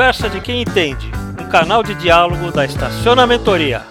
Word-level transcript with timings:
Conversa 0.00 0.30
de 0.30 0.40
quem 0.40 0.62
entende, 0.62 1.10
um 1.38 1.46
canal 1.50 1.82
de 1.82 1.94
diálogo 1.94 2.50
da 2.50 2.64
Estacionamentoria. 2.64 3.82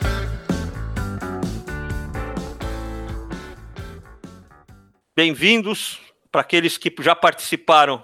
Bem-vindos 5.16 6.00
para 6.32 6.42
aqueles 6.42 6.80
que 6.80 6.92
já 7.00 7.16
participaram. 7.16 8.04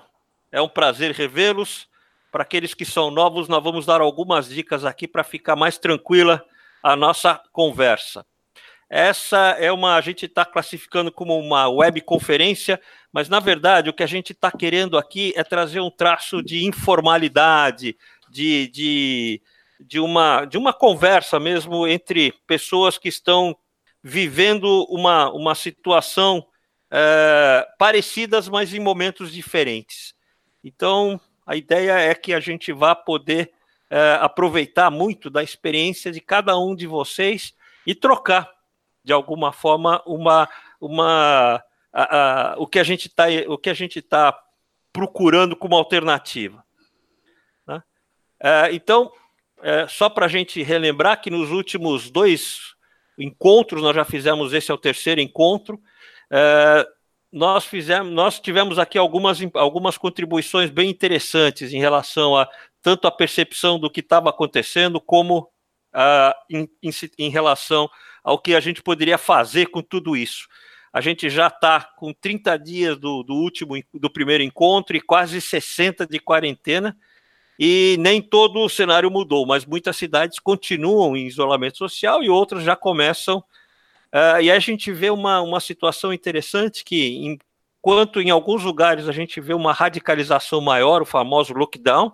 É 0.52 0.62
um 0.62 0.70
prazer 0.70 1.14
revê-los. 1.14 1.88
Para 2.32 2.44
aqueles 2.44 2.76
que 2.76 2.86
são 2.86 3.10
novos, 3.10 3.48
nós 3.48 3.64
vamos 3.64 3.88
dar 3.88 4.02
algumas 4.02 4.50
dicas 4.50 4.86
aqui 4.86 5.08
para 5.08 5.24
ficar 5.24 5.56
mais 5.56 5.80
tranquila 5.80 6.46
a 6.84 6.96
nossa 6.96 7.42
conversa. 7.52 8.24
Essa 8.88 9.58
é 9.60 9.72
uma, 9.72 9.96
a 9.96 10.02
gente 10.02 10.28
está 10.28 10.46
classificando 10.46 11.12
como 11.12 11.36
uma 11.40 11.68
webconferência, 11.68 12.80
mas 13.16 13.30
na 13.30 13.40
verdade 13.40 13.90
o 13.90 13.94
que 13.94 14.04
a 14.04 14.08
gente 14.08 14.34
está 14.34 14.52
querendo 14.52 14.98
aqui 14.98 15.32
é 15.38 15.44
trazer 15.46 15.80
um 15.80 15.90
traço 15.90 16.44
de 16.44 16.66
informalidade, 16.66 17.96
de, 18.30 18.68
de, 18.68 19.42
de, 19.80 20.02
uma, 20.02 20.44
de 20.44 20.58
uma 20.58 20.74
conversa 20.74 21.40
mesmo 21.40 21.88
entre 21.88 22.34
pessoas 22.46 22.98
que 22.98 23.08
estão 23.08 23.56
vivendo 24.04 24.86
uma, 24.90 25.32
uma 25.32 25.56
situação 25.56 26.46
é, 26.92 27.66
parecidas, 27.80 28.50
mas 28.50 28.74
em 28.74 28.82
momentos 28.82 29.32
diferentes. 29.32 30.14
Então, 30.62 31.18
a 31.48 31.56
ideia 31.56 31.94
é 31.94 32.14
que 32.14 32.34
a 32.34 32.42
gente 32.42 32.74
vá 32.74 32.94
poder 32.94 33.50
é, 33.90 34.18
aproveitar 34.20 34.92
muito 34.92 35.30
da 35.30 35.42
experiência 35.42 36.12
de 36.12 36.20
cada 36.20 36.60
um 36.60 36.76
de 36.76 36.86
vocês 36.86 37.54
e 37.88 37.96
trocar 37.96 38.52
de 39.06 39.14
alguma 39.14 39.54
forma 39.54 40.04
uma, 40.06 40.50
uma 40.82 41.64
a, 41.96 42.52
a, 42.52 42.56
o 42.58 42.68
que 42.68 42.78
a 42.78 42.84
gente 42.84 43.08
está 43.08 43.26
o 43.48 43.58
que 43.58 43.70
a 43.70 43.74
gente 43.74 44.00
está 44.00 44.38
procurando 44.92 45.56
como 45.56 45.78
alternativa. 45.78 46.62
Né? 47.66 47.82
É, 48.42 48.74
então, 48.74 49.12
é, 49.62 49.88
só 49.88 50.10
para 50.10 50.26
a 50.26 50.30
gente 50.30 50.62
relembrar 50.62 51.22
que 51.22 51.30
nos 51.30 51.52
últimos 51.52 52.12
dois 52.12 52.76
encontros 53.18 53.82
nós 53.82 53.96
já 53.96 54.04
fizemos 54.04 54.52
esse 54.52 54.70
é 54.70 54.74
o 54.74 54.78
terceiro 54.78 55.22
encontro. 55.22 55.82
É, 56.30 56.86
nós 57.32 57.66
fizemos, 57.66 58.12
nós 58.12 58.40
tivemos 58.42 58.78
aqui 58.78 58.98
algumas, 58.98 59.40
algumas 59.54 59.98
contribuições 59.98 60.70
bem 60.70 60.90
interessantes 60.90 61.74
em 61.74 61.80
relação 61.80 62.36
a 62.36 62.50
tanto 62.82 63.08
a 63.08 63.12
percepção 63.12 63.80
do 63.80 63.90
que 63.90 64.02
estava 64.02 64.30
acontecendo 64.30 65.00
como 65.02 65.50
em, 66.50 66.70
em, 66.84 66.92
em, 67.18 67.30
relação 67.30 67.90
ao 68.22 68.38
que 68.38 68.54
a 68.54 68.60
gente 68.60 68.84
poderia 68.84 69.18
fazer 69.18 69.68
com 69.68 69.82
tudo 69.82 70.16
isso. 70.16 70.48
A 70.96 71.02
gente 71.02 71.30
já 71.30 71.48
está 71.48 71.82
com 71.98 72.14
30 72.14 72.58
dias 72.58 72.98
do, 72.98 73.22
do 73.22 73.34
último, 73.34 73.76
do 73.94 74.10
primeiro 74.10 74.42
encontro 74.42 74.96
e 74.96 75.02
quase 75.02 75.42
60 75.42 76.08
de 76.08 76.22
quarentena, 76.22 76.98
e 77.60 77.98
nem 78.00 78.22
todo 78.22 78.62
o 78.62 78.70
cenário 78.70 79.12
mudou, 79.12 79.46
mas 79.46 79.66
muitas 79.66 79.98
cidades 79.98 80.40
continuam 80.40 81.18
em 81.18 81.28
isolamento 81.28 81.78
social 81.78 82.24
e 82.24 82.30
outras 82.30 82.64
já 82.64 82.78
começam. 82.78 83.40
Uh, 83.40 84.40
e 84.42 84.50
a 84.50 84.58
gente 84.58 84.90
vê 84.94 85.10
uma, 85.10 85.42
uma 85.42 85.60
situação 85.60 86.14
interessante 86.14 86.86
que, 86.86 87.18
enquanto 87.82 88.22
em 88.22 88.30
alguns 88.30 88.64
lugares 88.64 89.10
a 89.10 89.12
gente 89.12 89.42
vê 89.42 89.54
uma 89.54 89.74
radicalização 89.74 90.62
maior, 90.62 91.02
o 91.02 91.06
famoso 91.06 91.54
lockdown, 91.54 92.14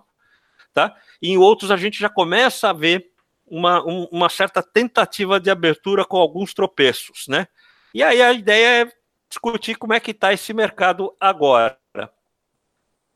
tá? 0.74 0.92
E 1.22 1.30
em 1.30 1.36
outros 1.36 1.70
a 1.70 1.76
gente 1.76 2.00
já 2.00 2.08
começa 2.08 2.70
a 2.70 2.72
ver 2.72 3.12
uma, 3.46 3.80
um, 3.86 4.08
uma 4.10 4.28
certa 4.28 4.60
tentativa 4.60 5.38
de 5.38 5.50
abertura 5.50 6.04
com 6.04 6.16
alguns 6.16 6.52
tropeços, 6.52 7.28
né? 7.28 7.46
E 7.94 8.02
aí 8.02 8.22
a 8.22 8.32
ideia 8.32 8.82
é 8.82 8.92
discutir 9.28 9.76
como 9.76 9.94
é 9.94 10.00
que 10.00 10.10
está 10.10 10.32
esse 10.32 10.52
mercado 10.52 11.14
agora, 11.18 11.78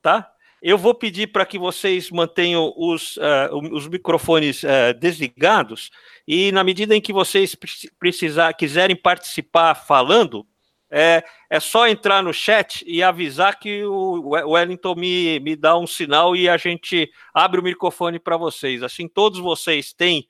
tá? 0.03 0.33
Eu 0.63 0.79
vou 0.79 0.95
pedir 0.95 1.29
para 1.29 1.45
que 1.45 1.59
vocês 1.59 2.11
mantenham 2.11 2.73
os, 2.77 3.17
uh, 3.19 3.55
os 3.73 3.87
microfones 3.87 4.63
uh, 4.63 4.95
desligados 4.99 5.91
e 6.27 6.51
na 6.51 6.65
medida 6.65 6.97
em 6.97 7.01
que 7.01 7.13
vocês 7.13 7.57
precisar, 7.99 8.53
quiserem 8.55 8.97
participar 8.97 9.75
falando, 9.75 10.47
é, 10.91 11.23
é 11.51 11.61
só 11.61 11.87
entrar 11.87 12.23
no 12.23 12.33
chat 12.33 12.85
e 12.87 13.03
avisar 13.03 13.59
que 13.59 13.85
o 13.85 14.31
Wellington 14.31 14.95
me, 14.95 15.41
me 15.41 15.57
dá 15.57 15.77
um 15.77 15.87
sinal 15.87 16.35
e 16.35 16.49
a 16.49 16.57
gente 16.57 17.11
abre 17.35 17.61
o 17.61 17.63
microfone 17.63 18.19
para 18.19 18.37
vocês. 18.37 18.83
Assim, 18.83 19.09
todos 19.09 19.39
vocês 19.39 19.93
têm 19.93 20.29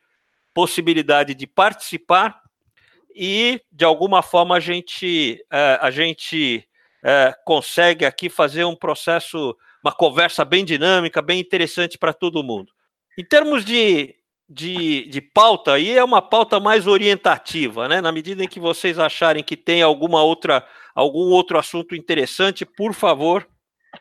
possibilidade 0.52 1.34
de 1.34 1.46
participar 1.46 2.42
e, 3.16 3.60
de 3.72 3.84
alguma 3.84 4.22
forma, 4.22 4.56
a 4.56 4.60
gente, 4.60 5.42
é, 5.50 5.78
a 5.80 5.90
gente 5.90 6.68
é, 7.02 7.34
consegue 7.44 8.04
aqui 8.04 8.28
fazer 8.28 8.64
um 8.64 8.76
processo, 8.76 9.56
uma 9.82 9.92
conversa 9.92 10.44
bem 10.44 10.64
dinâmica, 10.64 11.22
bem 11.22 11.40
interessante 11.40 11.96
para 11.96 12.12
todo 12.12 12.44
mundo. 12.44 12.70
Em 13.18 13.24
termos 13.24 13.64
de 13.64 14.14
de, 14.48 15.08
de 15.08 15.20
pauta 15.20 15.72
aí 15.72 15.90
é 15.96 16.04
uma 16.04 16.22
pauta 16.22 16.60
mais 16.60 16.86
orientativa, 16.86 17.88
né? 17.88 18.00
Na 18.00 18.12
medida 18.12 18.44
em 18.44 18.48
que 18.48 18.60
vocês 18.60 18.98
acharem 18.98 19.42
que 19.42 19.56
tem 19.56 19.82
alguma 19.82 20.22
outra, 20.22 20.64
algum 20.94 21.30
outro 21.30 21.58
assunto 21.58 21.96
interessante, 21.96 22.64
por 22.64 22.94
favor, 22.94 23.46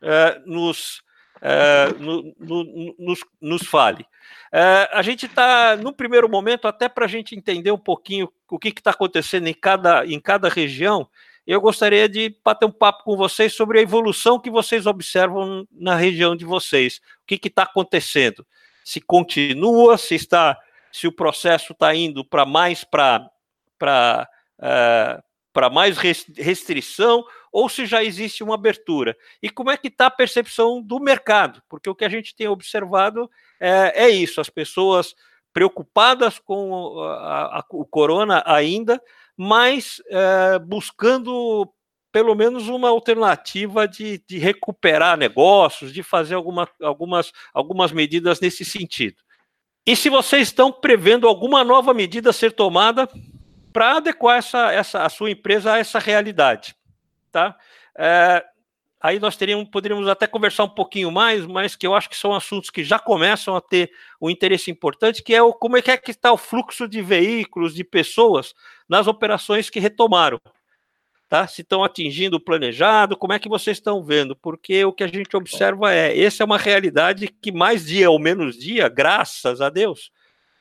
é, 0.02 0.40
nos, 0.46 1.02
é, 1.48 1.94
no, 2.00 2.34
no, 2.40 2.96
nos, 2.98 3.20
nos 3.40 3.68
fale. 3.68 4.06
É, 4.52 4.90
a 4.92 5.02
gente 5.02 5.26
está, 5.26 5.76
no 5.76 5.94
primeiro 5.94 6.30
momento, 6.30 6.68
até 6.68 6.90
para 6.90 7.06
a 7.06 7.10
gente 7.10 7.36
entender 7.36 7.72
um 7.72 7.78
pouquinho 7.78 8.32
o 8.50 8.58
que 8.58 8.70
está 8.70 8.92
acontecendo 8.92 9.48
em 9.48 9.54
cada, 9.54 10.06
em 10.06 10.20
cada 10.20 10.50
região, 10.50 11.08
eu 11.46 11.62
gostaria 11.62 12.10
de 12.10 12.36
bater 12.44 12.66
um 12.66 12.72
papo 12.72 13.04
com 13.04 13.16
vocês 13.16 13.54
sobre 13.54 13.80
a 13.80 13.82
evolução 13.82 14.40
que 14.40 14.50
vocês 14.50 14.86
observam 14.86 15.68
na 15.72 15.96
região 15.96 16.36
de 16.36 16.46
vocês. 16.46 16.98
O 16.98 17.28
que 17.28 17.48
está 17.48 17.64
acontecendo? 17.64 18.46
se 18.86 19.02
continua, 19.02 19.98
se 19.98 20.14
está, 20.14 20.62
se 20.92 21.08
o 21.08 21.12
processo 21.12 21.74
está 21.74 21.94
indo 21.96 22.24
para 22.24 22.46
mais 22.46 22.84
para 22.84 23.28
para 23.80 24.30
uh, 24.60 25.24
para 25.52 25.70
mais 25.70 25.98
restrição 25.98 27.26
ou 27.56 27.70
se 27.70 27.86
já 27.86 28.04
existe 28.04 28.44
uma 28.44 28.56
abertura. 28.56 29.16
E 29.42 29.50
como 29.50 29.72
é 29.72 29.78
que 29.78 29.88
está 29.88 30.08
a 30.08 30.12
percepção 30.12 30.82
do 30.82 31.00
mercado? 31.00 31.64
Porque 31.70 31.90
o 31.90 31.96
que 31.96 32.04
a 32.04 32.10
gente 32.10 32.36
tem 32.36 32.50
observado 32.50 33.32
é, 33.62 34.08
é 34.08 34.10
isso, 34.10 34.42
as 34.42 34.50
pessoas 34.50 35.16
preocupadas 35.54 36.38
com 36.38 37.00
a, 37.00 37.60
a, 37.60 37.66
o 37.72 37.86
corona 37.86 38.44
ainda, 38.46 39.02
mas 39.38 40.02
é, 40.10 40.60
buscando 40.60 41.72
pelo 42.12 42.36
menos 42.36 42.68
uma 42.68 42.90
alternativa 42.90 43.88
de, 43.88 44.22
de 44.28 44.38
recuperar 44.38 45.18
negócios, 45.18 45.94
de 45.94 46.04
fazer 46.04 46.36
alguma, 46.36 46.68
algumas, 46.82 47.32
algumas 47.54 47.94
medidas 47.94 48.42
nesse 48.42 48.66
sentido. 48.66 49.16
E 49.88 49.96
se 49.96 50.10
vocês 50.10 50.50
estão 50.50 50.74
prevendo 50.74 51.26
alguma 51.26 51.64
nova 51.64 51.94
medida 51.94 52.34
ser 52.34 52.52
tomada 52.52 53.08
para 53.72 53.96
adequar 53.96 54.40
essa, 54.40 54.74
essa, 54.74 55.04
a 55.04 55.10
sua 55.10 55.32
empresa 55.32 55.72
a 55.72 55.78
essa 55.78 56.00
realidade, 56.00 56.75
tá? 57.36 57.58
É, 57.98 58.46
aí 59.02 59.20
nós 59.20 59.36
teríamos, 59.36 59.68
poderíamos 59.68 60.08
até 60.08 60.26
conversar 60.26 60.64
um 60.64 60.70
pouquinho 60.70 61.12
mais, 61.12 61.46
mas 61.46 61.76
que 61.76 61.86
eu 61.86 61.94
acho 61.94 62.10
que 62.10 62.16
são 62.16 62.34
assuntos 62.34 62.70
que 62.70 62.82
já 62.82 62.98
começam 62.98 63.58
a 63.58 63.60
ter 63.62 63.92
um 64.22 64.30
interesse 64.30 64.72
importante, 64.72 65.22
que 65.22 65.36
é 65.36 65.42
o, 65.42 65.52
como 65.52 65.76
é 65.76 65.82
que 65.82 65.92
é 65.92 65.98
que 65.98 66.12
está 66.12 66.32
o 66.32 66.38
fluxo 66.38 66.88
de 66.88 67.02
veículos, 67.02 67.76
de 67.76 67.84
pessoas 67.84 68.54
nas 68.88 69.06
operações 69.06 69.70
que 69.70 69.82
retomaram 69.82 70.40
tá? 71.28 71.48
Se 71.48 71.64
estão 71.64 71.84
atingindo 71.84 72.38
o 72.38 72.40
planejado, 72.40 73.18
como 73.18 73.34
é 73.34 73.40
que 73.40 73.50
vocês 73.50 73.78
estão 73.78 74.02
vendo? 74.02 74.36
Porque 74.36 74.86
o 74.86 74.94
que 74.94 75.04
a 75.04 75.08
gente 75.08 75.36
observa 75.36 75.92
é, 75.92 76.18
essa 76.18 76.44
é 76.44 76.46
uma 76.46 76.58
realidade 76.58 77.28
que 77.28 77.52
mais 77.52 77.88
dia 77.88 78.10
ou 78.12 78.20
menos 78.20 78.56
dia, 78.56 78.88
graças 78.88 79.60
a 79.60 79.70
Deus, 79.70 80.12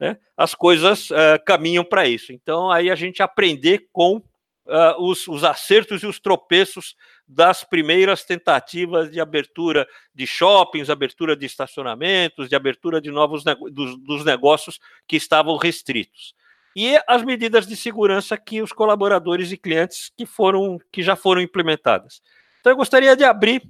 né, 0.00 0.16
as 0.34 0.54
coisas 0.54 1.10
uh, 1.10 1.38
caminham 1.44 1.84
para 1.84 2.08
isso. 2.08 2.32
Então, 2.32 2.70
aí 2.70 2.90
a 2.90 2.94
gente 2.94 3.22
aprender 3.22 3.86
com 3.92 4.22
uh, 4.66 5.02
os, 5.02 5.26
os 5.28 5.44
acertos 5.44 6.02
e 6.02 6.06
os 6.06 6.18
tropeços 6.18 6.96
das 7.26 7.64
primeiras 7.64 8.24
tentativas 8.24 9.10
de 9.10 9.20
abertura 9.20 9.86
de 10.14 10.26
shoppings, 10.26 10.90
abertura 10.90 11.36
de 11.36 11.46
estacionamentos, 11.46 12.48
de 12.48 12.56
abertura 12.56 13.00
de 13.00 13.10
novos 13.10 13.42
dos, 13.72 13.98
dos 13.98 14.24
negócios 14.24 14.78
que 15.06 15.16
estavam 15.16 15.56
restritos 15.56 16.34
e 16.76 17.00
as 17.06 17.22
medidas 17.22 17.66
de 17.66 17.76
segurança 17.76 18.36
que 18.36 18.60
os 18.60 18.72
colaboradores 18.72 19.52
e 19.52 19.56
clientes 19.56 20.10
que 20.16 20.26
foram 20.26 20.78
que 20.90 21.02
já 21.02 21.14
foram 21.14 21.40
implementadas. 21.40 22.20
Então 22.60 22.72
eu 22.72 22.76
gostaria 22.76 23.16
de 23.16 23.22
abrir 23.22 23.62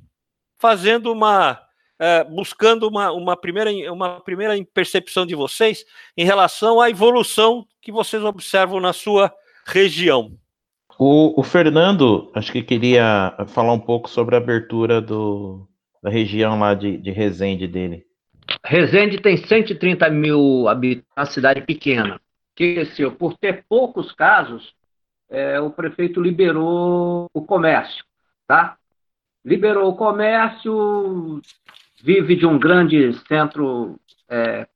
fazendo 0.58 1.12
uma 1.12 1.60
é, 1.98 2.24
buscando 2.24 2.88
uma, 2.88 3.12
uma, 3.12 3.36
primeira, 3.36 3.70
uma 3.92 4.20
primeira 4.20 4.54
percepção 4.72 5.24
de 5.24 5.34
vocês 5.34 5.84
em 6.16 6.24
relação 6.24 6.80
à 6.80 6.90
evolução 6.90 7.66
que 7.80 7.92
vocês 7.92 8.22
observam 8.24 8.80
na 8.80 8.92
sua 8.92 9.32
região. 9.64 10.36
O, 10.98 11.40
o 11.40 11.42
Fernando, 11.42 12.30
acho 12.34 12.52
que 12.52 12.62
queria 12.62 13.34
falar 13.48 13.72
um 13.72 13.80
pouco 13.80 14.08
sobre 14.08 14.34
a 14.34 14.38
abertura 14.38 15.00
do, 15.00 15.66
da 16.02 16.10
região 16.10 16.58
lá 16.58 16.74
de, 16.74 16.96
de 16.96 17.10
Resende 17.10 17.66
dele. 17.66 18.04
Resende 18.64 19.20
tem 19.20 19.36
130 19.36 20.08
mil 20.10 20.68
habitantes, 20.68 21.10
uma 21.16 21.26
cidade 21.26 21.62
pequena 21.62 22.20
que 22.54 22.80
assim, 22.80 23.08
por 23.10 23.36
ter 23.36 23.64
poucos 23.68 24.12
casos, 24.12 24.74
é, 25.28 25.60
o 25.60 25.70
prefeito 25.70 26.20
liberou 26.20 27.28
o 27.34 27.42
comércio, 27.42 28.04
tá? 28.46 28.76
Liberou 29.44 29.90
o 29.90 29.96
comércio, 29.96 31.40
vive 32.02 32.36
de 32.36 32.46
um 32.46 32.58
grande 32.58 33.12
centro 33.26 33.98
é, 34.28 34.66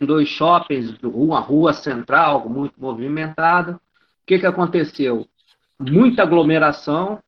em 0.00 0.04
dois 0.04 0.28
shoppings, 0.28 0.98
uma 1.02 1.40
rua 1.40 1.72
central 1.72 2.48
muito 2.48 2.74
movimentada. 2.78 3.80
O 4.24 4.26
que, 4.26 4.38
que 4.38 4.46
aconteceu? 4.46 5.28
Muita 5.78 6.22
aglomeração 6.22 7.22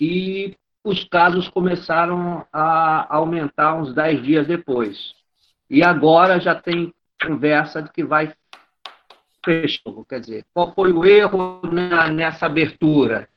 e 0.00 0.54
os 0.84 1.02
casos 1.02 1.48
começaram 1.48 2.46
a 2.52 3.16
aumentar 3.16 3.74
uns 3.74 3.92
10 3.92 4.22
dias 4.22 4.46
depois. 4.46 5.12
E 5.68 5.82
agora 5.82 6.38
já 6.38 6.54
tem 6.54 6.94
conversa 7.20 7.82
de 7.82 7.90
que 7.90 8.04
vai 8.04 8.32
fechar. 9.44 9.92
Quer 10.08 10.20
dizer, 10.20 10.44
qual 10.54 10.72
foi 10.72 10.92
o 10.92 11.04
erro 11.04 11.60
nessa 12.12 12.46
abertura? 12.46 13.28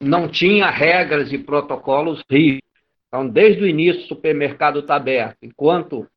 Não 0.00 0.26
tinha 0.26 0.70
regras 0.70 1.30
e 1.34 1.36
protocolos 1.36 2.24
rígidos. 2.30 2.70
Então, 3.06 3.28
desde 3.28 3.62
o 3.62 3.66
início, 3.66 4.04
o 4.04 4.08
supermercado 4.08 4.78
está 4.78 4.96
aberto. 4.96 5.36
Enquanto 5.42 6.08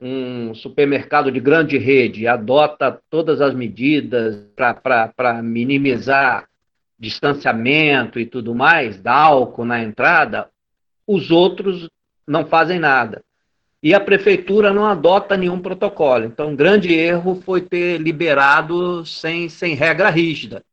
um 0.00 0.54
supermercado 0.54 1.30
de 1.32 1.40
grande 1.40 1.76
rede 1.76 2.26
adota 2.26 3.00
todas 3.10 3.40
as 3.40 3.54
medidas 3.54 4.46
para 4.54 5.42
minimizar 5.42 6.48
distanciamento 6.98 8.18
e 8.18 8.26
tudo 8.26 8.54
mais, 8.54 9.00
dá 9.00 9.14
álcool 9.14 9.64
na 9.64 9.82
entrada, 9.82 10.48
os 11.06 11.30
outros 11.30 11.88
não 12.26 12.46
fazem 12.46 12.78
nada. 12.78 13.22
E 13.80 13.94
a 13.94 14.00
prefeitura 14.00 14.72
não 14.72 14.84
adota 14.84 15.36
nenhum 15.36 15.60
protocolo. 15.60 16.24
Então, 16.24 16.48
um 16.48 16.56
grande 16.56 16.92
erro 16.92 17.40
foi 17.44 17.60
ter 17.60 17.98
liberado 18.00 19.06
sem, 19.06 19.48
sem 19.48 19.74
regra 19.74 20.10
rígida. 20.10 20.64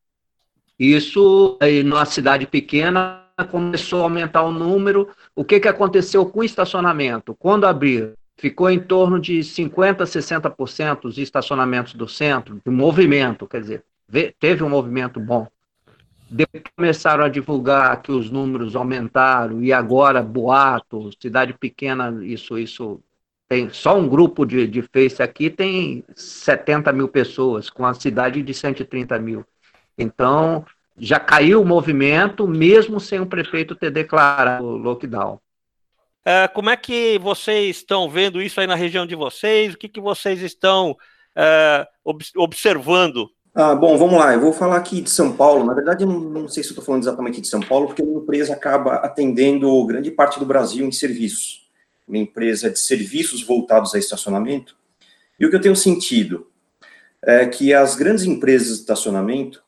Isso, 0.78 1.56
aí, 1.62 1.84
numa 1.84 2.06
cidade 2.06 2.48
pequena, 2.48 3.22
começou 3.52 4.02
a 4.02 4.04
aumentar 4.04 4.42
o 4.42 4.52
número. 4.52 5.08
O 5.36 5.46
que, 5.46 5.60
que 5.60 5.68
aconteceu 5.68 6.26
com 6.26 6.40
o 6.40 6.44
estacionamento? 6.44 7.36
Quando 7.36 7.66
abriu, 7.66 8.14
ficou 8.38 8.70
em 8.70 8.80
torno 8.80 9.20
de 9.20 9.40
50%, 9.40 9.98
60% 10.06 11.02
dos 11.02 11.18
estacionamentos 11.18 11.94
do 11.94 12.08
centro, 12.08 12.62
de 12.64 12.72
movimento, 12.72 13.48
quer 13.48 13.62
dizer, 13.62 13.84
teve 14.40 14.64
um 14.64 14.70
movimento 14.70 15.20
bom. 15.20 15.48
Depois 16.30 16.64
começaram 16.76 17.24
a 17.24 17.30
divulgar 17.30 18.02
que 18.02 18.12
os 18.12 18.30
números 18.32 18.76
aumentaram 18.76 19.64
e 19.64 19.72
agora 19.72 20.22
boato, 20.24 21.12
cidade 21.22 21.54
pequena, 21.54 22.20
isso, 22.24 22.58
isso 22.58 23.00
tem 23.48 23.70
só 23.70 23.98
um 23.98 24.08
grupo 24.08 24.46
de, 24.46 24.68
de 24.68 24.82
Face 24.82 25.22
aqui 25.22 25.50
tem 25.50 26.04
70 26.16 26.92
mil 26.92 27.08
pessoas, 27.08 27.70
com 27.70 27.86
a 27.86 27.94
cidade 27.94 28.42
de 28.42 28.54
130 28.54 29.20
mil. 29.20 29.46
Então, 29.98 30.66
já 30.98 31.20
caiu 31.20 31.62
o 31.62 31.66
movimento, 31.66 32.48
mesmo 32.48 33.00
sem 33.00 33.20
o 33.20 33.26
prefeito 33.26 33.76
ter 33.76 33.92
declarado 33.92 34.66
lockdown. 34.66 35.40
É, 36.26 36.48
como 36.48 36.72
é 36.72 36.76
que 36.76 37.20
vocês 37.20 37.78
estão 37.78 38.10
vendo 38.10 38.42
isso 38.42 38.60
aí 38.60 38.66
na 38.66 38.76
região 38.76 39.06
de 39.06 39.16
vocês? 39.16 39.74
O 39.74 39.78
que, 39.78 39.88
que 39.88 40.02
vocês 40.02 40.42
estão 40.42 40.98
é, 41.36 41.88
observando 42.36 43.30
ah, 43.58 43.74
bom, 43.74 43.98
vamos 43.98 44.20
lá. 44.20 44.34
Eu 44.34 44.42
vou 44.42 44.52
falar 44.52 44.76
aqui 44.76 45.00
de 45.00 45.10
São 45.10 45.32
Paulo. 45.32 45.64
Na 45.64 45.74
verdade, 45.74 46.06
não, 46.06 46.20
não 46.20 46.48
sei 46.50 46.62
se 46.62 46.72
estou 46.72 46.84
falando 46.84 47.04
exatamente 47.04 47.40
de 47.40 47.48
São 47.48 47.62
Paulo, 47.62 47.88
porque 47.88 48.02
a 48.02 48.06
minha 48.06 48.18
empresa 48.18 48.52
acaba 48.52 48.96
atendendo 48.96 49.86
grande 49.86 50.12
parte 50.12 50.38
do 50.38 50.46
Brasil 50.46 50.86
em 50.86 50.92
serviços. 50.92 51.66
Uma 52.06 52.18
empresa 52.18 52.70
de 52.70 52.78
serviços 52.78 53.42
voltados 53.42 53.96
a 53.96 53.98
estacionamento. 53.98 54.76
E 55.40 55.46
o 55.46 55.50
que 55.50 55.56
eu 55.56 55.62
tenho 55.62 55.76
sentido 55.76 56.52
é 57.22 57.46
que 57.46 57.74
as 57.74 57.96
grandes 57.96 58.26
empresas 58.26 58.68
de 58.68 58.82
estacionamento 58.82 59.64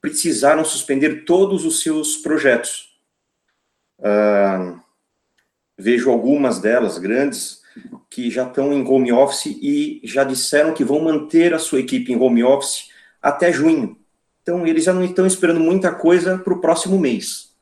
precisaram 0.00 0.64
suspender 0.64 1.24
todos 1.24 1.64
os 1.64 1.82
seus 1.82 2.16
projetos. 2.16 2.98
Ah, 4.02 4.80
vejo 5.76 6.10
algumas 6.10 6.58
delas 6.58 6.98
grandes 6.98 7.62
que 8.08 8.30
já 8.30 8.44
estão 8.44 8.72
em 8.72 8.86
home 8.86 9.12
office 9.12 9.46
e 9.46 10.00
já 10.04 10.22
disseram 10.22 10.72
que 10.72 10.84
vão 10.84 11.00
manter 11.00 11.52
a 11.52 11.58
sua 11.58 11.80
equipe 11.80 12.12
em 12.12 12.20
home 12.20 12.44
office 12.44 12.88
até 13.20 13.52
junho. 13.52 13.96
Então, 14.42 14.66
eles 14.66 14.84
já 14.84 14.92
não 14.92 15.02
estão 15.02 15.26
esperando 15.26 15.58
muita 15.58 15.92
coisa 15.92 16.38
para 16.38 16.52
o 16.52 16.60
próximo 16.60 16.98
mês. 16.98 17.54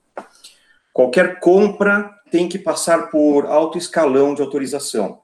Qualquer 0.93 1.41
compra 1.41 2.11
tem 2.31 2.49
que 2.49 2.59
passar 2.59 3.11
por 3.11 3.47
alto 3.47 3.79
escalão 3.79 4.35
de 4.35 4.43
autorização. 4.43 5.21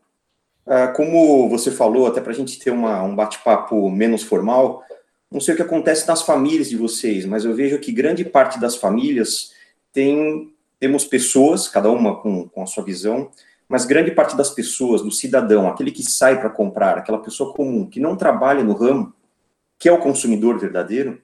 Ah, 0.67 0.89
como 0.89 1.49
você 1.49 1.71
falou, 1.71 2.07
até 2.07 2.21
para 2.21 2.33
a 2.33 2.35
gente 2.35 2.59
ter 2.59 2.71
uma, 2.71 3.03
um 3.03 3.17
bate-papo 3.17 3.91
menos 3.91 4.23
formal, 4.23 4.83
não 5.31 5.41
sei 5.41 5.55
o 5.55 5.57
que 5.57 5.63
acontece 5.63 6.07
nas 6.07 6.23
famílias 6.23 6.69
de 6.69 6.77
vocês, 6.77 7.25
mas 7.25 7.45
eu 7.45 7.55
vejo 7.55 7.79
que 7.79 7.91
grande 7.91 8.23
parte 8.23 8.61
das 8.61 8.77
famílias 8.77 9.53
tem, 9.93 10.53
temos 10.79 11.05
pessoas, 11.05 11.69
cada 11.69 11.91
uma 11.91 12.21
com, 12.21 12.49
com 12.49 12.63
a 12.63 12.67
sua 12.67 12.85
visão, 12.85 13.31
mas 13.69 13.85
grande 13.85 14.11
parte 14.11 14.37
das 14.37 14.51
pessoas, 14.51 15.03
do 15.03 15.11
cidadão, 15.11 15.69
aquele 15.69 15.91
que 15.91 16.03
sai 16.03 16.41
para 16.41 16.49
comprar, 16.49 16.97
aquela 16.97 17.19
pessoa 17.19 17.53
comum, 17.53 17.87
que 17.87 18.01
não 18.01 18.17
trabalha 18.17 18.65
no 18.65 18.73
ramo, 18.73 19.13
que 19.79 19.89
é 19.89 19.93
o 19.93 19.99
consumidor 19.99 20.59
verdadeiro, 20.59 21.21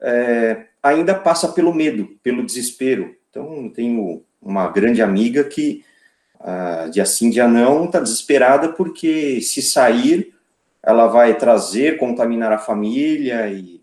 é, 0.00 0.66
ainda 0.82 1.14
passa 1.14 1.48
pelo 1.48 1.74
medo, 1.74 2.18
pelo 2.22 2.44
desespero. 2.44 3.14
Então, 3.30 3.68
tenho 3.68 4.24
uma 4.40 4.68
grande 4.68 5.02
amiga 5.02 5.44
que, 5.44 5.84
ah, 6.40 6.88
dia 6.90 7.04
sim, 7.04 7.28
dia 7.28 7.46
não, 7.46 7.84
está 7.84 8.00
desesperada 8.00 8.72
porque 8.72 9.40
se 9.40 9.60
sair, 9.60 10.34
ela 10.82 11.06
vai 11.06 11.36
trazer, 11.36 11.98
contaminar 11.98 12.52
a 12.52 12.58
família 12.58 13.48
e, 13.48 13.82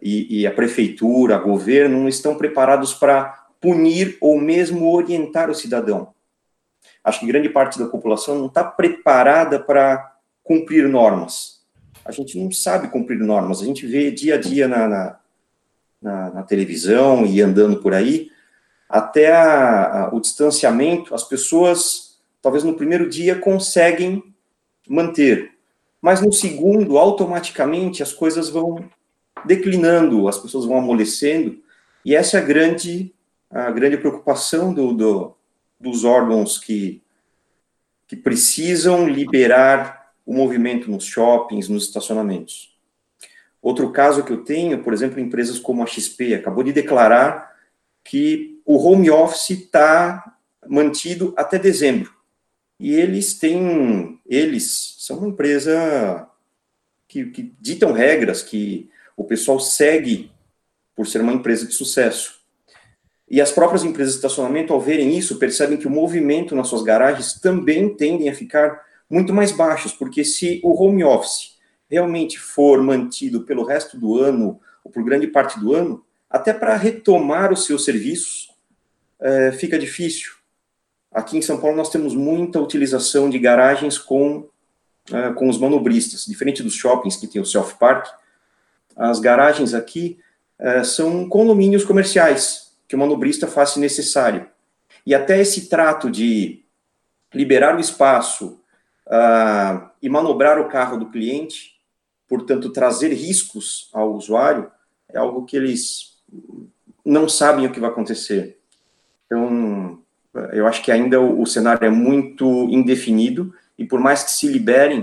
e, 0.00 0.40
e 0.40 0.46
a 0.46 0.52
prefeitura, 0.52 1.36
o 1.36 1.42
governo, 1.42 2.00
não 2.00 2.08
estão 2.08 2.36
preparados 2.36 2.94
para 2.94 3.41
punir 3.62 4.18
ou 4.20 4.38
mesmo 4.38 4.92
orientar 4.92 5.48
o 5.48 5.54
cidadão. 5.54 6.12
Acho 7.02 7.20
que 7.20 7.26
grande 7.26 7.48
parte 7.48 7.78
da 7.78 7.86
população 7.86 8.38
não 8.38 8.46
está 8.46 8.62
preparada 8.62 9.58
para 9.58 10.16
cumprir 10.42 10.88
normas. 10.88 11.62
A 12.04 12.10
gente 12.10 12.36
não 12.38 12.50
sabe 12.50 12.88
cumprir 12.88 13.18
normas, 13.20 13.62
a 13.62 13.64
gente 13.64 13.86
vê 13.86 14.10
dia 14.10 14.34
a 14.34 14.38
dia 14.38 14.66
na, 14.66 14.88
na, 14.88 15.18
na, 16.02 16.30
na 16.30 16.42
televisão 16.42 17.24
e 17.24 17.40
andando 17.40 17.80
por 17.80 17.94
aí, 17.94 18.28
até 18.88 19.32
a, 19.32 20.04
a, 20.04 20.14
o 20.14 20.20
distanciamento, 20.20 21.14
as 21.14 21.22
pessoas, 21.22 22.18
talvez 22.42 22.64
no 22.64 22.74
primeiro 22.74 23.08
dia, 23.08 23.36
conseguem 23.36 24.22
manter, 24.88 25.52
mas 26.00 26.20
no 26.20 26.32
segundo, 26.32 26.98
automaticamente, 26.98 28.02
as 28.02 28.12
coisas 28.12 28.50
vão 28.50 28.84
declinando, 29.44 30.26
as 30.26 30.38
pessoas 30.38 30.64
vão 30.64 30.76
amolecendo, 30.76 31.62
e 32.04 32.16
essa 32.16 32.36
é 32.36 32.40
a 32.40 32.44
grande, 32.44 33.14
a 33.52 33.70
grande 33.70 33.98
preocupação 33.98 34.72
do, 34.72 34.92
do 34.92 35.36
dos 35.82 36.04
órgãos 36.04 36.58
que, 36.58 37.02
que 38.06 38.14
precisam 38.14 39.08
liberar 39.08 40.12
o 40.24 40.32
movimento 40.32 40.88
nos 40.88 41.04
shoppings, 41.04 41.68
nos 41.68 41.84
estacionamentos. 41.84 42.78
Outro 43.60 43.90
caso 43.90 44.22
que 44.22 44.32
eu 44.32 44.44
tenho, 44.44 44.82
por 44.82 44.92
exemplo, 44.92 45.18
empresas 45.18 45.58
como 45.58 45.82
a 45.82 45.86
XP, 45.86 46.34
acabou 46.34 46.62
de 46.62 46.72
declarar 46.72 47.52
que 48.04 48.60
o 48.64 48.76
home 48.76 49.10
office 49.10 49.50
está 49.50 50.36
mantido 50.68 51.34
até 51.36 51.58
dezembro. 51.58 52.14
E 52.78 52.94
eles 52.94 53.38
têm, 53.38 54.20
eles 54.26 54.96
são 54.98 55.18
uma 55.18 55.28
empresa 55.28 56.28
que, 57.08 57.26
que 57.26 57.54
ditam 57.60 57.92
regras, 57.92 58.42
que 58.42 58.88
o 59.16 59.24
pessoal 59.24 59.58
segue 59.58 60.30
por 60.94 61.06
ser 61.06 61.20
uma 61.20 61.32
empresa 61.32 61.66
de 61.66 61.74
sucesso. 61.74 62.41
E 63.32 63.40
as 63.40 63.50
próprias 63.50 63.82
empresas 63.82 64.12
de 64.12 64.18
estacionamento, 64.18 64.74
ao 64.74 64.80
verem 64.80 65.16
isso, 65.16 65.38
percebem 65.38 65.78
que 65.78 65.86
o 65.86 65.90
movimento 65.90 66.54
nas 66.54 66.68
suas 66.68 66.82
garagens 66.82 67.40
também 67.40 67.88
tendem 67.88 68.28
a 68.28 68.34
ficar 68.34 68.84
muito 69.08 69.32
mais 69.32 69.50
baixos, 69.50 69.94
porque 69.94 70.22
se 70.22 70.60
o 70.62 70.74
home 70.78 71.02
office 71.02 71.56
realmente 71.90 72.38
for 72.38 72.82
mantido 72.82 73.44
pelo 73.44 73.64
resto 73.64 73.98
do 73.98 74.18
ano, 74.18 74.60
ou 74.84 74.92
por 74.92 75.02
grande 75.02 75.26
parte 75.26 75.58
do 75.58 75.74
ano, 75.74 76.04
até 76.28 76.52
para 76.52 76.76
retomar 76.76 77.50
os 77.50 77.64
seus 77.64 77.86
serviços, 77.86 78.50
é, 79.18 79.50
fica 79.52 79.78
difícil. 79.78 80.32
Aqui 81.10 81.38
em 81.38 81.42
São 81.42 81.58
Paulo 81.58 81.74
nós 81.74 81.88
temos 81.88 82.14
muita 82.14 82.60
utilização 82.60 83.30
de 83.30 83.38
garagens 83.38 83.96
com, 83.96 84.46
é, 85.10 85.32
com 85.32 85.48
os 85.48 85.56
manobristas, 85.56 86.26
diferente 86.26 86.62
dos 86.62 86.74
shoppings 86.74 87.16
que 87.16 87.26
tem 87.26 87.40
o 87.40 87.46
self-park, 87.46 88.08
as 88.94 89.18
garagens 89.20 89.72
aqui 89.72 90.18
é, 90.58 90.84
são 90.84 91.26
condomínios 91.30 91.82
comerciais, 91.82 92.61
que 92.92 92.96
o 92.96 92.98
manobrista 92.98 93.48
se 93.64 93.80
necessário. 93.80 94.46
E 95.06 95.14
até 95.14 95.40
esse 95.40 95.70
trato 95.70 96.10
de 96.10 96.62
liberar 97.32 97.74
o 97.74 97.80
espaço, 97.80 98.60
uh, 99.06 99.88
e 100.02 100.10
manobrar 100.10 100.60
o 100.60 100.68
carro 100.68 100.98
do 100.98 101.08
cliente, 101.08 101.80
portanto, 102.28 102.68
trazer 102.68 103.08
riscos 103.14 103.88
ao 103.94 104.12
usuário, 104.12 104.70
é 105.08 105.16
algo 105.16 105.46
que 105.46 105.56
eles 105.56 106.18
não 107.02 107.26
sabem 107.26 107.64
o 107.64 107.72
que 107.72 107.80
vai 107.80 107.88
acontecer. 107.88 108.60
Então, 109.24 110.02
eu 110.52 110.66
acho 110.66 110.82
que 110.82 110.92
ainda 110.92 111.18
o, 111.18 111.40
o 111.40 111.46
cenário 111.46 111.86
é 111.86 111.90
muito 111.90 112.44
indefinido, 112.68 113.54
e 113.78 113.86
por 113.86 114.00
mais 114.00 114.22
que 114.22 114.32
se 114.32 114.46
liberem 114.48 115.00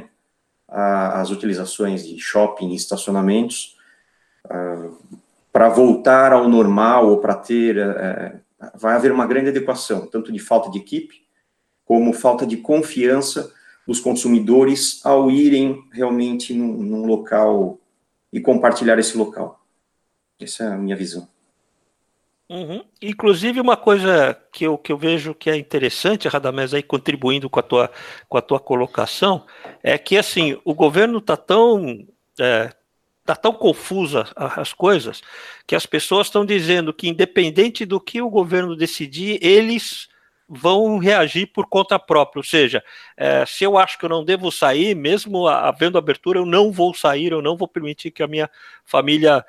uh, 0.68 1.16
as 1.16 1.32
utilizações 1.32 2.08
de 2.08 2.20
shopping 2.20 2.70
e 2.70 2.76
estacionamentos, 2.76 3.76
uh, 4.46 4.96
para 5.60 5.68
voltar 5.68 6.32
ao 6.32 6.48
normal 6.48 7.10
ou 7.10 7.18
para 7.18 7.36
ter, 7.36 7.76
uh, 7.78 8.40
vai 8.76 8.96
haver 8.96 9.12
uma 9.12 9.28
grande 9.28 9.50
adequação, 9.50 10.08
tanto 10.08 10.32
de 10.32 10.40
falta 10.40 10.72
de 10.72 10.78
equipe, 10.78 11.22
como 11.84 12.14
falta 12.14 12.46
de 12.46 12.56
confiança 12.56 13.54
dos 13.86 14.00
consumidores 14.00 15.06
ao 15.06 15.30
irem 15.30 15.84
realmente 15.92 16.54
num, 16.54 16.78
num 16.78 17.06
local 17.06 17.78
e 18.32 18.40
compartilhar 18.40 18.98
esse 19.00 19.18
local. 19.18 19.62
Essa 20.40 20.64
é 20.64 20.68
a 20.68 20.78
minha 20.78 20.96
visão. 20.96 21.28
Uhum. 22.50 22.82
Inclusive, 23.02 23.60
uma 23.60 23.76
coisa 23.76 24.42
que 24.54 24.64
eu, 24.64 24.78
que 24.78 24.94
eu 24.94 24.98
vejo 24.98 25.36
que 25.36 25.50
é 25.50 25.58
interessante, 25.58 26.30
Radamés, 26.30 26.74
aí 26.74 26.82
contribuindo 26.82 27.50
com 27.50 27.60
a 27.60 27.64
tua, 27.64 27.92
com 28.30 28.38
a 28.38 28.42
tua 28.42 28.62
colocação, 28.62 29.46
é 29.84 29.98
que 29.98 30.18
assim, 30.18 30.58
o 30.64 30.74
governo 30.74 31.18
está 31.18 31.36
tão. 31.36 32.08
É, 32.40 32.74
tá 33.36 33.36
tão 33.36 33.54
confusa 33.54 34.28
as 34.36 34.74
coisas 34.74 35.22
que 35.68 35.76
as 35.76 35.86
pessoas 35.86 36.28
estão 36.28 36.44
dizendo 36.44 36.94
que, 36.94 37.08
independente 37.08 37.86
do 37.86 38.00
que 38.00 38.22
o 38.22 38.30
governo 38.30 38.76
decidir, 38.76 39.38
eles 39.42 40.10
vão 40.50 40.98
reagir 40.98 41.46
por 41.54 41.68
conta 41.68 42.00
própria. 42.00 42.40
Ou 42.40 42.44
seja, 42.44 42.84
é, 43.16 43.46
se 43.46 43.64
eu 43.64 43.78
acho 43.78 44.00
que 44.00 44.06
eu 44.06 44.10
não 44.10 44.26
devo 44.26 44.52
sair, 44.52 44.96
mesmo 44.96 45.48
havendo 45.48 45.98
abertura, 45.98 46.40
eu 46.40 46.46
não 46.46 46.72
vou 46.72 46.92
sair, 46.92 47.32
eu 47.32 47.42
não 47.42 47.56
vou 47.56 47.68
permitir 47.68 48.10
que 48.10 48.24
a 48.24 48.28
minha 48.28 48.50
família, 48.84 49.46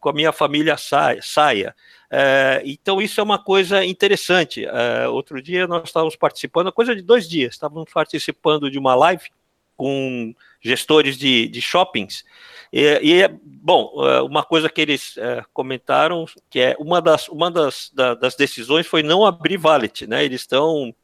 com 0.00 0.08
a 0.08 0.12
minha 0.12 0.32
família 0.32 0.76
saia. 0.76 1.20
saia. 1.22 1.76
É, 2.10 2.62
então, 2.64 3.00
isso 3.00 3.20
é 3.20 3.22
uma 3.22 3.38
coisa 3.38 3.84
interessante. 3.84 4.66
É, 4.66 5.06
outro 5.06 5.40
dia 5.40 5.68
nós 5.68 5.84
estávamos 5.84 6.16
participando, 6.16 6.72
coisa 6.72 6.96
de 6.96 7.02
dois 7.02 7.28
dias, 7.28 7.54
estávamos 7.54 7.92
participando 7.92 8.68
de 8.68 8.78
uma 8.78 8.96
live 8.96 9.30
com 9.76 10.34
gestores 10.60 11.16
de, 11.16 11.48
de 11.48 11.60
shoppings. 11.60 12.24
E, 12.72 12.82
e, 13.02 13.28
bom, 13.42 13.92
é, 14.06 14.22
uma 14.22 14.44
coisa 14.44 14.68
que 14.68 14.80
eles 14.80 15.16
é, 15.18 15.42
comentaram 15.52 16.24
que 16.48 16.60
é 16.60 16.76
uma 16.78 17.02
das, 17.02 17.28
uma 17.28 17.50
das, 17.50 17.90
da, 17.92 18.14
das 18.14 18.36
decisões 18.36 18.86
foi 18.86 19.02
não 19.02 19.26
abrir 19.26 19.56
valet, 19.56 20.06
né? 20.06 20.24
Eles 20.24 20.42
estão 20.42 20.94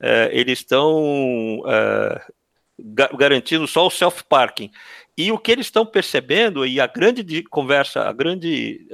é, 0.00 0.30
eles 0.32 0.60
estão 0.60 1.62
é, 1.66 2.22
garantindo 3.16 3.66
só 3.66 3.86
o 3.86 3.90
self 3.90 4.22
parking. 4.28 4.70
E 5.16 5.32
o 5.32 5.38
que 5.38 5.50
eles 5.50 5.66
estão 5.66 5.84
percebendo 5.84 6.66
e 6.66 6.80
a 6.80 6.86
grande 6.86 7.42
conversa, 7.44 8.02
a 8.02 8.12
grande 8.12 8.88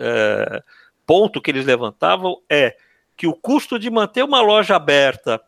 ponto 1.06 1.40
que 1.40 1.50
eles 1.50 1.64
levantavam 1.64 2.40
é 2.48 2.76
que 3.16 3.26
o 3.26 3.32
custo 3.32 3.78
de 3.78 3.88
manter 3.88 4.22
uma 4.22 4.42
loja 4.42 4.76
aberta 4.76 5.40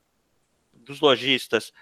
dos 0.72 0.99
lojistas 0.99 1.75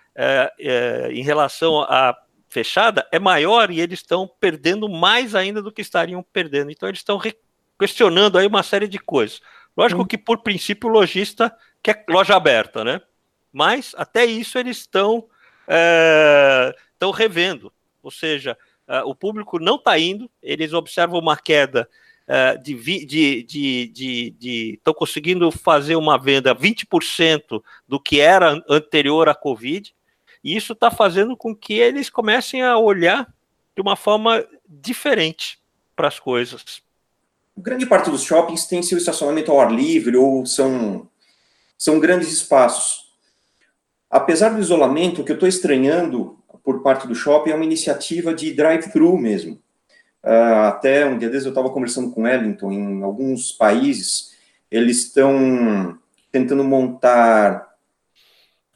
em 1.08 1.22
relação 1.22 1.82
à 1.82 2.16
fechada 2.50 3.06
é 3.12 3.18
maior 3.18 3.70
e 3.70 3.80
eles 3.80 4.00
estão 4.00 4.28
perdendo 4.40 4.88
mais 4.88 5.34
ainda 5.34 5.62
do 5.62 5.72
que 5.72 5.80
estariam 5.80 6.22
perdendo. 6.32 6.70
Então 6.70 6.88
eles 6.88 7.00
estão 7.00 7.18
questionando 7.78 8.36
aí 8.36 8.46
uma 8.46 8.62
série 8.62 8.88
de 8.88 8.98
coisas. 8.98 9.40
Lógico 9.76 10.04
que 10.04 10.18
por 10.18 10.42
princípio 10.42 10.90
o 10.90 10.92
lojista 10.92 11.56
quer 11.82 12.04
loja 12.08 12.36
aberta, 12.36 12.84
né? 12.84 13.00
Mas 13.52 13.94
até 13.96 14.24
isso 14.24 14.58
eles 14.58 14.78
estão 14.78 15.28
estão 16.92 17.10
é, 17.10 17.16
revendo. 17.16 17.72
Ou 18.02 18.10
seja, 18.10 18.58
é, 18.88 19.02
o 19.02 19.14
público 19.14 19.58
não 19.58 19.76
está 19.76 19.96
indo, 19.98 20.28
eles 20.42 20.72
observam 20.72 21.20
uma 21.20 21.36
queda 21.36 21.88
uh, 22.26 22.62
de 22.62 22.74
de 23.06 23.42
de 23.44 24.30
de 24.36 24.74
estão 24.74 24.92
conseguindo 24.92 25.50
fazer 25.50 25.94
uma 25.94 26.18
venda 26.18 26.54
20% 26.54 27.62
do 27.86 28.00
que 28.00 28.20
era 28.20 28.60
anterior 28.68 29.28
à 29.28 29.34
Covid, 29.34 29.94
e 30.42 30.56
isso 30.56 30.72
está 30.72 30.90
fazendo 30.90 31.36
com 31.36 31.54
que 31.54 31.74
eles 31.74 32.08
comecem 32.08 32.62
a 32.62 32.78
olhar 32.78 33.32
de 33.74 33.82
uma 33.82 33.96
forma 33.96 34.44
diferente 34.68 35.58
para 35.94 36.08
as 36.08 36.18
coisas. 36.18 36.82
Grande 37.56 37.86
parte 37.86 38.10
dos 38.10 38.22
shoppings 38.22 38.66
tem 38.66 38.82
seu 38.82 38.96
estacionamento 38.96 39.50
ao 39.50 39.60
ar 39.60 39.72
livre 39.72 40.16
ou 40.16 40.46
são, 40.46 41.08
são 41.76 42.00
grandes 42.00 42.32
espaços. 42.32 43.10
Apesar 44.10 44.50
do 44.50 44.60
isolamento, 44.60 45.20
o 45.20 45.24
que 45.24 45.30
eu 45.30 45.34
estou 45.34 45.48
estranhando 45.48 46.38
por 46.64 46.82
parte 46.82 47.06
do 47.06 47.14
shopping 47.14 47.50
é 47.50 47.54
uma 47.54 47.64
iniciativa 47.64 48.34
de 48.34 48.52
drive-thru 48.52 49.16
mesmo. 49.18 49.60
Uh, 50.22 50.66
até 50.66 51.06
um 51.06 51.16
dia 51.16 51.30
desses 51.30 51.46
eu 51.46 51.50
estava 51.50 51.70
conversando 51.70 52.10
com 52.10 52.22
Wellington, 52.22 52.72
em 52.72 53.02
alguns 53.02 53.52
países, 53.52 54.36
eles 54.70 55.06
estão 55.06 55.98
tentando 56.30 56.62
montar 56.62 57.69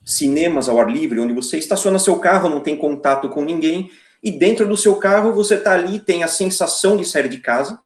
cinemas 0.05 0.69
ao 0.69 0.79
ar 0.79 0.91
livre, 0.91 1.21
onde 1.21 1.33
você 1.33 1.57
estaciona 1.59 1.99
seu 1.99 2.19
carro, 2.19 2.49
não 2.49 2.61
tem 2.61 2.77
contato 2.77 3.29
com 3.29 3.45
ninguém, 3.45 3.91
e 4.23 4.31
dentro 4.31 4.67
do 4.67 4.77
seu 4.77 4.97
carro 4.97 5.33
você 5.33 5.55
está 5.55 5.73
ali, 5.73 5.99
tem 5.99 6.23
a 6.23 6.29
sensação 6.29 6.97
de 6.97 7.05
sair 7.05 7.29
de 7.29 7.39
casa, 7.39 7.79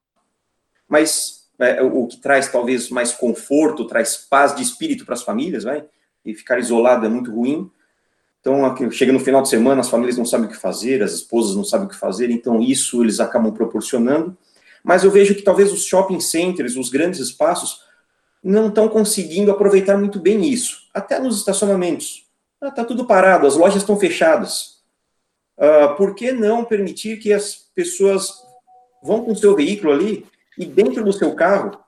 mas 0.88 1.48
é, 1.58 1.82
o 1.82 2.06
que 2.06 2.16
traz 2.16 2.48
talvez 2.48 2.88
mais 2.90 3.12
conforto, 3.12 3.86
traz 3.86 4.16
paz 4.16 4.54
de 4.54 4.62
espírito 4.62 5.04
para 5.04 5.14
as 5.14 5.22
famílias, 5.22 5.64
vai? 5.64 5.84
E 6.24 6.34
ficar 6.34 6.58
isolado 6.58 7.06
é 7.06 7.08
muito 7.08 7.30
ruim. 7.32 7.70
Então, 8.40 8.74
chega 8.92 9.12
no 9.12 9.18
final 9.18 9.42
de 9.42 9.48
semana, 9.48 9.80
as 9.80 9.90
famílias 9.90 10.16
não 10.16 10.24
sabem 10.24 10.46
o 10.46 10.50
que 10.50 10.56
fazer, 10.56 11.02
as 11.02 11.12
esposas 11.12 11.56
não 11.56 11.64
sabem 11.64 11.86
o 11.86 11.90
que 11.90 11.96
fazer, 11.96 12.30
então 12.30 12.60
isso 12.60 13.02
eles 13.02 13.18
acabam 13.18 13.52
proporcionando. 13.52 14.36
Mas 14.82 15.04
eu 15.04 15.10
vejo 15.10 15.34
que 15.34 15.42
talvez 15.42 15.72
os 15.72 15.84
shopping 15.84 16.20
centers, 16.20 16.76
os 16.76 16.88
grandes 16.88 17.18
espaços, 17.18 17.80
não 18.42 18.68
estão 18.68 18.88
conseguindo 18.88 19.50
aproveitar 19.50 19.98
muito 19.98 20.20
bem 20.20 20.48
isso. 20.48 20.87
Até 20.98 21.20
nos 21.20 21.38
estacionamentos. 21.38 22.26
Está 22.60 22.82
ah, 22.82 22.84
tudo 22.84 23.06
parado, 23.06 23.46
as 23.46 23.54
lojas 23.54 23.82
estão 23.82 23.96
fechadas. 23.96 24.82
Uh, 25.56 25.94
por 25.96 26.16
que 26.16 26.32
não 26.32 26.64
permitir 26.64 27.18
que 27.18 27.32
as 27.32 27.54
pessoas 27.72 28.42
vão 29.00 29.24
com 29.24 29.30
o 29.30 29.36
seu 29.36 29.54
veículo 29.54 29.92
ali 29.92 30.26
e 30.58 30.66
dentro 30.66 31.04
do 31.04 31.12
seu 31.12 31.36
carro, 31.36 31.78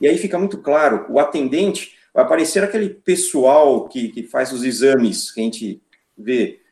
e 0.00 0.08
aí 0.08 0.18
fica 0.18 0.36
muito 0.36 0.58
claro, 0.58 1.06
o 1.08 1.20
atendente 1.20 1.96
vai 2.12 2.24
aparecer 2.24 2.64
aquele 2.64 2.90
pessoal 2.90 3.88
que, 3.88 4.08
que 4.08 4.24
faz 4.24 4.52
os 4.52 4.64
exames 4.64 5.30
que 5.30 5.40
a 5.40 5.44
gente 5.44 5.82
ver 6.16 6.62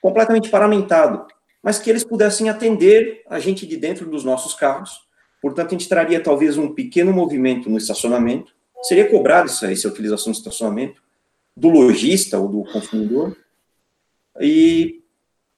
completamente 0.00 0.48
paramentado, 0.48 1.26
mas 1.60 1.80
que 1.80 1.90
eles 1.90 2.04
pudessem 2.04 2.48
atender 2.48 3.24
a 3.28 3.40
gente 3.40 3.66
de 3.66 3.76
dentro 3.76 4.08
dos 4.08 4.22
nossos 4.22 4.54
carros. 4.54 5.04
Portanto, 5.42 5.68
a 5.68 5.70
gente 5.72 5.88
traria 5.88 6.22
talvez 6.22 6.56
um 6.56 6.72
pequeno 6.72 7.12
movimento 7.12 7.68
no 7.68 7.76
estacionamento, 7.76 8.52
seria 8.84 9.10
cobrado 9.10 9.48
essa, 9.48 9.72
essa 9.72 9.88
utilização 9.88 10.30
do 10.30 10.38
estacionamento 10.38 11.03
do 11.56 11.68
lojista 11.68 12.38
ou 12.38 12.48
do 12.48 12.64
consumidor, 12.64 13.36
e 14.40 15.02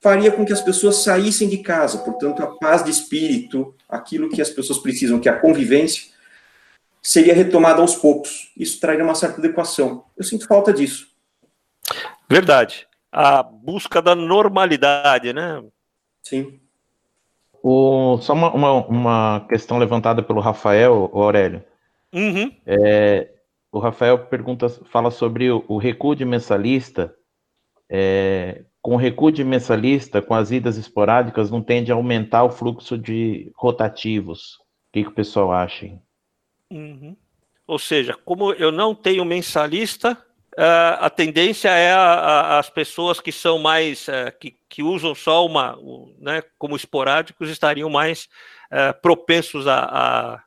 faria 0.00 0.31
com 0.31 0.45
que 0.45 0.53
as 0.53 0.61
pessoas 0.61 0.97
saíssem 0.97 1.49
de 1.49 1.59
casa, 1.59 1.99
portanto, 1.99 2.43
a 2.43 2.47
paz 2.59 2.85
de 2.85 2.91
espírito, 2.91 3.75
aquilo 3.88 4.29
que 4.29 4.43
as 4.43 4.50
pessoas 4.50 4.79
precisam, 4.79 5.19
que 5.19 5.29
é 5.29 5.33
a 5.33 5.41
convivência, 5.41 6.11
seria 7.03 7.35
retomada 7.35 7.81
aos 7.81 7.95
poucos. 7.95 8.53
Isso 8.57 8.79
traria 8.81 9.05
uma 9.05 9.15
certa 9.15 9.38
adequação. 9.38 10.05
Eu 10.17 10.25
sinto 10.25 10.47
falta 10.47 10.73
disso. 10.73 11.09
Verdade 12.29 12.87
a 13.17 13.43
busca 13.43 14.03
da 14.03 14.15
normalidade, 14.15 15.33
né? 15.33 15.65
Sim. 16.23 16.61
O, 17.62 18.19
só 18.19 18.35
uma, 18.35 18.53
uma, 18.53 18.87
uma 18.87 19.47
questão 19.49 19.79
levantada 19.79 20.23
pelo 20.23 20.41
Rafael, 20.41 21.11
Aurélio. 21.15 21.65
Uhum. 22.12 22.55
É, 22.67 23.29
o 23.76 23.78
Rafael 23.78 24.18
pergunta, 24.18 24.71
fala 24.71 25.11
sobre 25.11 25.50
o, 25.50 25.76
recuo 25.76 26.16
de 26.16 26.25
mensalista. 26.25 27.14
É, 27.90 28.64
com 28.80 28.95
o 28.95 28.97
recuo 28.97 29.30
de 29.30 29.45
mensalista, 29.45 30.23
com 30.23 30.35
as 30.35 30.50
idas 30.50 30.78
esporádicas, 30.78 31.50
não 31.50 31.62
tende 31.62 31.92
a 31.92 31.95
aumentar 31.95 32.45
o 32.45 32.50
fluxo 32.50 32.97
de 32.97 33.52
rotativos. 33.54 34.54
O 34.54 34.92
que, 34.95 35.02
que 35.02 35.11
o 35.11 35.14
pessoal 35.14 35.52
acha? 35.52 35.92
Uhum. 36.71 37.14
Ou 37.66 37.78
seja, 37.78 38.14
como 38.25 38.52
eu 38.54 38.73
não 38.73 38.95
tenho 38.95 39.25
mensalista, 39.26 40.12
uh, 40.12 40.97
a 40.99 41.11
tendência 41.11 41.68
é 41.68 41.92
a, 41.92 41.99
a, 41.99 42.59
as 42.59 42.71
pessoas 42.71 43.21
que 43.21 43.30
são 43.30 43.59
mais 43.59 44.09
uh, 44.09 44.33
que, 44.40 44.56
que, 44.71 44.83
usam 44.83 45.14
só 45.14 45.45
uma, 45.45 45.78
né, 46.18 46.42
como 46.59 46.76
esporádicos 46.76 47.50
estariam 47.50 47.90
mais 47.90 48.26
uh, 48.73 48.99
propensos 49.02 49.68
a, 49.68 50.42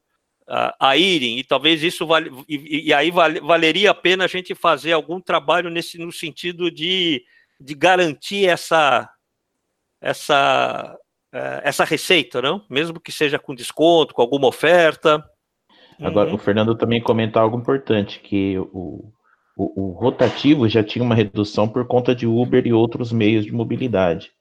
a, 0.50 0.90
a, 0.90 0.98
irem 0.98 1.38
e 1.38 1.44
talvez 1.44 1.84
isso 1.84 2.06
vale, 2.08 2.32
e, 2.48 2.88
e 2.88 2.94
aí 2.94 3.12
vale, 3.12 3.40
valeria 3.40 3.92
a 3.92 3.94
pena 3.94 4.26
a 4.26 4.28
gente 4.28 4.56
fazer 4.56 4.94
algum 4.94 5.22
trabalho 5.22 5.70
nesse 5.70 5.98
no 5.98 6.12
sentido 6.12 6.72
de, 6.72 7.24
de 7.62 7.76
garantir 7.76 8.48
essa 8.48 9.10
essa 10.02 10.98
essa 11.64 11.84
receita, 11.84 12.42
não? 12.42 12.66
Mesmo 12.68 13.00
que 13.00 13.12
seja 13.12 13.38
com 13.38 13.54
desconto, 13.54 14.16
com 14.16 14.22
alguma 14.24 14.48
oferta. 14.48 15.24
Agora, 16.02 16.30
uhum. 16.30 16.36
o 16.36 16.40
Fernando 16.40 16.76
também 16.76 17.02
comentou 17.02 17.42
algo 17.42 17.58
importante, 17.58 18.20
que 18.20 18.58
o, 18.58 19.12
o, 19.56 19.90
o, 19.90 19.92
rotativo 19.92 20.68
já 20.68 20.84
tinha 20.84 21.04
uma 21.04 21.14
redução 21.14 21.68
por 21.68 21.86
conta 21.86 22.16
de 22.16 22.26
Uber 22.26 22.66
e 22.66 22.74
outros 22.74 23.12
meios 23.12 23.46
de 23.46 23.52
mobilidade. 23.52 24.32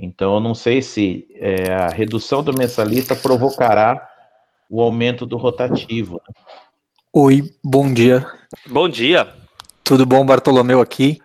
Então, 0.00 0.34
eu 0.34 0.40
não 0.40 0.54
sei 0.54 0.80
se 0.80 1.28
é, 1.34 1.72
a 1.72 1.88
redução 1.88 2.42
do 2.42 2.56
mensalista 2.56 3.14
provocará 3.14 4.00
o 4.68 4.82
aumento 4.82 5.24
do 5.24 5.36
rotativo. 5.36 6.20
Oi, 7.12 7.50
bom 7.64 7.92
dia. 7.92 8.26
Bom 8.66 8.88
dia. 8.88 9.32
Tudo 9.82 10.04
bom, 10.04 10.24
Bartolomeu 10.24 10.80
aqui? 10.80 11.18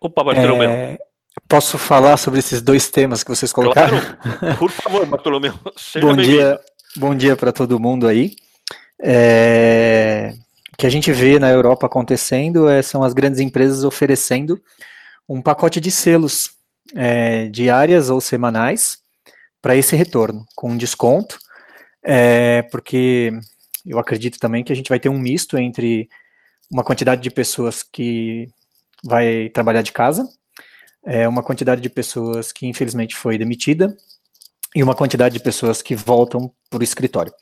Opa, 0.00 0.24
Bartolomeu. 0.24 0.70
É, 0.70 0.98
posso 1.46 1.76
falar 1.76 2.16
sobre 2.16 2.38
esses 2.38 2.62
dois 2.62 2.88
temas 2.88 3.22
que 3.22 3.30
vocês 3.30 3.52
colocaram? 3.52 4.00
Claro. 4.00 4.56
Por 4.58 4.70
favor, 4.70 5.04
Bartolomeu. 5.04 5.52
bom 6.00 6.16
dia, 6.16 6.60
bom 6.96 7.14
dia 7.14 7.36
para 7.36 7.52
todo 7.52 7.78
mundo 7.78 8.08
aí. 8.08 8.34
É, 8.98 10.32
que 10.78 10.86
a 10.86 10.90
gente 10.90 11.12
vê 11.12 11.38
na 11.38 11.50
Europa 11.50 11.86
acontecendo 11.86 12.68
é, 12.68 12.80
são 12.80 13.02
as 13.02 13.12
grandes 13.12 13.40
empresas 13.40 13.84
oferecendo 13.84 14.60
um 15.28 15.42
pacote 15.42 15.80
de 15.80 15.90
selos 15.90 16.52
é, 16.94 17.48
diárias 17.48 18.10
ou 18.10 18.20
semanais 18.20 18.98
para 19.60 19.76
esse 19.76 19.94
retorno, 19.94 20.44
com 20.56 20.76
desconto, 20.76 21.38
é, 22.02 22.62
porque 22.62 23.32
eu 23.86 23.98
acredito 23.98 24.38
também 24.38 24.64
que 24.64 24.72
a 24.72 24.76
gente 24.76 24.88
vai 24.88 25.00
ter 25.00 25.08
um 25.08 25.18
misto 25.18 25.58
entre 25.58 26.08
uma 26.70 26.82
quantidade 26.84 27.22
de 27.22 27.30
pessoas 27.30 27.82
que 27.82 28.48
vai 29.04 29.48
trabalhar 29.50 29.82
de 29.82 29.92
casa, 29.92 30.28
é, 31.04 31.26
uma 31.28 31.42
quantidade 31.42 31.80
de 31.80 31.90
pessoas 31.90 32.52
que 32.52 32.66
infelizmente 32.66 33.14
foi 33.16 33.36
demitida 33.36 33.96
e 34.74 34.82
uma 34.82 34.94
quantidade 34.94 35.34
de 35.34 35.42
pessoas 35.42 35.82
que 35.82 35.94
voltam 35.94 36.50
para 36.70 36.80
o 36.80 36.84
escritório. 36.84 37.32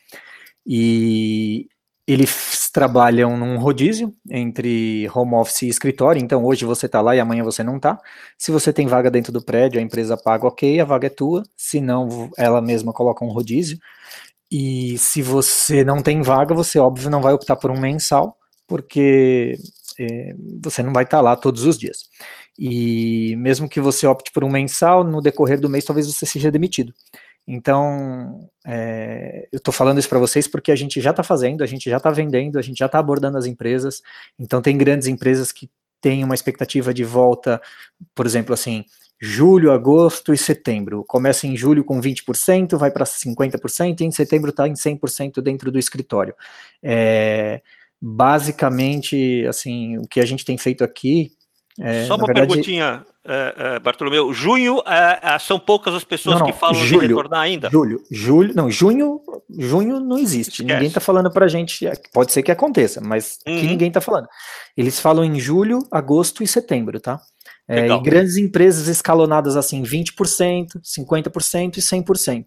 E 0.67 1.69
eles 2.07 2.69
trabalham 2.73 3.37
num 3.37 3.57
rodízio 3.59 4.12
entre 4.29 5.09
home 5.14 5.35
office 5.35 5.62
e 5.62 5.69
escritório, 5.69 6.21
então 6.21 6.45
hoje 6.45 6.64
você 6.64 6.87
está 6.87 7.00
lá 7.00 7.14
e 7.14 7.21
amanhã 7.21 7.45
você 7.45 7.62
não 7.62 7.76
está. 7.76 8.00
Se 8.37 8.50
você 8.50 8.73
tem 8.73 8.87
vaga 8.87 9.11
dentro 9.11 9.33
do 9.33 9.43
prédio, 9.43 9.79
a 9.79 9.83
empresa 9.83 10.17
paga 10.17 10.47
ok, 10.47 10.81
a 10.81 10.85
vaga 10.85 11.07
é 11.07 11.11
tua, 11.11 11.45
se 11.57 11.81
não, 11.81 12.31
ela 12.37 12.61
mesma 12.61 12.93
coloca 12.93 13.25
um 13.25 13.29
rodízio. 13.29 13.79
E 14.50 14.99
se 14.99 15.23
você 15.23 15.85
não 15.85 16.02
tem 16.02 16.23
vaga, 16.23 16.54
você 16.54 16.78
óbvio 16.78 17.11
não 17.11 17.23
vai 17.23 17.33
optar 17.33 17.57
por 17.57 17.71
um 17.71 17.78
mensal, 17.78 18.37
porque 18.66 19.57
é, 19.99 20.35
você 20.62 20.83
não 20.83 20.92
vai 20.92 21.04
estar 21.04 21.19
tá 21.19 21.23
lá 21.23 21.37
todos 21.37 21.64
os 21.64 21.78
dias. 21.78 22.09
E 22.59 23.37
mesmo 23.37 23.69
que 23.69 23.80
você 23.80 24.07
opte 24.07 24.33
por 24.33 24.45
um 24.45 24.50
mensal, 24.50 25.04
no 25.04 25.21
decorrer 25.21 25.61
do 25.61 25.69
mês 25.69 25.85
talvez 25.85 26.07
você 26.07 26.26
seja 26.26 26.50
demitido. 26.50 26.92
Então, 27.47 28.49
é, 28.66 29.49
eu 29.52 29.57
estou 29.59 29.73
falando 29.73 29.99
isso 29.99 30.09
para 30.09 30.19
vocês 30.19 30.47
porque 30.47 30.71
a 30.71 30.76
gente 30.76 31.00
já 31.00 31.11
está 31.11 31.23
fazendo, 31.23 31.64
a 31.64 31.66
gente 31.66 31.88
já 31.88 31.97
está 31.97 32.11
vendendo, 32.11 32.59
a 32.59 32.62
gente 32.62 32.78
já 32.78 32.87
está 32.87 32.99
abordando 32.99 33.38
as 33.38 33.47
empresas. 33.47 34.02
Então, 34.38 34.62
tem 34.62 34.76
grandes 34.76 35.09
empresas 35.09 35.52
que 35.52 35.71
têm 36.00 36.25
uma 36.25 36.35
expectativa 36.35 36.95
de 36.95 37.04
volta, 37.04 37.61
por 38.14 38.26
exemplo, 38.26 38.54
assim, 38.54 38.85
julho, 39.21 39.71
agosto 39.71 40.33
e 40.33 40.39
setembro. 40.39 41.05
Começa 41.07 41.47
em 41.47 41.57
julho 41.57 41.85
com 41.85 42.00
20%, 42.00 42.79
vai 42.79 42.91
para 42.91 43.05
50%, 43.05 44.00
e 44.00 44.05
em 44.05 44.11
setembro 44.11 44.50
está 44.50 44.67
em 44.67 44.73
100% 44.73 45.43
dentro 45.43 45.71
do 45.71 45.79
escritório. 45.79 46.35
É, 46.83 47.61
basicamente, 48.00 49.45
assim, 49.47 49.99
o 49.99 50.09
que 50.09 50.21
a 50.21 50.27
gente 50.27 50.45
tem 50.45 50.57
feito 50.57 50.83
aqui. 50.83 51.33
É, 51.79 52.07
Só 52.07 52.17
uma 52.17 52.27
verdade, 52.27 52.49
perguntinha, 52.49 53.05
é, 53.23 53.55
é, 53.57 53.79
Bartolomeu. 53.79 54.33
Junho 54.33 54.83
é, 54.87 55.21
é, 55.23 55.39
são 55.39 55.59
poucas 55.59 55.95
as 55.95 56.05
pessoas 56.05 56.39
não, 56.39 56.47
não, 56.47 56.53
que 56.53 56.59
falam 56.59 56.83
julho, 56.83 57.00
de 57.00 57.07
retornar 57.09 57.41
ainda? 57.41 57.69
Julho, 57.71 58.03
julho, 58.11 58.55
não, 58.55 58.71
junho, 58.71 59.21
junho 59.50 60.00
não 60.00 60.19
existe. 60.19 60.62
Esquece. 60.62 60.65
Ninguém 60.65 60.89
está 60.89 61.00
falando 61.00 61.31
para 61.31 61.45
a 61.45 61.49
gente. 61.49 61.87
Pode 62.12 62.33
ser 62.33 62.43
que 62.43 62.50
aconteça, 62.50 63.00
mas 63.03 63.39
uhum. 63.47 63.61
que 63.61 63.67
ninguém 63.67 63.89
está 63.89 64.00
falando. 64.00 64.27
Eles 64.75 64.99
falam 64.99 65.25
em 65.25 65.39
julho, 65.39 65.81
agosto 65.91 66.43
e 66.43 66.47
setembro, 66.47 66.99
tá? 66.99 67.21
É, 67.73 67.87
e 67.87 68.03
grandes 68.03 68.37
empresas 68.37 68.89
escalonadas 68.89 69.57
assim, 69.57 69.81
20%, 69.81 70.81
50% 70.83 71.77
e 71.77 71.81
100%. 71.81 72.47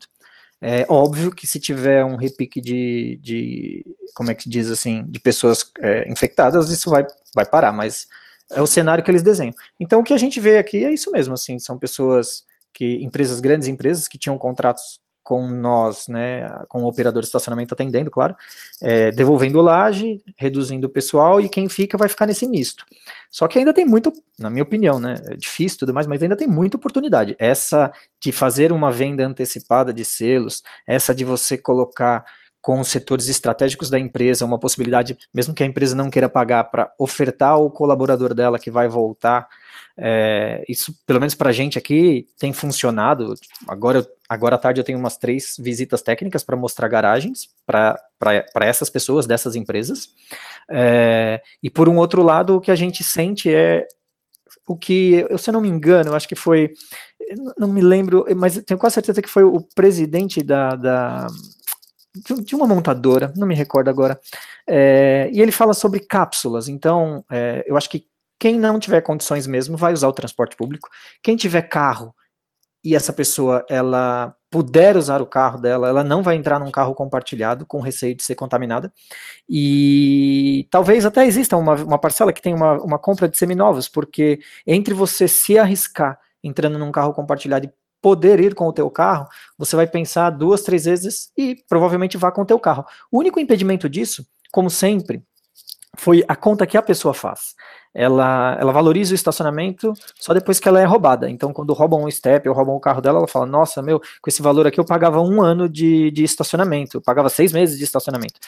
É 0.62 0.86
óbvio 0.90 1.32
que 1.32 1.48
se 1.48 1.62
tiver 1.62 2.04
um 2.04 2.18
repique 2.18 2.60
de, 2.60 3.18
de 3.22 3.86
como 4.14 4.32
é 4.32 4.36
que 4.36 4.50
diz 4.50 4.70
assim, 4.70 5.06
de 5.08 5.22
pessoas 5.22 5.66
é, 5.80 6.12
infectadas, 6.12 6.70
isso 6.70 6.90
vai, 6.90 7.08
vai 7.34 7.46
parar, 7.46 7.72
mas 7.72 8.06
é 8.52 8.62
o 8.62 8.68
cenário 8.68 9.02
que 9.02 9.10
eles 9.10 9.24
desenham. 9.24 9.54
Então 9.80 10.02
o 10.02 10.04
que 10.04 10.14
a 10.14 10.18
gente 10.18 10.42
vê 10.42 10.58
aqui 10.58 10.84
é 10.84 10.94
isso 10.94 11.10
mesmo, 11.10 11.34
assim, 11.34 11.58
são 11.58 11.80
pessoas 11.80 12.44
que, 12.74 13.02
empresas, 13.02 13.40
grandes 13.40 13.70
empresas 13.70 14.10
que 14.10 14.18
tinham 14.18 14.38
contratos 14.38 15.00
com 15.24 15.48
nós, 15.48 16.08
né, 16.08 16.50
com 16.68 16.84
o 16.84 16.88
operador 16.88 17.22
de 17.22 17.28
estacionamento 17.28 17.74
atendendo, 17.74 18.12
claro, 18.12 18.36
é, 18.82 19.12
devolvendo 19.12 19.62
laje, 19.62 20.22
reduzindo 20.36 20.88
o 20.88 20.90
pessoal 20.90 21.40
e 21.40 21.48
quem 21.48 21.70
fica 21.70 21.98
vai 21.98 22.10
ficar 22.10 22.26
nesse 22.26 22.48
misto. 22.48 22.86
Só 23.32 23.48
que 23.48 23.58
ainda 23.58 23.74
tem 23.74 23.86
muito, 23.86 24.12
na 24.38 24.50
minha 24.50 24.64
opinião, 24.64 25.00
né, 25.00 25.16
é 25.30 25.36
difícil 25.36 25.80
tudo 25.80 25.94
mais, 25.94 26.06
mas 26.06 26.22
ainda 26.22 26.36
tem 26.36 26.48
muita 26.48 26.78
oportunidade. 26.78 27.36
Essa 27.40 27.92
de 28.20 28.32
fazer 28.32 28.72
uma 28.72 28.92
venda 28.92 29.26
antecipada 29.26 29.94
de 29.94 30.04
selos, 30.04 30.62
essa 30.86 31.16
de 31.16 31.24
você 31.24 31.58
colocar 31.58 32.26
com 32.64 32.80
os 32.80 32.88
setores 32.88 33.28
estratégicos 33.28 33.90
da 33.90 34.00
empresa 34.00 34.46
uma 34.46 34.58
possibilidade, 34.58 35.18
mesmo 35.34 35.54
que 35.54 35.62
a 35.62 35.66
empresa 35.66 35.94
não 35.94 36.10
queira 36.10 36.30
pagar, 36.30 36.64
para 36.64 36.90
ofertar 36.98 37.52
ao 37.52 37.70
colaborador 37.70 38.34
dela 38.34 38.58
que 38.58 38.72
vai 38.72 38.88
voltar 38.88 39.50
é, 39.98 40.64
isso, 40.68 40.96
pelo 41.06 41.20
menos 41.20 41.36
para 41.36 41.50
a 41.50 41.52
gente 41.52 41.78
aqui, 41.78 42.26
tem 42.40 42.54
funcionado. 42.54 43.34
Agora, 43.68 44.08
agora 44.30 44.56
à 44.56 44.58
tarde 44.58 44.80
eu 44.80 44.84
tenho 44.86 44.98
umas 44.98 45.18
três 45.18 45.58
visitas 45.60 46.02
técnicas 46.02 46.42
para 46.42 46.56
mostrar 46.56 46.88
garagens 46.88 47.50
para 47.66 48.00
essas 48.62 48.90
pessoas 48.90 49.28
dessas 49.28 49.58
empresas. 49.58 50.08
É, 50.72 51.42
e 51.62 51.70
por 51.70 51.90
um 51.90 51.98
outro 51.98 52.24
lado, 52.24 52.56
o 52.56 52.62
que 52.62 52.72
a 52.72 52.76
gente 52.76 53.04
sente 53.04 53.54
é 53.54 53.86
o 54.66 54.78
que, 54.78 55.26
eu, 55.30 55.38
se 55.38 55.50
eu 55.50 55.54
não 55.54 55.60
me 55.60 55.68
engano, 55.68 56.12
eu 56.12 56.16
acho 56.16 56.30
que 56.30 56.36
foi, 56.36 56.72
não 57.58 57.68
me 57.68 57.82
lembro, 57.82 58.26
mas 58.38 58.58
tenho 58.64 58.80
quase 58.80 58.94
certeza 58.94 59.22
que 59.22 59.30
foi 59.30 59.44
o 59.44 59.60
presidente 59.76 60.42
da, 60.42 60.78
da 60.78 61.28
de 62.44 62.56
uma 62.56 62.68
montadora, 62.68 63.34
não 63.36 63.48
me 63.48 63.56
recordo 63.56 63.90
agora, 63.90 64.20
é, 64.68 65.30
e 65.34 65.42
ele 65.42 65.52
fala 65.52 65.74
sobre 65.74 66.00
cápsulas, 66.00 66.68
então 66.68 67.26
é, 67.32 67.64
eu 67.68 67.76
acho 67.76 67.90
que 67.90 68.08
quem 68.40 68.60
não 68.60 68.80
tiver 68.80 69.02
condições 69.02 69.48
mesmo 69.48 69.78
vai 69.78 69.94
usar 69.94 70.08
o 70.08 70.14
transporte 70.14 70.56
público. 70.56 70.90
Quem 71.22 71.36
tiver 71.36 71.62
carro 71.64 72.14
e 72.84 72.96
essa 72.96 73.14
pessoa 73.14 73.66
ela 73.70 74.36
puder 74.52 74.98
usar 74.98 75.22
o 75.22 75.26
carro 75.26 75.60
dela, 75.60 75.88
ela 75.88 76.04
não 76.04 76.22
vai 76.22 76.36
entrar 76.36 76.60
num 76.60 76.70
carro 76.70 76.94
compartilhado 76.94 77.66
com 77.66 77.80
receio 77.80 78.14
de 78.14 78.22
ser 78.22 78.36
contaminada. 78.36 78.92
E 79.50 80.68
talvez 80.70 81.06
até 81.06 81.26
exista 81.26 81.56
uma, 81.56 81.76
uma 81.76 81.98
parcela 81.98 82.34
que 82.34 82.42
tem 82.42 82.54
uma, 82.54 82.74
uma 82.84 83.00
compra 83.00 83.30
de 83.30 83.38
seminovos, 83.38 83.88
porque 83.88 84.40
entre 84.68 84.94
você 84.94 85.28
se 85.28 85.58
arriscar 85.58 86.20
entrando 86.44 86.78
num 86.78 86.92
carro 86.92 87.14
compartilhado 87.14 87.66
e 87.66 87.72
poder 88.04 88.42
ir 88.42 88.54
com 88.54 88.68
o 88.68 88.74
teu 88.74 88.92
carro, 88.92 89.28
você 89.58 89.78
vai 89.78 89.88
pensar 89.88 90.30
duas, 90.30 90.62
três 90.62 90.84
vezes 90.84 91.32
e 91.38 91.56
provavelmente 91.70 92.18
vá 92.18 92.32
com 92.32 92.42
o 92.42 92.46
teu 92.46 92.60
carro. 92.60 92.86
O 93.10 93.18
único 93.18 93.40
impedimento 93.40 93.90
disso, 93.90 94.28
como 94.52 94.70
sempre, 94.70 95.24
foi 95.98 96.24
a 96.28 96.36
conta 96.36 96.68
que 96.68 96.78
a 96.78 96.82
pessoa 96.82 97.14
faz 97.14 97.56
ela, 97.94 98.58
ela 98.60 98.72
valoriza 98.72 99.12
o 99.12 99.16
estacionamento 99.16 99.94
só 100.20 100.34
depois 100.34 100.60
que 100.60 100.68
ela 100.68 100.82
é 100.82 100.86
roubada. 100.86 101.30
Então, 101.30 101.54
quando 101.54 101.74
roubam 101.74 102.04
um 102.04 102.10
step 102.10 102.50
ou 102.50 102.56
roubam 102.56 102.76
o 102.76 102.80
carro 102.80 103.02
dela, 103.02 103.20
ela 103.20 103.28
fala: 103.28 103.46
Nossa, 103.46 103.82
meu, 103.82 104.00
com 104.00 104.30
esse 104.30 104.42
valor 104.42 104.66
aqui 104.66 104.80
eu 104.80 104.86
pagava 104.86 105.22
um 105.22 105.42
ano 105.42 105.70
de, 105.70 106.10
de 106.10 106.24
estacionamento, 106.24 106.98
eu 106.98 107.02
pagava 107.02 107.30
seis 107.30 107.54
meses 107.54 107.78
de 107.78 107.84
estacionamento. 107.84 108.40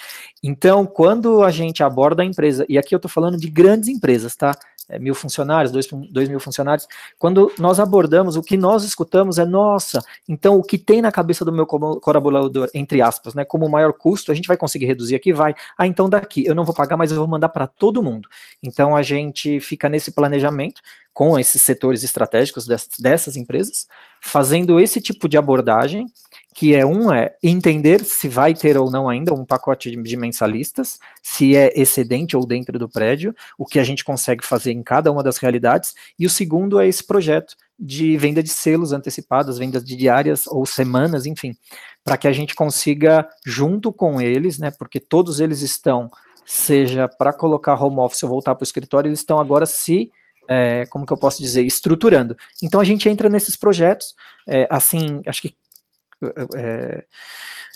Então, 0.44 0.86
quando 0.86 1.44
a 1.44 1.52
gente 1.52 1.84
aborda 1.84 2.24
a 2.24 2.26
empresa, 2.26 2.66
e 2.68 2.78
aqui 2.78 2.96
eu 2.96 2.98
estou 2.98 3.10
falando 3.10 3.38
de 3.38 3.50
grandes 3.50 3.88
empresas, 3.88 4.36
tá? 4.36 4.58
É, 4.90 5.00
mil 5.00 5.16
funcionários, 5.16 5.72
dois, 5.72 5.88
dois 6.10 6.30
mil 6.30 6.40
funcionários, 6.40 6.88
quando 7.18 7.52
nós 7.58 7.80
abordamos, 7.80 8.36
o 8.36 8.42
que 8.42 8.58
nós 8.58 8.84
escutamos 8.84 9.38
é, 9.38 9.46
nossa, 9.46 10.04
então 10.28 10.58
o 10.58 10.64
que 10.64 10.78
tem 10.78 11.02
na 11.02 11.12
cabeça 11.12 11.44
do 11.44 11.52
meu 11.52 11.66
colaborador, 11.66 12.70
entre 12.74 13.02
aspas, 13.02 13.34
né, 13.34 13.44
como 13.46 13.70
maior 13.70 13.94
custo, 13.94 14.32
a 14.32 14.36
gente 14.36 14.48
vai 14.48 14.58
conseguir 14.58 14.86
reduzir 14.86 15.16
aqui? 15.16 15.34
Vai. 15.34 15.56
Ah, 15.78 15.88
então 15.88 16.10
daqui, 16.10 16.46
eu 16.46 16.56
não 16.56 16.66
vou 16.66 16.74
pagar, 16.74 16.98
mas 16.98 17.12
eu 17.12 17.18
vou 17.18 17.28
mandar 17.28 17.50
para 17.50 17.68
todo 17.68 18.04
mundo. 18.04 18.28
Então 18.62 18.96
a 18.96 19.02
gente 19.02 19.60
fica 19.60 19.90
nesse 19.90 20.12
planejamento 20.12 20.82
com 21.14 21.40
esses 21.40 21.62
setores 21.62 22.04
estratégicos 22.04 22.68
dessas, 22.68 22.90
dessas 23.00 23.38
empresas, 23.38 23.88
fazendo 24.22 24.80
esse 24.80 25.00
tipo 25.00 25.30
de 25.30 25.38
abordagem 25.38 26.08
que 26.56 26.74
é 26.74 26.86
um 26.86 27.14
é 27.14 27.36
entender 27.44 28.06
se 28.06 28.30
vai 28.30 28.54
ter 28.54 28.78
ou 28.78 28.90
não 28.90 29.10
ainda 29.10 29.34
um 29.34 29.44
pacote 29.44 29.94
de 29.94 30.16
mensalistas, 30.16 30.98
se 31.22 31.54
é 31.54 31.70
excedente 31.78 32.38
ou 32.38 32.46
dentro 32.46 32.80
do 32.80 32.88
prédio, 32.88 33.36
o 33.58 33.66
que 33.66 33.78
a 33.78 33.84
gente 33.84 34.06
consegue 34.06 34.44
fazer 34.44 34.72
em 34.72 34.82
cada 34.82 35.12
uma 35.12 35.22
das 35.22 35.36
realidades, 35.36 35.94
e 36.18 36.26
o 36.26 36.30
segundo 36.30 36.80
é 36.80 36.88
esse 36.88 37.04
projeto 37.04 37.58
de 37.78 38.16
venda 38.16 38.42
de 38.42 38.48
selos 38.48 38.94
antecipados, 38.94 39.58
vendas 39.58 39.84
de 39.84 39.98
diárias 39.98 40.48
ou 40.48 40.66
semanas, 40.66 41.26
enfim, 41.26 41.58
para 42.06 42.16
que 42.16 42.26
a 42.26 42.32
gente 42.32 42.56
consiga 42.56 43.28
junto 43.46 43.92
com 43.92 44.22
eles, 44.22 44.58
né, 44.58 44.72
porque 44.72 45.02
todos 45.02 45.42
eles 45.42 45.62
estão, 45.62 46.10
seja 46.46 47.10
para 47.10 47.34
colocar 47.34 47.76
home 47.76 48.00
office 48.00 48.24
ou 48.24 48.30
voltar 48.30 48.56
para 48.56 48.64
o 48.64 48.66
escritório, 48.66 49.10
eles 49.10 49.20
estão 49.20 49.42
agora 49.42 49.66
se 49.66 50.10
é, 50.48 50.86
como 50.86 51.06
que 51.06 51.12
eu 51.12 51.18
posso 51.18 51.42
dizer, 51.42 51.64
estruturando. 51.64 52.38
Então 52.64 52.80
a 52.80 52.86
gente 52.86 53.10
entra 53.10 53.28
nesses 53.28 53.58
projetos, 53.58 54.16
é, 54.48 54.66
assim, 54.70 55.22
acho 55.26 55.42
que 55.42 55.56
é, 56.56 57.06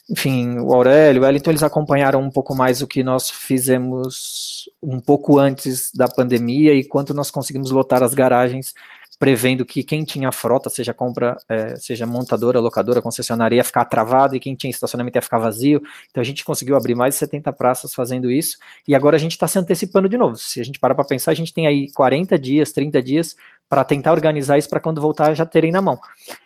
enfim, 0.09 0.57
o 0.59 0.73
Aurélio, 0.73 1.21
o 1.21 1.25
Wellington, 1.25 1.51
eles 1.51 1.63
acompanharam 1.63 2.21
um 2.21 2.31
pouco 2.31 2.55
mais 2.55 2.81
o 2.81 2.87
que 2.87 3.03
nós 3.03 3.29
fizemos 3.29 4.67
um 4.81 4.99
pouco 4.99 5.37
antes 5.37 5.91
da 5.93 6.07
pandemia 6.07 6.73
e 6.73 6.83
quanto 6.83 7.13
nós 7.13 7.29
conseguimos 7.29 7.69
lotar 7.69 8.01
as 8.01 8.13
garagens, 8.15 8.73
prevendo 9.19 9.65
que 9.65 9.83
quem 9.83 10.05
tinha 10.05 10.31
frota, 10.31 10.69
seja 10.69 10.93
compra, 10.93 11.35
é, 11.49 11.75
seja 11.75 12.05
montadora, 12.05 12.57
locadora, 12.61 13.01
concessionária, 13.01 13.57
ia 13.57 13.63
ficar 13.65 13.83
travado 13.83 14.33
e 14.33 14.39
quem 14.39 14.55
tinha 14.55 14.71
estacionamento 14.71 15.17
ia 15.17 15.21
ficar 15.21 15.37
vazio. 15.37 15.81
Então 16.09 16.21
a 16.21 16.23
gente 16.23 16.45
conseguiu 16.45 16.77
abrir 16.77 16.95
mais 16.95 17.15
de 17.15 17.19
70 17.19 17.51
praças 17.51 17.93
fazendo 17.93 18.31
isso 18.31 18.57
e 18.87 18.95
agora 18.95 19.17
a 19.17 19.19
gente 19.19 19.33
está 19.33 19.45
se 19.45 19.59
antecipando 19.59 20.07
de 20.07 20.17
novo. 20.17 20.37
Se 20.37 20.61
a 20.61 20.63
gente 20.63 20.79
parar 20.79 20.95
para 20.95 21.03
pensar, 21.03 21.31
a 21.31 21.35
gente 21.35 21.53
tem 21.53 21.67
aí 21.67 21.91
40 21.91 22.39
dias, 22.39 22.71
30 22.71 23.01
dias 23.03 23.35
para 23.67 23.83
tentar 23.83 24.13
organizar 24.13 24.57
isso 24.57 24.69
para 24.69 24.79
quando 24.79 25.01
voltar 25.01 25.33
já 25.33 25.45
terem 25.45 25.71
na 25.71 25.81
mão. 25.81 25.99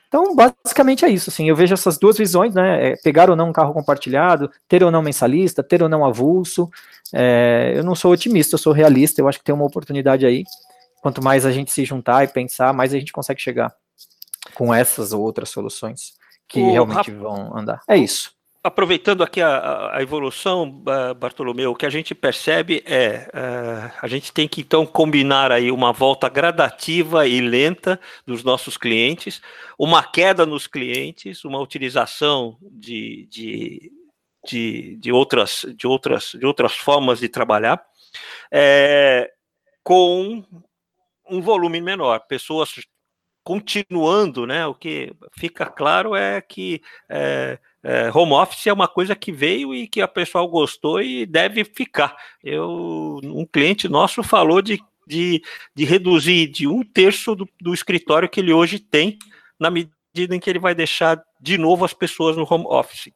Então, 0.08 0.36
basicamente 0.36 1.06
é 1.06 1.10
isso. 1.10 1.30
Assim, 1.30 1.50
eu 1.50 1.56
vejo 1.56 1.74
essas 1.74 1.98
duas 1.98 2.18
visões, 2.18 2.54
né? 2.54 2.92
É 2.92 2.96
pegar 2.98 3.32
ou 3.32 3.36
não 3.36 3.50
um 3.50 3.54
carro 3.54 3.74
compartilhado, 3.74 4.52
ter 4.68 4.84
ou 4.84 4.92
não 4.92 5.02
mensalista, 5.02 5.64
ter 5.64 5.82
ou 5.82 5.90
não 5.90 6.06
avulso. 6.06 6.70
É, 7.12 7.74
eu 7.76 7.84
não 7.84 7.96
sou 7.96 8.12
otimista, 8.12 8.54
eu 8.54 8.60
sou 8.60 8.74
realista. 8.74 9.22
Eu 9.22 9.28
acho 9.28 9.40
que 9.40 9.44
tem 9.44 9.56
uma 9.56 9.66
oportunidade 9.66 10.24
aí 10.24 10.44
quanto 11.04 11.22
mais 11.22 11.46
a 11.46 11.52
gente 11.52 11.70
se 11.70 11.84
juntar 11.84 12.24
e 12.24 12.30
pensar, 12.30 12.74
mais 12.74 12.94
a 12.94 12.98
gente 12.98 13.12
consegue 13.12 13.42
chegar 13.42 13.76
com 14.56 14.74
essas 14.74 15.12
ou 15.12 15.22
outras 15.22 15.50
soluções 15.50 16.14
que 16.48 16.62
o 16.62 16.72
realmente 16.72 17.12
vão 17.12 17.56
andar. 17.56 17.82
É 17.90 17.98
isso. 17.98 18.32
Aproveitando 18.64 19.22
aqui 19.22 19.42
a, 19.42 19.98
a, 19.98 20.02
evolução, 20.02 20.72
Bartolomeu, 21.20 21.72
o 21.72 21.76
que 21.76 21.86
a 21.86 21.90
gente 21.90 22.16
percebe 22.16 22.82
é 22.86 23.30
uh, 23.34 23.98
a 24.02 24.08
gente 24.08 24.32
tem 24.32 24.48
que 24.48 24.62
então 24.62 24.86
combinar 24.86 25.52
aí 25.52 25.70
uma 25.70 25.92
volta 25.92 26.30
gradativa 26.30 27.28
e 27.28 27.42
lenta 27.42 28.00
dos 28.26 28.42
nossos 28.42 28.78
clientes, 28.78 29.42
uma 29.78 30.02
queda 30.02 30.46
nos 30.46 30.66
clientes, 30.66 31.44
uma 31.44 31.60
utilização 31.60 32.56
de, 32.62 33.28
de, 33.30 33.92
de, 34.48 34.96
de 34.96 35.12
outras, 35.12 35.66
de, 35.76 35.86
outras, 35.86 36.32
de 36.34 36.46
outras 36.46 36.72
formas 36.72 37.20
de 37.20 37.28
trabalhar, 37.28 37.84
é, 38.50 39.30
com 39.84 40.42
um 41.30 41.42
volume 41.42 41.82
menor, 41.82 42.20
pessoas 42.28 42.76
continuando, 43.44 44.48
né? 44.48 44.66
O 44.66 44.74
que 44.74 45.12
fica 45.38 45.66
claro 45.66 46.16
é 46.16 46.40
que 46.42 46.82
é, 47.10 47.60
é, 47.84 48.10
home 48.14 48.32
office 48.32 48.68
é 48.68 48.74
uma 48.74 48.88
coisa 48.88 49.16
que 49.16 49.32
veio 49.32 49.74
e 49.76 49.88
que 49.88 50.02
a 50.02 50.08
pessoal 50.08 50.48
gostou 50.48 51.02
e 51.02 51.26
deve 51.26 51.66
ficar. 51.66 52.16
Eu, 52.42 53.20
um 53.24 53.46
cliente 53.46 53.90
nosso 53.90 54.24
falou 54.24 54.62
de, 54.62 54.82
de, 55.06 55.44
de 55.76 55.84
reduzir 55.84 56.48
de 56.48 56.68
um 56.68 56.84
terço 56.84 57.36
do, 57.36 57.48
do 57.62 57.74
escritório 57.74 58.30
que 58.30 58.40
ele 58.40 58.54
hoje 58.54 58.80
tem, 58.80 59.18
na 59.60 59.70
medida 59.70 60.36
em 60.36 60.40
que 60.40 60.50
ele 60.50 60.60
vai 60.60 60.74
deixar 60.74 61.22
de 61.42 61.58
novo 61.58 61.84
as 61.84 61.94
pessoas 61.94 62.38
no 62.38 62.48
home 62.50 62.66
office. 62.68 63.12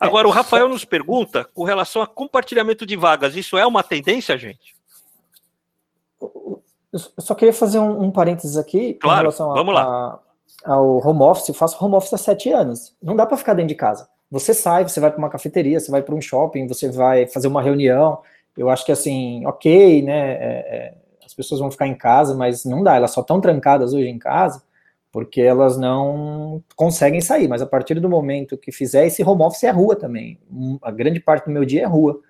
Agora, 0.00 0.26
o 0.26 0.30
Rafael 0.30 0.68
nos 0.68 0.86
pergunta 0.86 1.44
com 1.44 1.64
relação 1.64 2.00
a 2.00 2.06
compartilhamento 2.06 2.86
de 2.86 2.96
vagas, 2.96 3.36
isso 3.36 3.58
é 3.58 3.66
uma 3.66 3.82
tendência, 3.82 4.38
gente? 4.38 4.74
Eu 6.96 7.22
só 7.22 7.34
queria 7.34 7.52
fazer 7.52 7.78
um, 7.78 8.04
um 8.04 8.10
parênteses 8.10 8.56
aqui 8.56 8.94
claro, 8.94 9.16
em 9.16 9.20
relação 9.22 9.52
a, 9.52 9.54
vamos 9.54 9.74
lá. 9.74 9.82
A, 10.64 10.72
ao 10.72 11.06
home 11.06 11.22
office. 11.22 11.48
Eu 11.48 11.54
faço 11.54 11.82
home 11.84 11.94
office 11.94 12.14
há 12.14 12.18
sete 12.18 12.50
anos. 12.50 12.94
Não 13.02 13.14
dá 13.16 13.26
para 13.26 13.36
ficar 13.36 13.54
dentro 13.54 13.68
de 13.68 13.74
casa. 13.74 14.08
Você 14.30 14.52
sai, 14.52 14.82
você 14.82 14.98
vai 14.98 15.10
para 15.10 15.18
uma 15.18 15.30
cafeteria, 15.30 15.78
você 15.78 15.90
vai 15.90 16.02
para 16.02 16.14
um 16.14 16.20
shopping, 16.20 16.66
você 16.66 16.90
vai 16.90 17.26
fazer 17.26 17.48
uma 17.48 17.62
reunião. 17.62 18.18
Eu 18.56 18.68
acho 18.68 18.84
que 18.84 18.92
assim, 18.92 19.46
ok, 19.46 20.02
né? 20.02 20.32
É, 20.32 20.36
é, 20.36 20.94
as 21.24 21.34
pessoas 21.34 21.60
vão 21.60 21.70
ficar 21.70 21.86
em 21.86 21.94
casa, 21.94 22.34
mas 22.34 22.64
não 22.64 22.82
dá. 22.82 22.96
Elas 22.96 23.12
só 23.12 23.20
estão 23.20 23.40
trancadas 23.40 23.92
hoje 23.92 24.08
em 24.08 24.18
casa 24.18 24.62
porque 25.12 25.40
elas 25.40 25.78
não 25.78 26.62
conseguem 26.74 27.22
sair. 27.22 27.48
Mas 27.48 27.62
a 27.62 27.66
partir 27.66 27.98
do 28.00 28.08
momento 28.08 28.58
que 28.58 28.70
fizer 28.70 29.06
esse 29.06 29.22
home 29.22 29.42
office 29.42 29.64
é 29.64 29.70
rua 29.70 29.96
também. 29.96 30.38
A 30.82 30.90
grande 30.90 31.20
parte 31.20 31.46
do 31.46 31.52
meu 31.52 31.64
dia 31.64 31.84
é 31.84 31.86
rua. 31.86 32.20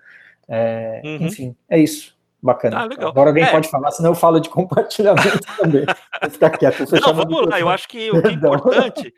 É, 0.47 1.01
uhum. 1.03 1.27
Enfim, 1.27 1.55
é 1.69 1.77
isso. 1.77 2.16
Bacana. 2.41 2.81
Ah, 2.81 3.07
Agora 3.07 3.31
alguém 3.31 3.43
é. 3.43 3.51
pode 3.51 3.69
falar, 3.69 3.89
senão 3.91 4.11
eu 4.11 4.15
falo 4.15 4.39
de 4.39 4.49
compartilhamento 4.49 5.39
também. 5.57 5.85
Vou 6.21 6.29
ficar 6.29 6.51
quieto. 6.51 6.85
Não, 6.91 7.13
vamos 7.13 7.47
lá. 7.47 7.59
Eu 7.59 7.69
acho 7.69 7.87
que 7.87 8.11
o 8.11 8.21
que 8.21 8.27
é 8.27 8.31
importante 8.31 9.13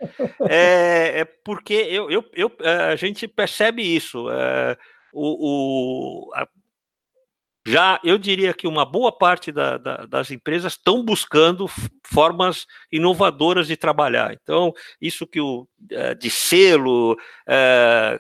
é, 0.47 1.19
é, 1.19 1.25
porque 1.25 1.73
eu, 1.73 2.09
eu, 2.09 2.23
eu, 2.33 2.51
é, 2.61 2.93
a 2.93 2.95
gente 2.95 3.27
percebe 3.27 3.81
isso. 3.83 4.29
É, 4.31 4.77
o, 5.11 6.29
o 6.29 6.33
a, 6.33 6.47
já 7.67 7.99
eu 8.03 8.17
diria 8.17 8.53
que 8.53 8.67
uma 8.67 8.85
boa 8.85 9.11
parte 9.11 9.51
da, 9.51 9.77
da, 9.77 9.97
das 10.05 10.31
empresas 10.31 10.73
estão 10.73 11.03
buscando 11.03 11.67
formas 12.07 12.65
inovadoras 12.91 13.67
de 13.67 13.75
trabalhar. 13.75 14.33
Então, 14.33 14.73
isso 15.01 15.27
que 15.27 15.41
o 15.41 15.67
é, 15.91 16.15
de 16.15 16.29
selo 16.29 17.17
é, 17.45 18.19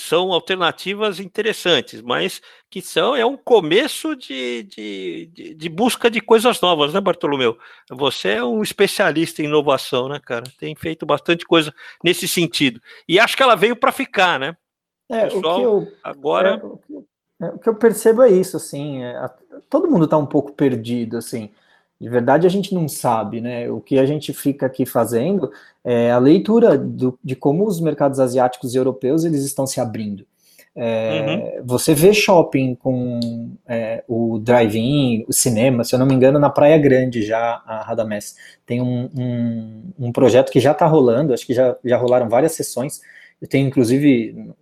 são 0.00 0.32
alternativas 0.32 1.20
interessantes, 1.20 2.00
mas 2.02 2.40
que 2.70 2.80
são 2.80 3.16
é 3.16 3.24
um 3.24 3.36
começo 3.36 4.14
de, 4.14 4.62
de, 4.64 5.30
de, 5.32 5.54
de, 5.54 5.68
busca 5.68 6.10
de 6.10 6.20
coisas 6.20 6.60
novas, 6.60 6.92
né, 6.92 7.00
Bartolomeu? 7.00 7.58
Você 7.90 8.30
é 8.30 8.44
um 8.44 8.62
especialista 8.62 9.42
em 9.42 9.46
inovação, 9.46 10.08
né, 10.08 10.20
cara? 10.24 10.44
Tem 10.58 10.74
feito 10.74 11.06
bastante 11.06 11.44
coisa 11.44 11.72
nesse 12.02 12.28
sentido. 12.28 12.80
E 13.08 13.18
acho 13.18 13.36
que 13.36 13.42
ela 13.42 13.56
veio 13.56 13.76
para 13.76 13.92
ficar, 13.92 14.38
né? 14.38 14.56
É, 15.08 15.24
Pessoal, 15.26 15.54
o 15.54 15.58
que 15.58 15.64
eu, 15.64 15.92
agora. 16.02 16.50
É, 16.50 16.64
o, 16.64 16.76
que, 16.76 17.06
é, 17.40 17.46
o, 17.46 17.58
que, 17.58 17.68
eu 17.68 17.74
percebo 17.74 18.22
é 18.22 18.30
isso, 18.30 18.56
assim. 18.56 19.02
É, 19.02 19.28
todo 19.70 19.90
mundo 19.90 20.04
está 20.04 20.16
um 20.16 20.26
pouco 20.26 20.52
perdido, 20.52 21.16
assim. 21.16 21.50
De 22.00 22.08
verdade, 22.08 22.46
a 22.46 22.50
gente 22.50 22.72
não 22.74 22.88
sabe, 22.88 23.40
né? 23.40 23.68
O 23.70 23.80
que 23.80 23.98
a 23.98 24.06
gente 24.06 24.32
fica 24.32 24.66
aqui 24.66 24.86
fazendo 24.86 25.50
é 25.84 26.10
a 26.12 26.18
leitura 26.18 26.78
do, 26.78 27.18
de 27.24 27.34
como 27.34 27.66
os 27.66 27.80
mercados 27.80 28.20
asiáticos 28.20 28.74
e 28.74 28.78
europeus 28.78 29.24
eles 29.24 29.44
estão 29.44 29.66
se 29.66 29.80
abrindo. 29.80 30.24
É, 30.80 31.56
uhum. 31.58 31.66
Você 31.66 31.92
vê 31.92 32.14
shopping 32.14 32.76
com 32.76 33.18
é, 33.66 34.04
o 34.06 34.38
drive-in, 34.38 35.24
o 35.26 35.32
cinema, 35.32 35.82
se 35.82 35.92
eu 35.92 35.98
não 35.98 36.06
me 36.06 36.14
engano, 36.14 36.38
na 36.38 36.48
Praia 36.48 36.78
Grande 36.78 37.22
já, 37.22 37.60
a 37.66 37.82
Radamés. 37.82 38.36
Tem 38.64 38.80
um, 38.80 39.10
um, 39.18 39.82
um 39.98 40.12
projeto 40.12 40.52
que 40.52 40.60
já 40.60 40.70
está 40.70 40.86
rolando, 40.86 41.34
acho 41.34 41.44
que 41.44 41.52
já, 41.52 41.76
já 41.84 41.96
rolaram 41.96 42.28
várias 42.28 42.52
sessões. 42.52 43.00
Eu 43.42 43.48
tenho, 43.48 43.66
inclusive, 43.66 44.52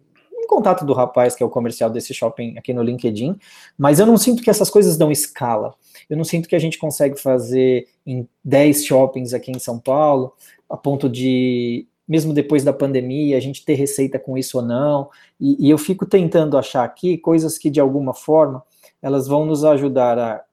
contato 0.46 0.84
do 0.84 0.92
rapaz 0.92 1.34
que 1.34 1.42
é 1.42 1.46
o 1.46 1.50
comercial 1.50 1.90
desse 1.90 2.14
shopping 2.14 2.56
aqui 2.58 2.72
no 2.72 2.82
LinkedIn, 2.82 3.36
mas 3.76 3.98
eu 3.98 4.06
não 4.06 4.16
sinto 4.16 4.42
que 4.42 4.50
essas 4.50 4.70
coisas 4.70 4.96
dão 4.96 5.10
escala. 5.10 5.74
Eu 6.08 6.16
não 6.16 6.24
sinto 6.24 6.48
que 6.48 6.56
a 6.56 6.58
gente 6.58 6.78
consegue 6.78 7.20
fazer 7.20 7.88
em 8.06 8.28
10 8.44 8.84
shoppings 8.84 9.34
aqui 9.34 9.50
em 9.50 9.58
São 9.58 9.78
Paulo, 9.78 10.32
a 10.68 10.76
ponto 10.76 11.08
de, 11.08 11.86
mesmo 12.06 12.32
depois 12.32 12.62
da 12.62 12.72
pandemia, 12.72 13.36
a 13.36 13.40
gente 13.40 13.64
ter 13.64 13.74
receita 13.74 14.18
com 14.18 14.36
isso 14.38 14.58
ou 14.58 14.64
não. 14.64 15.10
E, 15.40 15.66
e 15.66 15.70
eu 15.70 15.78
fico 15.78 16.06
tentando 16.06 16.56
achar 16.56 16.84
aqui 16.84 17.18
coisas 17.18 17.58
que, 17.58 17.70
de 17.70 17.80
alguma 17.80 18.14
forma, 18.14 18.62
elas 19.02 19.26
vão 19.26 19.44
nos 19.44 19.64
ajudar 19.64 20.18
a 20.18 20.44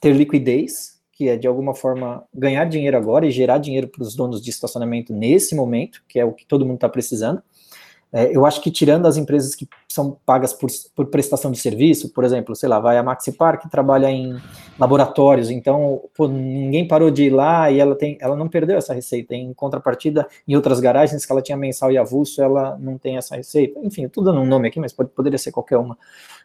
ter 0.00 0.12
liquidez, 0.12 0.98
que 1.12 1.28
é 1.28 1.36
de 1.36 1.48
alguma 1.48 1.74
forma 1.74 2.24
ganhar 2.32 2.64
dinheiro 2.64 2.96
agora 2.96 3.26
e 3.26 3.30
gerar 3.30 3.58
dinheiro 3.58 3.88
para 3.88 4.02
os 4.02 4.14
donos 4.14 4.40
de 4.40 4.50
estacionamento 4.50 5.12
nesse 5.12 5.54
momento, 5.54 6.02
que 6.08 6.18
é 6.18 6.24
o 6.24 6.32
que 6.32 6.46
todo 6.46 6.64
mundo 6.64 6.76
está 6.76 6.88
precisando. 6.88 7.42
É, 8.12 8.34
eu 8.34 8.46
acho 8.46 8.62
que 8.62 8.70
tirando 8.70 9.06
as 9.06 9.18
empresas 9.18 9.54
que 9.54 9.68
são 9.86 10.18
pagas 10.24 10.54
por, 10.54 10.70
por, 10.94 11.06
prestação 11.06 11.50
de 11.50 11.58
serviço, 11.58 12.10
por 12.12 12.24
exemplo, 12.24 12.56
sei 12.56 12.68
lá, 12.68 12.80
vai 12.80 12.96
a 12.96 13.02
Maxi 13.02 13.32
Park 13.32 13.68
trabalha 13.70 14.10
em 14.10 14.40
laboratórios, 14.78 15.50
então 15.50 16.02
pô, 16.16 16.26
ninguém 16.26 16.88
parou 16.88 17.10
de 17.10 17.24
ir 17.24 17.30
lá 17.30 17.70
e 17.70 17.78
ela 17.78 17.94
tem, 17.94 18.16
ela 18.20 18.34
não 18.34 18.48
perdeu 18.48 18.78
essa 18.78 18.94
receita. 18.94 19.34
Em 19.34 19.52
contrapartida, 19.52 20.26
em 20.46 20.56
outras 20.56 20.80
garagens 20.80 21.26
que 21.26 21.32
ela 21.32 21.42
tinha 21.42 21.56
mensal 21.56 21.92
e 21.92 21.98
avulso, 21.98 22.40
ela 22.40 22.78
não 22.78 22.96
tem 22.96 23.18
essa 23.18 23.36
receita. 23.36 23.78
Enfim, 23.80 24.08
tudo 24.08 24.26
dando 24.26 24.40
um 24.40 24.46
nome 24.46 24.68
aqui, 24.68 24.80
mas 24.80 24.92
pode, 24.92 25.10
poderia 25.10 25.38
ser 25.38 25.52
qualquer 25.52 25.76
uma. 25.76 25.98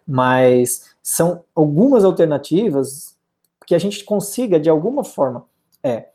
Mas 0.05 0.93
são 1.01 1.43
algumas 1.55 2.03
alternativas 2.03 3.15
que 3.65 3.73
a 3.73 3.79
gente 3.79 4.03
consiga 4.03 4.59
de 4.59 4.69
alguma 4.69 5.03
forma 5.05 5.45
é 5.83 6.05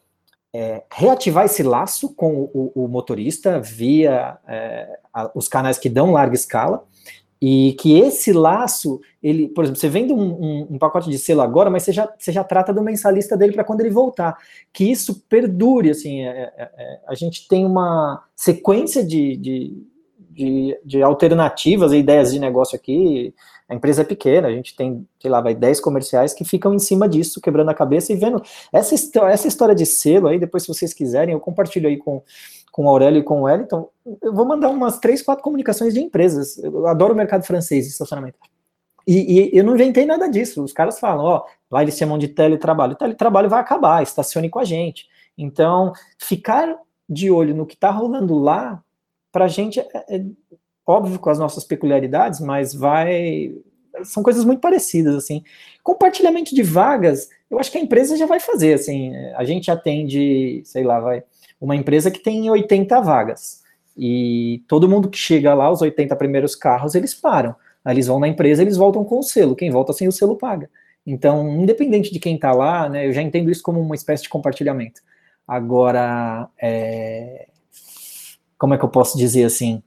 é, 0.55 0.83
reativar 0.93 1.45
esse 1.45 1.63
laço 1.63 2.15
com 2.15 2.51
o, 2.55 2.73
o 2.75 2.89
motorista 2.89 3.61
via 3.61 4.39
é, 4.47 4.99
a, 5.13 5.31
os 5.35 5.49
canais 5.49 5.79
que 5.79 5.89
dão 5.89 6.13
larga 6.13 6.35
escala 6.35 6.85
e 7.41 7.77
que 7.79 7.97
esse 7.99 8.33
laço, 8.33 9.01
ele, 9.23 9.49
por 9.49 9.63
exemplo, 9.63 9.81
você 9.81 9.89
vende 9.89 10.13
um, 10.13 10.21
um, 10.21 10.67
um 10.71 10.79
pacote 10.79 11.09
de 11.09 11.19
selo 11.19 11.41
agora, 11.41 11.71
mas 11.71 11.85
você 11.85 11.93
já, 11.93 12.13
você 12.19 12.33
já 12.33 12.43
trata 12.43 12.73
do 12.73 12.83
mensalista 12.83 13.37
dele 13.37 13.53
para 13.53 13.63
quando 13.63 13.81
ele 13.81 13.91
voltar, 13.91 14.37
que 14.73 14.91
isso 14.91 15.23
perdure, 15.29 15.91
assim, 15.91 16.23
é, 16.23 16.53
é, 16.57 16.71
é, 16.77 17.01
a 17.07 17.15
gente 17.15 17.47
tem 17.47 17.65
uma 17.65 18.25
sequência 18.35 19.05
de, 19.05 19.37
de, 19.37 19.87
de, 20.31 20.81
de 20.85 21.03
alternativas 21.03 21.93
e 21.93 21.99
ideias 21.99 22.33
de 22.33 22.41
negócio 22.41 22.75
aqui, 22.75 23.33
a 23.69 23.75
empresa 23.75 24.01
é 24.01 24.05
pequena, 24.05 24.49
a 24.49 24.53
gente 24.53 24.75
tem, 24.75 25.07
sei 25.21 25.31
lá, 25.31 25.41
vai 25.43 25.55
10 25.55 25.81
comerciais 25.81 26.33
que 26.33 26.43
ficam 26.43 26.73
em 26.73 26.79
cima 26.79 27.07
disso, 27.07 27.41
quebrando 27.41 27.69
a 27.69 27.75
cabeça 27.75 28.13
e 28.13 28.17
vendo. 28.17 28.43
Essa, 28.73 28.95
essa 29.27 29.47
história 29.47 29.75
de 29.75 29.85
selo 29.85 30.29
aí, 30.29 30.39
depois, 30.39 30.63
se 30.63 30.69
vocês 30.69 30.95
quiserem, 30.95 31.35
eu 31.35 31.41
compartilho 31.41 31.87
aí 31.87 31.99
com, 31.99 32.23
com 32.73 32.87
o 32.87 32.89
Aurélio 32.89 33.21
e 33.21 33.23
com 33.23 33.43
o 33.43 33.45
Wellington. 33.45 33.91
Eu 34.23 34.33
vou 34.33 34.47
mandar 34.47 34.71
umas 34.71 34.99
três, 34.99 35.21
quatro 35.21 35.45
comunicações 35.45 35.93
de 35.93 36.01
empresas. 36.01 36.57
Eu 36.57 36.87
adoro 36.87 37.13
o 37.13 37.17
mercado 37.17 37.45
francês 37.45 37.85
de 37.85 37.93
estacionamento. 37.93 38.39
E, 39.07 39.51
e, 39.55 39.59
eu 39.59 39.65
não 39.65 39.75
inventei 39.75 40.07
nada 40.07 40.29
disso. 40.29 40.65
Os 40.65 40.73
caras 40.73 40.99
falam, 40.99 41.25
ó, 41.27 41.45
lá 41.71 41.83
eles 41.83 41.99
chamam 41.99 42.17
de 42.17 42.29
teletrabalho. 42.29 42.95
O 42.95 42.97
teletrabalho 42.97 43.51
vai 43.51 43.61
acabar, 43.61 44.03
estacione 44.03 44.49
com 44.49 44.59
a 44.59 44.65
gente. 44.65 45.07
Então, 45.37 45.93
ficar 46.19 46.75
de 47.07 47.31
olho 47.31 47.55
no 47.55 47.67
que 47.67 47.75
está 47.75 47.91
rolando 47.91 48.39
lá, 48.39 48.83
para 49.31 49.45
a 49.45 49.49
gente 49.49 49.79
é, 49.79 49.89
é, 50.09 50.25
óbvio 50.89 51.19
com 51.19 51.31
as 51.31 51.39
nossas 51.39 51.65
peculiaridades, 51.65 52.41
mas 52.41 52.75
vai 52.75 53.55
são 54.05 54.23
coisas 54.23 54.45
muito 54.45 54.61
parecidas 54.61 55.15
assim. 55.15 55.43
Compartilhamento 55.83 56.55
de 56.55 56.63
vagas, 56.63 57.29
eu 57.51 57.59
acho 57.59 57.71
que 57.71 57.79
a 57.79 57.81
empresa 57.81 58.17
já 58.17 58.27
vai 58.27 58.41
fazer 58.41 58.75
assim. 58.75 59.15
A 59.35 59.45
gente 59.45 59.71
atende, 59.71 60.63
sei 60.65 60.85
lá, 60.85 61.01
vai 61.01 61.23
uma 61.61 61.77
empresa 61.77 62.11
que 62.11 62.21
tem 62.21 62.49
80 62.49 63.01
vagas. 63.01 63.63
E 63.97 64.63
todo 64.69 64.89
mundo 64.89 65.11
que 65.11 65.19
chega 65.19 65.55
lá, 65.55 65.71
os 65.71 65.83
80 65.83 66.15
primeiros 66.17 66.55
carros, 66.55 66.95
eles 66.95 67.15
param. 67.15 67.55
Aí 67.85 67.95
eles 67.95 68.07
vão 68.07 68.21
na 68.21 68.29
empresa, 68.29 68.63
eles 68.63 68.77
voltam 68.77 69.05
com 69.05 69.19
o 69.19 69.23
selo. 69.23 69.57
Quem 69.57 69.71
volta 69.71 69.93
sem 69.93 70.07
o 70.07 70.13
selo 70.13 70.37
paga. 70.37 70.71
Então, 71.05 71.49
independente 71.61 72.13
de 72.13 72.21
quem 72.21 72.37
está 72.37 72.53
lá, 72.53 72.89
né, 72.89 73.07
eu 73.09 73.13
já 73.13 73.23
entendo 73.23 73.51
isso 73.51 73.63
como 73.63 73.81
uma 73.81 73.95
espécie 73.95 74.23
de 74.23 74.29
compartilhamento. 74.29 75.01
Agora, 75.47 76.49
é... 76.61 77.49
como 78.57 78.75
é 78.75 78.79
que 78.79 78.85
eu 78.85 78.89
posso 78.89 79.17
dizer 79.19 79.45
assim? 79.45 79.83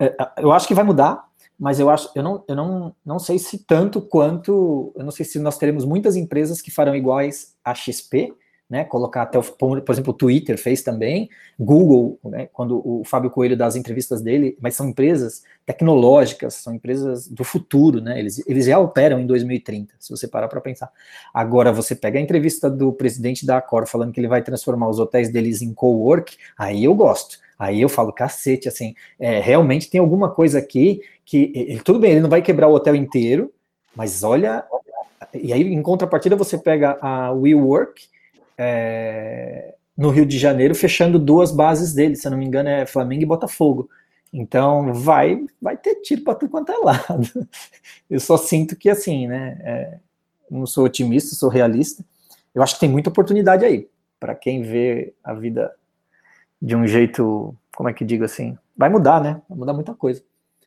É, 0.00 0.14
eu 0.38 0.52
acho 0.52 0.68
que 0.68 0.74
vai 0.74 0.84
mudar, 0.84 1.24
mas 1.58 1.80
eu 1.80 1.90
acho, 1.90 2.10
eu 2.14 2.22
não, 2.22 2.44
eu 2.46 2.54
não, 2.54 2.96
não 3.04 3.18
sei 3.18 3.38
se 3.38 3.58
tanto 3.58 4.00
quanto, 4.00 4.92
eu 4.96 5.04
não 5.04 5.10
sei 5.10 5.26
se 5.26 5.38
nós 5.38 5.58
teremos 5.58 5.84
muitas 5.84 6.14
empresas 6.14 6.62
que 6.62 6.70
farão 6.70 6.94
iguais 6.94 7.56
a 7.64 7.74
XP, 7.74 8.32
né, 8.68 8.84
colocar 8.84 9.22
até, 9.22 9.38
o, 9.38 9.42
por 9.42 9.82
exemplo, 9.90 10.12
o 10.12 10.16
Twitter 10.16 10.58
fez 10.58 10.82
também, 10.82 11.30
Google, 11.58 12.18
né, 12.24 12.48
quando 12.52 12.82
o 12.84 13.02
Fábio 13.02 13.30
Coelho 13.30 13.56
dá 13.56 13.66
as 13.66 13.76
entrevistas 13.76 14.20
dele, 14.20 14.58
mas 14.60 14.74
são 14.74 14.88
empresas 14.88 15.42
tecnológicas, 15.64 16.54
são 16.54 16.74
empresas 16.74 17.26
do 17.26 17.44
futuro, 17.44 18.00
né, 18.00 18.18
eles, 18.18 18.46
eles 18.46 18.66
já 18.66 18.78
operam 18.78 19.18
em 19.18 19.26
2030, 19.26 19.94
se 19.98 20.10
você 20.10 20.28
parar 20.28 20.48
para 20.48 20.60
pensar. 20.60 20.90
Agora, 21.32 21.72
você 21.72 21.94
pega 21.94 22.18
a 22.18 22.22
entrevista 22.22 22.68
do 22.68 22.92
presidente 22.92 23.46
da 23.46 23.56
Accor 23.56 23.86
falando 23.86 24.12
que 24.12 24.20
ele 24.20 24.28
vai 24.28 24.42
transformar 24.42 24.88
os 24.88 24.98
hotéis 24.98 25.30
deles 25.30 25.62
em 25.62 25.72
co-work, 25.72 26.36
aí 26.58 26.84
eu 26.84 26.94
gosto, 26.94 27.38
aí 27.58 27.80
eu 27.80 27.88
falo, 27.88 28.12
cacete, 28.12 28.68
assim, 28.68 28.94
é, 29.18 29.40
realmente 29.40 29.88
tem 29.88 29.98
alguma 29.98 30.30
coisa 30.30 30.58
aqui 30.58 31.00
que, 31.24 31.52
ele, 31.54 31.80
tudo 31.80 32.00
bem, 32.00 32.12
ele 32.12 32.20
não 32.20 32.28
vai 32.28 32.42
quebrar 32.42 32.68
o 32.68 32.74
hotel 32.74 32.94
inteiro, 32.94 33.50
mas 33.96 34.22
olha, 34.22 34.62
e 35.32 35.54
aí 35.54 35.62
em 35.62 35.82
contrapartida 35.82 36.36
você 36.36 36.58
pega 36.58 36.98
a 37.00 37.32
WeWork, 37.32 38.08
é, 38.58 39.74
no 39.96 40.10
Rio 40.10 40.26
de 40.26 40.38
Janeiro, 40.38 40.74
fechando 40.74 41.18
duas 41.18 41.52
bases 41.52 41.94
dele, 41.94 42.16
se 42.16 42.26
eu 42.26 42.30
não 42.30 42.38
me 42.38 42.44
engano, 42.44 42.68
é 42.68 42.84
Flamengo 42.84 43.22
e 43.22 43.26
Botafogo. 43.26 43.88
Então 44.32 44.92
vai, 44.92 45.46
vai 45.60 45.76
ter 45.76 45.96
tiro 45.96 46.22
para 46.22 46.34
tudo 46.34 46.50
quanto 46.50 46.72
é 46.72 46.76
lado. 46.76 47.48
Eu 48.10 48.20
só 48.20 48.36
sinto 48.36 48.76
que 48.76 48.90
assim, 48.90 49.26
né? 49.26 49.58
É, 49.62 49.98
não 50.50 50.66
sou 50.66 50.84
otimista, 50.84 51.34
sou 51.34 51.48
realista. 51.48 52.04
Eu 52.54 52.62
acho 52.62 52.74
que 52.74 52.80
tem 52.80 52.88
muita 52.88 53.10
oportunidade 53.10 53.64
aí 53.64 53.88
para 54.18 54.34
quem 54.34 54.62
vê 54.62 55.14
a 55.22 55.32
vida 55.32 55.72
de 56.60 56.74
um 56.74 56.86
jeito, 56.86 57.54
como 57.76 57.88
é 57.88 57.92
que 57.92 58.04
digo 58.04 58.24
assim, 58.24 58.58
vai 58.76 58.88
mudar, 58.88 59.22
né? 59.22 59.40
Vai 59.48 59.58
mudar 59.58 59.72
muita 59.72 59.94
coisa. 59.94 60.22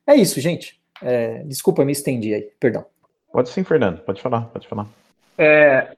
É 0.08 0.16
isso, 0.16 0.40
gente. 0.40 0.80
É, 1.02 1.44
desculpa, 1.44 1.84
me 1.84 1.92
estendi 1.92 2.34
aí, 2.34 2.50
perdão. 2.60 2.86
Pode 3.32 3.50
sim, 3.50 3.64
Fernando, 3.64 4.02
pode 4.02 4.22
falar, 4.22 4.42
pode 4.46 4.68
falar. 4.68 4.88
É, 5.38 5.96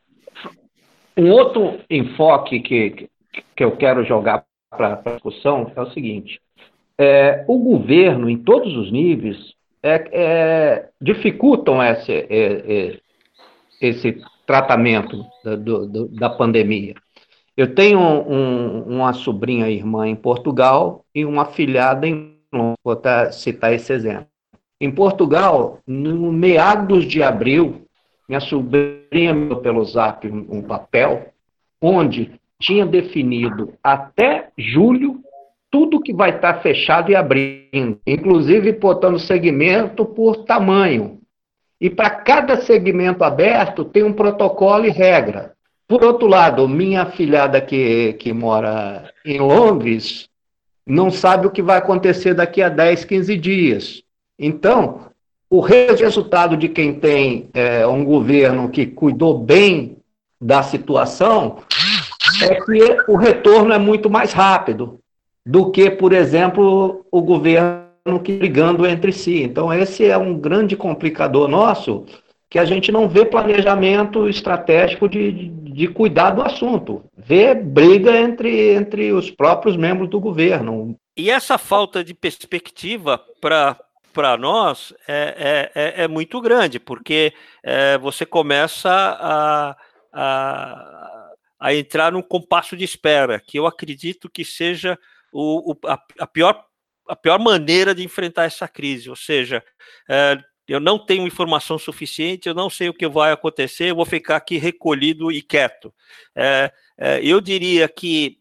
um 1.17 1.31
outro 1.31 1.79
enfoque 1.89 2.59
que, 2.59 3.09
que 3.55 3.63
eu 3.63 3.75
quero 3.77 4.03
jogar 4.03 4.45
para 4.69 5.01
a 5.05 5.11
discussão 5.11 5.71
é 5.75 5.81
o 5.81 5.91
seguinte: 5.91 6.41
é, 6.97 7.43
o 7.47 7.57
governo, 7.57 8.29
em 8.29 8.37
todos 8.37 8.75
os 8.75 8.91
níveis, 8.91 9.53
é, 9.81 10.09
é, 10.11 10.89
dificultam 11.01 11.83
esse, 11.83 12.11
é, 12.11 12.25
é, 12.29 12.99
esse 13.81 14.21
tratamento 14.45 15.25
da, 15.43 15.55
do, 15.55 16.07
da 16.07 16.29
pandemia. 16.29 16.95
Eu 17.55 17.75
tenho 17.75 17.99
um, 17.99 18.83
uma 18.83 19.13
sobrinha 19.13 19.69
irmã 19.69 20.07
em 20.07 20.15
Portugal 20.15 21.05
e 21.13 21.23
uma 21.23 21.45
filhada 21.45 22.07
em 22.07 22.33
Londres, 22.51 22.77
vou 22.83 22.99
citar 23.31 23.73
esse 23.73 23.93
exemplo. 23.93 24.27
Em 24.81 24.91
Portugal, 24.91 25.79
no 25.87 26.31
meados 26.31 27.05
de 27.05 27.21
abril, 27.21 27.82
minha 28.33 28.39
sobrinha 28.39 29.33
me 29.33 29.47
deu 29.47 29.57
pelo 29.57 29.85
zap 29.85 30.27
um, 30.27 30.61
papel 30.63 31.27
onde 31.79 32.31
tinha 32.59 32.85
definido 32.85 33.73
até 33.83 34.49
julho 34.57 35.21
tudo 35.69 36.01
que 36.01 36.13
vai 36.13 36.35
estar 36.35 36.61
fechado 36.61 37.11
e 37.11 37.15
abrindo, 37.15 37.99
inclusive 38.05 38.71
botando 38.73 39.19
segmento 39.19 40.05
por 40.05 40.45
tamanho. 40.45 41.19
E 41.79 41.89
para 41.89 42.09
cada 42.09 42.61
segmento 42.61 43.23
aberto 43.23 43.83
tem 43.83 44.03
um 44.03 44.13
protocolo 44.13 44.85
e 44.85 44.89
regra. 44.89 45.53
Por 45.87 46.03
outro 46.03 46.27
lado, 46.27 46.67
minha 46.67 47.07
filhada 47.07 47.59
que, 47.59 48.13
que 48.13 48.31
mora 48.31 49.11
em 49.25 49.39
Londres 49.39 50.29
não 50.85 51.11
sabe 51.11 51.47
o 51.47 51.51
que 51.51 51.61
vai 51.61 51.77
acontecer 51.77 52.33
daqui 52.33 52.61
a 52.61 52.69
10, 52.69 53.03
15 53.05 53.37
dias. 53.37 54.03
Então, 54.39 55.12
o 55.53 55.59
resultado 55.59 56.57
de 56.57 56.67
quem 56.67 56.95
tem 56.95 57.47
é, 57.53 57.85
um 57.85 58.03
governo 58.03 58.69
que 58.69 58.87
cuidou 58.87 59.37
bem 59.37 59.97
da 60.41 60.63
situação 60.63 61.59
é 62.41 62.55
que 62.55 62.97
o 63.07 63.15
retorno 63.15 63.71
é 63.71 63.77
muito 63.77 64.09
mais 64.09 64.33
rápido 64.33 64.99
do 65.45 65.69
que, 65.69 65.91
por 65.91 66.11
exemplo, 66.11 67.05
o 67.11 67.21
governo 67.21 67.83
que 68.23 68.35
brigando 68.35 68.87
entre 68.87 69.11
si. 69.11 69.43
Então, 69.43 69.71
esse 69.71 70.03
é 70.03 70.17
um 70.17 70.35
grande 70.39 70.75
complicador 70.75 71.47
nosso, 71.47 72.03
que 72.49 72.57
a 72.57 72.65
gente 72.65 72.91
não 72.91 73.07
vê 73.07 73.23
planejamento 73.23 74.27
estratégico 74.27 75.07
de, 75.07 75.31
de, 75.31 75.49
de 75.49 75.87
cuidar 75.87 76.31
do 76.31 76.41
assunto. 76.41 77.03
Vê 77.15 77.53
briga 77.53 78.17
entre, 78.17 78.73
entre 78.73 79.11
os 79.11 79.29
próprios 79.29 79.77
membros 79.77 80.09
do 80.09 80.19
governo. 80.19 80.95
E 81.15 81.29
essa 81.29 81.59
falta 81.59 82.03
de 82.03 82.15
perspectiva 82.15 83.21
para 83.39 83.77
para 84.13 84.37
nós 84.37 84.93
é, 85.07 85.71
é, 85.75 85.81
é, 85.83 86.03
é, 86.03 86.07
muito 86.07 86.39
grande, 86.39 86.79
porque 86.79 87.33
é, 87.63 87.97
você 87.97 88.25
começa 88.25 88.89
a, 88.89 89.75
a, 90.13 91.33
a, 91.59 91.73
entrar 91.73 92.11
num 92.11 92.21
compasso 92.21 92.77
de 92.77 92.85
espera, 92.85 93.39
que 93.39 93.57
eu 93.57 93.65
acredito 93.65 94.29
que 94.29 94.45
seja 94.45 94.97
o, 95.31 95.71
o 95.71 95.87
a, 95.87 95.99
a, 96.19 96.27
pior, 96.27 96.63
a 97.09 97.15
pior 97.15 97.39
maneira 97.39 97.95
de 97.95 98.03
enfrentar 98.03 98.43
essa 98.43 98.67
crise, 98.67 99.09
ou 99.09 99.15
seja, 99.15 99.63
é, 100.07 100.37
eu 100.67 100.79
não 100.79 101.03
tenho 101.03 101.27
informação 101.27 101.77
suficiente, 101.77 102.47
eu 102.47 102.53
não 102.53 102.69
sei 102.69 102.87
o 102.87 102.93
que 102.93 103.07
vai 103.07 103.31
acontecer, 103.31 103.89
eu 103.89 103.95
vou 103.95 104.05
ficar 104.05 104.37
aqui 104.37 104.57
recolhido 104.57 105.29
e 105.29 105.41
quieto. 105.41 105.93
É, 106.33 106.71
eu 107.21 107.41
diria 107.41 107.89
que 107.89 108.39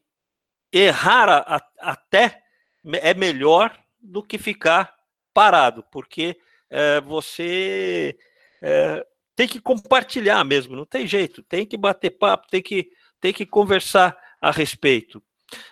errar 0.73 1.61
até 1.81 2.43
é 2.85 3.13
melhor 3.15 3.77
do 4.01 4.23
que 4.23 4.39
ficar 4.39 4.95
parado, 5.33 5.85
porque 5.91 6.37
é, 6.71 7.01
você 7.01 8.17
é, 8.63 9.07
tem 9.35 9.49
que 9.49 9.61
compartilhar 9.61 10.45
mesmo, 10.45 10.77
não 10.77 10.87
tem 10.87 11.07
jeito, 11.07 11.43
tem 11.43 11.67
que 11.67 11.77
bater 11.77 12.11
papo, 12.11 12.49
tem 12.51 12.63
que, 12.63 12.91
tem 13.21 13.33
que 13.33 13.47
conversar 13.47 14.17
a 14.41 14.51
respeito. 14.51 15.23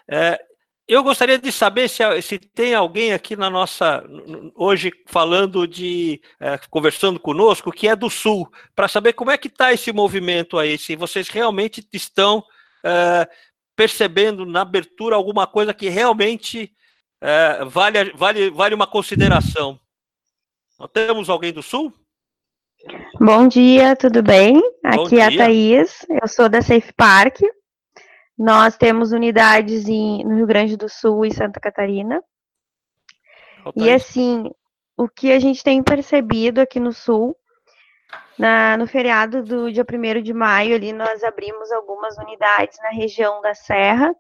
É, 0.08 0.40
eu 0.90 1.04
gostaria 1.04 1.38
de 1.38 1.52
saber 1.52 1.88
se, 1.88 2.02
se 2.20 2.36
tem 2.38 2.74
alguém 2.74 3.12
aqui 3.12 3.36
na 3.36 3.48
nossa, 3.48 4.04
hoje 4.56 4.90
falando 5.06 5.66
de, 5.66 6.20
é, 6.40 6.58
conversando 6.68 7.20
conosco, 7.20 7.70
que 7.70 7.86
é 7.86 7.94
do 7.94 8.10
Sul, 8.10 8.50
para 8.74 8.88
saber 8.88 9.12
como 9.12 9.30
é 9.30 9.38
que 9.38 9.46
está 9.46 9.72
esse 9.72 9.92
movimento 9.92 10.58
aí, 10.58 10.76
se 10.76 10.96
vocês 10.96 11.28
realmente 11.28 11.86
estão 11.92 12.42
é, 12.84 13.28
percebendo 13.76 14.44
na 14.44 14.62
abertura 14.62 15.14
alguma 15.14 15.46
coisa 15.46 15.72
que 15.72 15.88
realmente 15.88 16.74
é, 17.20 17.64
vale, 17.64 18.12
vale, 18.12 18.50
vale 18.50 18.74
uma 18.74 18.86
consideração. 18.86 19.78
Nós 20.78 20.90
temos 20.92 21.28
alguém 21.28 21.52
do 21.52 21.62
Sul? 21.62 21.92
Bom 23.20 23.46
dia, 23.46 23.94
tudo 23.94 24.22
bem? 24.22 24.54
Bom 24.54 25.04
Aqui 25.04 25.16
dia. 25.16 25.24
é 25.24 25.26
a 25.26 25.36
Thaís, 25.36 26.06
eu 26.08 26.26
sou 26.26 26.48
da 26.48 26.62
Safe 26.62 26.92
Park. 26.94 27.40
Nós 28.38 28.76
temos 28.78 29.12
unidades 29.12 29.86
em, 29.86 30.24
no 30.24 30.36
Rio 30.36 30.46
Grande 30.46 30.76
do 30.76 30.88
Sul 30.88 31.26
e 31.26 31.34
Santa 31.34 31.60
Catarina. 31.60 32.22
e 33.76 33.90
assim, 33.90 34.50
o 34.96 35.06
que 35.06 35.30
a 35.32 35.38
gente 35.38 35.62
tem 35.62 35.82
percebido 35.82 36.58
aqui 36.60 36.80
no 36.80 36.92
Sul, 36.92 37.36
na, 38.38 38.78
no 38.78 38.86
feriado 38.86 39.42
do 39.42 39.70
dia 39.70 39.84
1 39.84 40.22
de 40.22 40.32
maio, 40.32 40.74
ali 40.74 40.94
nós 40.94 41.22
abrimos 41.22 41.70
algumas 41.70 42.16
unidades 42.16 42.78
na 42.82 42.88
região 42.88 43.42
da 43.42 43.54
Serra, 43.54 44.14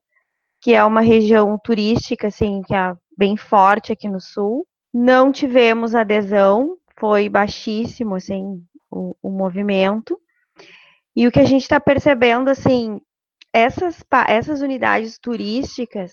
que 0.60 0.74
é 0.74 0.84
uma 0.84 1.00
região 1.00 1.58
turística, 1.58 2.28
assim, 2.28 2.62
que 2.62 2.74
é 2.74 2.94
bem 3.16 3.36
forte 3.36 3.92
aqui 3.92 4.08
no 4.08 4.20
sul. 4.20 4.66
Não 4.92 5.32
tivemos 5.32 5.94
adesão, 5.94 6.76
foi 6.98 7.28
baixíssimo, 7.28 8.14
assim, 8.16 8.62
o, 8.90 9.16
o 9.22 9.30
movimento. 9.30 10.20
E 11.16 11.26
o 11.26 11.32
que 11.32 11.40
a 11.40 11.44
gente 11.44 11.62
está 11.62 11.80
percebendo, 11.80 12.48
assim, 12.48 13.00
essas, 13.52 14.04
essas 14.28 14.60
unidades 14.60 15.18
turísticas, 15.18 16.12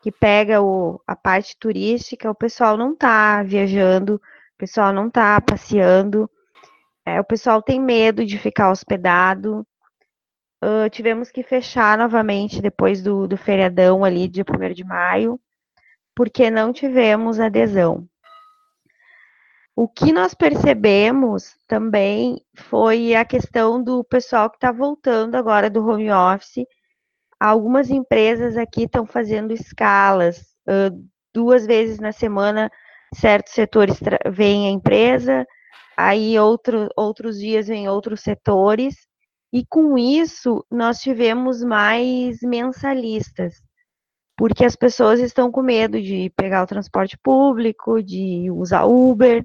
que 0.00 0.12
pega 0.12 0.62
o, 0.62 1.00
a 1.06 1.16
parte 1.16 1.56
turística, 1.58 2.30
o 2.30 2.34
pessoal 2.34 2.76
não 2.76 2.92
está 2.92 3.42
viajando, 3.42 4.14
o 4.14 4.58
pessoal 4.58 4.92
não 4.92 5.08
está 5.08 5.40
passeando, 5.40 6.30
é, 7.04 7.20
o 7.20 7.24
pessoal 7.24 7.62
tem 7.62 7.80
medo 7.80 8.24
de 8.24 8.38
ficar 8.38 8.70
hospedado, 8.70 9.66
Uh, 10.62 10.90
tivemos 10.90 11.30
que 11.30 11.42
fechar 11.42 11.96
novamente 11.96 12.60
depois 12.60 13.02
do, 13.02 13.28
do 13.28 13.36
feriadão 13.36 14.04
ali, 14.04 14.26
dia 14.26 14.44
1 14.44 14.72
de 14.74 14.84
maio, 14.84 15.40
porque 16.14 16.50
não 16.50 16.72
tivemos 16.72 17.38
adesão. 17.38 18.08
O 19.76 19.86
que 19.86 20.12
nós 20.12 20.34
percebemos 20.34 21.56
também 21.68 22.44
foi 22.56 23.14
a 23.14 23.24
questão 23.24 23.80
do 23.80 24.02
pessoal 24.02 24.50
que 24.50 24.56
está 24.56 24.72
voltando 24.72 25.36
agora 25.36 25.70
do 25.70 25.86
home 25.86 26.10
office. 26.10 26.66
Algumas 27.38 27.88
empresas 27.88 28.56
aqui 28.56 28.82
estão 28.82 29.06
fazendo 29.06 29.52
escalas, 29.52 30.38
uh, 30.68 31.08
duas 31.32 31.64
vezes 31.64 32.00
na 32.00 32.10
semana, 32.10 32.68
certos 33.14 33.52
setores 33.52 34.00
vêm 34.32 34.66
a 34.66 34.70
empresa, 34.70 35.46
aí 35.96 36.36
outro, 36.36 36.88
outros 36.96 37.38
dias 37.38 37.68
vêm 37.68 37.88
outros 37.88 38.20
setores, 38.20 39.07
e 39.52 39.64
com 39.64 39.96
isso, 39.96 40.64
nós 40.70 41.00
tivemos 41.00 41.62
mais 41.62 42.40
mensalistas, 42.42 43.54
porque 44.36 44.64
as 44.64 44.76
pessoas 44.76 45.20
estão 45.20 45.50
com 45.50 45.62
medo 45.62 46.00
de 46.00 46.30
pegar 46.36 46.62
o 46.62 46.66
transporte 46.66 47.16
público, 47.18 48.02
de 48.02 48.50
usar 48.50 48.84
Uber. 48.84 49.42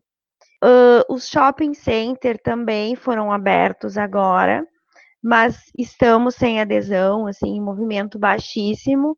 Uh, 0.64 1.14
os 1.14 1.28
shopping 1.28 1.74
center 1.74 2.40
também 2.42 2.96
foram 2.96 3.32
abertos 3.32 3.98
agora, 3.98 4.66
mas 5.22 5.72
estamos 5.78 6.36
sem 6.36 6.60
adesão, 6.60 7.26
assim, 7.26 7.62
movimento 7.62 8.20
baixíssimo. 8.20 9.18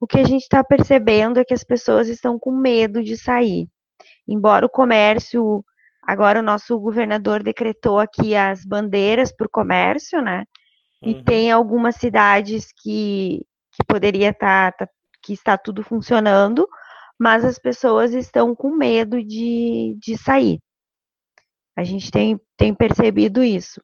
O 0.00 0.06
que 0.06 0.18
a 0.18 0.24
gente 0.24 0.42
está 0.42 0.64
percebendo 0.64 1.38
é 1.38 1.44
que 1.44 1.54
as 1.54 1.64
pessoas 1.64 2.08
estão 2.08 2.38
com 2.38 2.50
medo 2.50 3.02
de 3.02 3.16
sair. 3.16 3.68
Embora 4.26 4.64
o 4.64 4.70
comércio, 4.70 5.62
agora 6.06 6.40
o 6.40 6.42
nosso 6.42 6.78
governador 6.78 7.42
decretou 7.42 7.98
aqui 7.98 8.34
as 8.34 8.64
bandeiras 8.64 9.34
para 9.34 9.46
o 9.46 9.50
comércio, 9.50 10.20
né? 10.20 10.44
E 11.02 11.14
uhum. 11.14 11.24
tem 11.24 11.50
algumas 11.50 11.96
cidades 11.96 12.68
que, 12.82 13.44
que 13.72 13.84
poderia 13.86 14.30
estar, 14.30 14.72
tá, 14.72 14.86
tá, 14.86 14.92
que 15.22 15.32
está 15.32 15.58
tudo 15.58 15.82
funcionando, 15.82 16.68
mas 17.18 17.44
as 17.44 17.58
pessoas 17.58 18.12
estão 18.14 18.54
com 18.54 18.70
medo 18.70 19.22
de, 19.22 19.96
de 19.98 20.16
sair. 20.16 20.60
A 21.76 21.82
gente 21.82 22.10
tem, 22.10 22.40
tem 22.56 22.74
percebido 22.74 23.42
isso. 23.42 23.80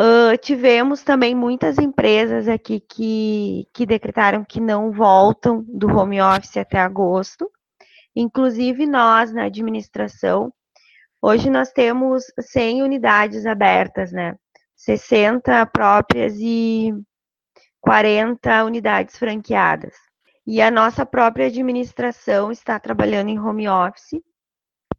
Uh, 0.00 0.36
tivemos 0.38 1.04
também 1.04 1.36
muitas 1.36 1.78
empresas 1.78 2.48
aqui 2.48 2.80
que, 2.80 3.68
que 3.72 3.86
decretaram 3.86 4.44
que 4.44 4.60
não 4.60 4.90
voltam 4.90 5.64
do 5.68 5.86
home 5.86 6.20
office 6.20 6.56
até 6.56 6.80
agosto, 6.80 7.48
inclusive 8.14 8.86
nós 8.86 9.32
na 9.32 9.44
administração. 9.44 10.52
Hoje 11.20 11.50
nós 11.50 11.72
temos 11.72 12.24
100 12.38 12.82
unidades 12.82 13.46
abertas, 13.46 14.12
né? 14.12 14.36
60 14.76 15.64
próprias 15.66 16.34
e 16.38 16.92
40 17.80 18.64
unidades 18.64 19.18
franqueadas. 19.18 19.94
E 20.46 20.60
a 20.60 20.70
nossa 20.70 21.06
própria 21.06 21.46
administração 21.46 22.52
está 22.52 22.78
trabalhando 22.78 23.30
em 23.30 23.38
home 23.38 23.68
office 23.68 24.20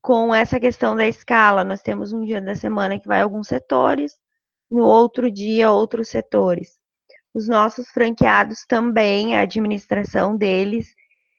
com 0.02 0.34
essa 0.34 0.60
questão 0.60 0.96
da 0.96 1.08
escala. 1.08 1.64
Nós 1.64 1.82
temos 1.82 2.14
um 2.14 2.24
dia 2.24 2.42
da 2.42 2.56
semana 2.56 3.00
que 3.00 3.08
vai 3.08 3.22
alguns 3.22 3.48
setores, 3.48 4.18
no 4.70 4.84
outro 4.84 5.30
dia 5.32 5.72
outros 5.72 6.10
setores. 6.10 6.80
Os 7.34 7.48
nossos 7.48 7.90
franqueados 7.90 8.66
também, 8.68 9.36
a 9.36 9.42
administração 9.42 10.36
deles 10.36 10.96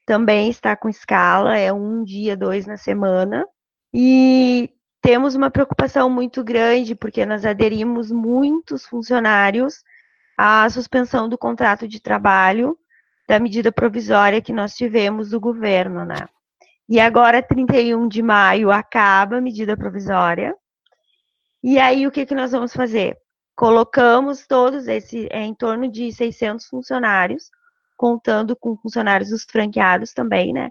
também 0.07 0.49
está 0.49 0.73
com 0.73 0.87
escala, 0.87 1.57
é 1.57 1.71
um 1.71 2.01
dia, 2.01 2.37
dois 2.37 2.65
na 2.65 2.77
semana. 2.77 3.45
E 3.93 4.69
temos 5.01 5.35
uma 5.35 5.51
preocupação 5.51 6.09
muito 6.09 6.45
grande, 6.45 6.95
porque 6.95 7.25
nós 7.25 7.45
aderimos 7.45 8.09
muitos 8.09 8.85
funcionários 8.85 9.83
à 10.37 10.67
suspensão 10.69 11.27
do 11.27 11.37
contrato 11.37 11.89
de 11.89 11.99
trabalho 11.99 12.77
da 13.27 13.37
medida 13.37 13.69
provisória 13.69 14.41
que 14.41 14.53
nós 14.53 14.75
tivemos 14.75 15.31
do 15.31 15.41
governo, 15.41 16.05
né? 16.05 16.25
E 16.87 17.01
agora, 17.01 17.43
31 17.43 18.07
de 18.07 18.21
maio, 18.21 18.71
acaba 18.71 19.37
a 19.37 19.41
medida 19.41 19.75
provisória. 19.75 20.55
E 21.61 21.77
aí, 21.77 22.07
o 22.07 22.11
que, 22.11 22.25
que 22.25 22.33
nós 22.33 22.53
vamos 22.53 22.71
fazer? 22.71 23.17
Colocamos 23.57 24.47
todos 24.47 24.87
esse, 24.87 25.27
é, 25.31 25.43
em 25.43 25.53
torno 25.53 25.91
de 25.91 26.13
600 26.13 26.65
funcionários, 26.67 27.51
contando 27.97 28.55
com 28.55 28.77
funcionários 28.77 29.31
dos 29.31 29.43
franqueados 29.43 30.13
também, 30.13 30.53
né? 30.53 30.69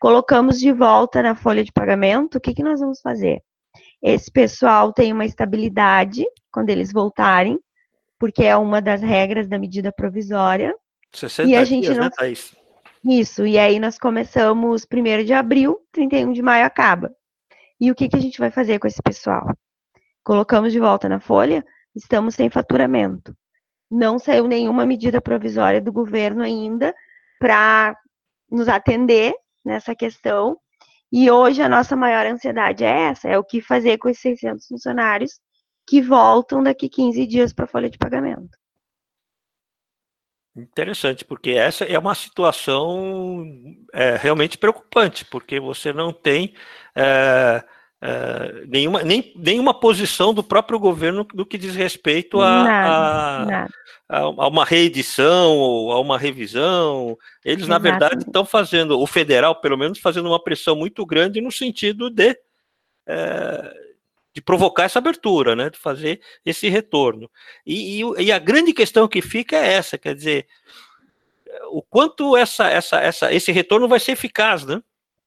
Colocamos 0.00 0.58
de 0.58 0.72
volta 0.72 1.22
na 1.22 1.36
folha 1.36 1.62
de 1.62 1.70
pagamento. 1.70 2.38
O 2.38 2.40
que, 2.40 2.54
que 2.54 2.62
nós 2.62 2.80
vamos 2.80 3.00
fazer? 3.00 3.42
Esse 4.02 4.30
pessoal 4.30 4.92
tem 4.92 5.12
uma 5.12 5.24
estabilidade 5.24 6.24
quando 6.50 6.70
eles 6.70 6.92
voltarem, 6.92 7.60
porque 8.18 8.42
é 8.42 8.56
uma 8.56 8.82
das 8.82 9.00
regras 9.00 9.46
da 9.46 9.58
medida 9.58 9.92
provisória. 9.92 10.74
60 11.12 11.48
e 11.48 11.54
a 11.54 11.64
gente 11.64 11.84
dias, 11.84 11.96
não... 11.96 12.04
né, 12.04 12.10
Thaís? 12.10 12.56
Isso, 13.04 13.46
e 13.46 13.58
aí 13.58 13.78
nós 13.78 13.98
começamos 13.98 14.86
1 14.92 15.24
de 15.24 15.32
abril, 15.32 15.78
31 15.92 16.32
de 16.32 16.42
maio 16.42 16.64
acaba. 16.64 17.14
E 17.80 17.90
o 17.90 17.94
que, 17.94 18.08
que 18.08 18.16
a 18.16 18.20
gente 18.20 18.38
vai 18.38 18.50
fazer 18.50 18.78
com 18.78 18.86
esse 18.86 19.02
pessoal? 19.02 19.52
Colocamos 20.22 20.72
de 20.72 20.78
volta 20.78 21.08
na 21.08 21.18
folha, 21.18 21.64
estamos 21.96 22.36
sem 22.36 22.48
faturamento. 22.48 23.36
Não 23.92 24.18
saiu 24.18 24.48
nenhuma 24.48 24.86
medida 24.86 25.20
provisória 25.20 25.78
do 25.78 25.92
governo 25.92 26.42
ainda 26.42 26.94
para 27.38 27.94
nos 28.50 28.66
atender 28.66 29.34
nessa 29.62 29.94
questão. 29.94 30.58
E 31.12 31.30
hoje 31.30 31.60
a 31.60 31.68
nossa 31.68 31.94
maior 31.94 32.24
ansiedade 32.24 32.84
é 32.84 33.10
essa, 33.10 33.28
é 33.28 33.36
o 33.36 33.44
que 33.44 33.60
fazer 33.60 33.98
com 33.98 34.08
esses 34.08 34.22
600 34.22 34.66
funcionários 34.66 35.38
que 35.86 36.00
voltam 36.00 36.62
daqui 36.62 36.88
15 36.88 37.26
dias 37.26 37.52
para 37.52 37.66
a 37.66 37.68
folha 37.68 37.90
de 37.90 37.98
pagamento. 37.98 38.56
Interessante, 40.56 41.22
porque 41.22 41.50
essa 41.50 41.84
é 41.84 41.98
uma 41.98 42.14
situação 42.14 43.44
é, 43.92 44.16
realmente 44.16 44.56
preocupante, 44.56 45.22
porque 45.26 45.60
você 45.60 45.92
não 45.92 46.14
tem 46.14 46.54
é, 46.96 47.62
é, 48.04 48.64
nenhuma, 48.66 49.04
nem, 49.04 49.32
nenhuma 49.36 49.72
posição 49.72 50.34
do 50.34 50.42
próprio 50.42 50.76
governo 50.76 51.24
do 51.32 51.46
que 51.46 51.56
diz 51.56 51.76
respeito 51.76 52.40
a, 52.40 52.64
nada, 52.64 53.68
a, 54.08 54.18
a, 54.18 54.22
a 54.22 54.48
uma 54.48 54.64
reedição 54.64 55.56
ou 55.56 55.92
a 55.92 56.00
uma 56.00 56.18
revisão. 56.18 57.16
Eles, 57.44 57.62
Exatamente. 57.64 57.68
na 57.68 57.78
verdade, 57.78 58.24
estão 58.26 58.44
fazendo, 58.44 58.98
o 58.98 59.06
federal, 59.06 59.54
pelo 59.60 59.78
menos, 59.78 60.00
fazendo 60.00 60.28
uma 60.28 60.42
pressão 60.42 60.74
muito 60.74 61.06
grande 61.06 61.40
no 61.40 61.52
sentido 61.52 62.10
de 62.10 62.36
é, 63.06 63.72
de 64.34 64.40
provocar 64.40 64.84
essa 64.84 64.98
abertura, 64.98 65.54
né, 65.54 65.70
de 65.70 65.78
fazer 65.78 66.20
esse 66.44 66.68
retorno. 66.68 67.30
E, 67.66 68.00
e, 68.00 68.24
e, 68.24 68.32
a 68.32 68.38
grande 68.38 68.72
questão 68.72 69.06
que 69.06 69.20
fica 69.20 69.56
é 69.56 69.74
essa, 69.74 69.98
quer 69.98 70.14
dizer, 70.14 70.46
o 71.70 71.82
quanto 71.82 72.36
essa, 72.36 72.68
essa, 72.68 72.98
essa, 72.98 73.32
esse 73.32 73.52
retorno 73.52 73.86
vai 73.86 74.00
ser 74.00 74.12
eficaz, 74.12 74.64
né? 74.64 74.82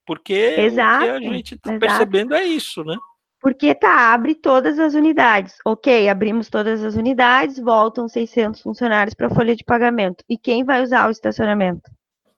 Porque 0.05 0.33
exato, 0.33 1.05
o 1.05 1.19
que 1.19 1.27
a 1.27 1.33
gente 1.33 1.55
está 1.55 1.77
percebendo 1.77 2.35
é 2.35 2.43
isso, 2.43 2.83
né? 2.83 2.95
Porque 3.41 3.75
tá, 3.75 4.13
abre 4.13 4.33
todas 4.33 4.79
as 4.79 4.93
unidades. 4.93 5.55
Ok, 5.65 6.09
abrimos 6.09 6.49
todas 6.49 6.83
as 6.83 6.95
unidades, 6.95 7.59
voltam 7.59 8.07
600 8.07 8.61
funcionários 8.61 9.13
para 9.13 9.27
a 9.27 9.29
folha 9.29 9.55
de 9.55 9.63
pagamento. 9.63 10.23
E 10.27 10.37
quem 10.37 10.63
vai 10.63 10.81
usar 10.81 11.07
o 11.07 11.11
estacionamento? 11.11 11.91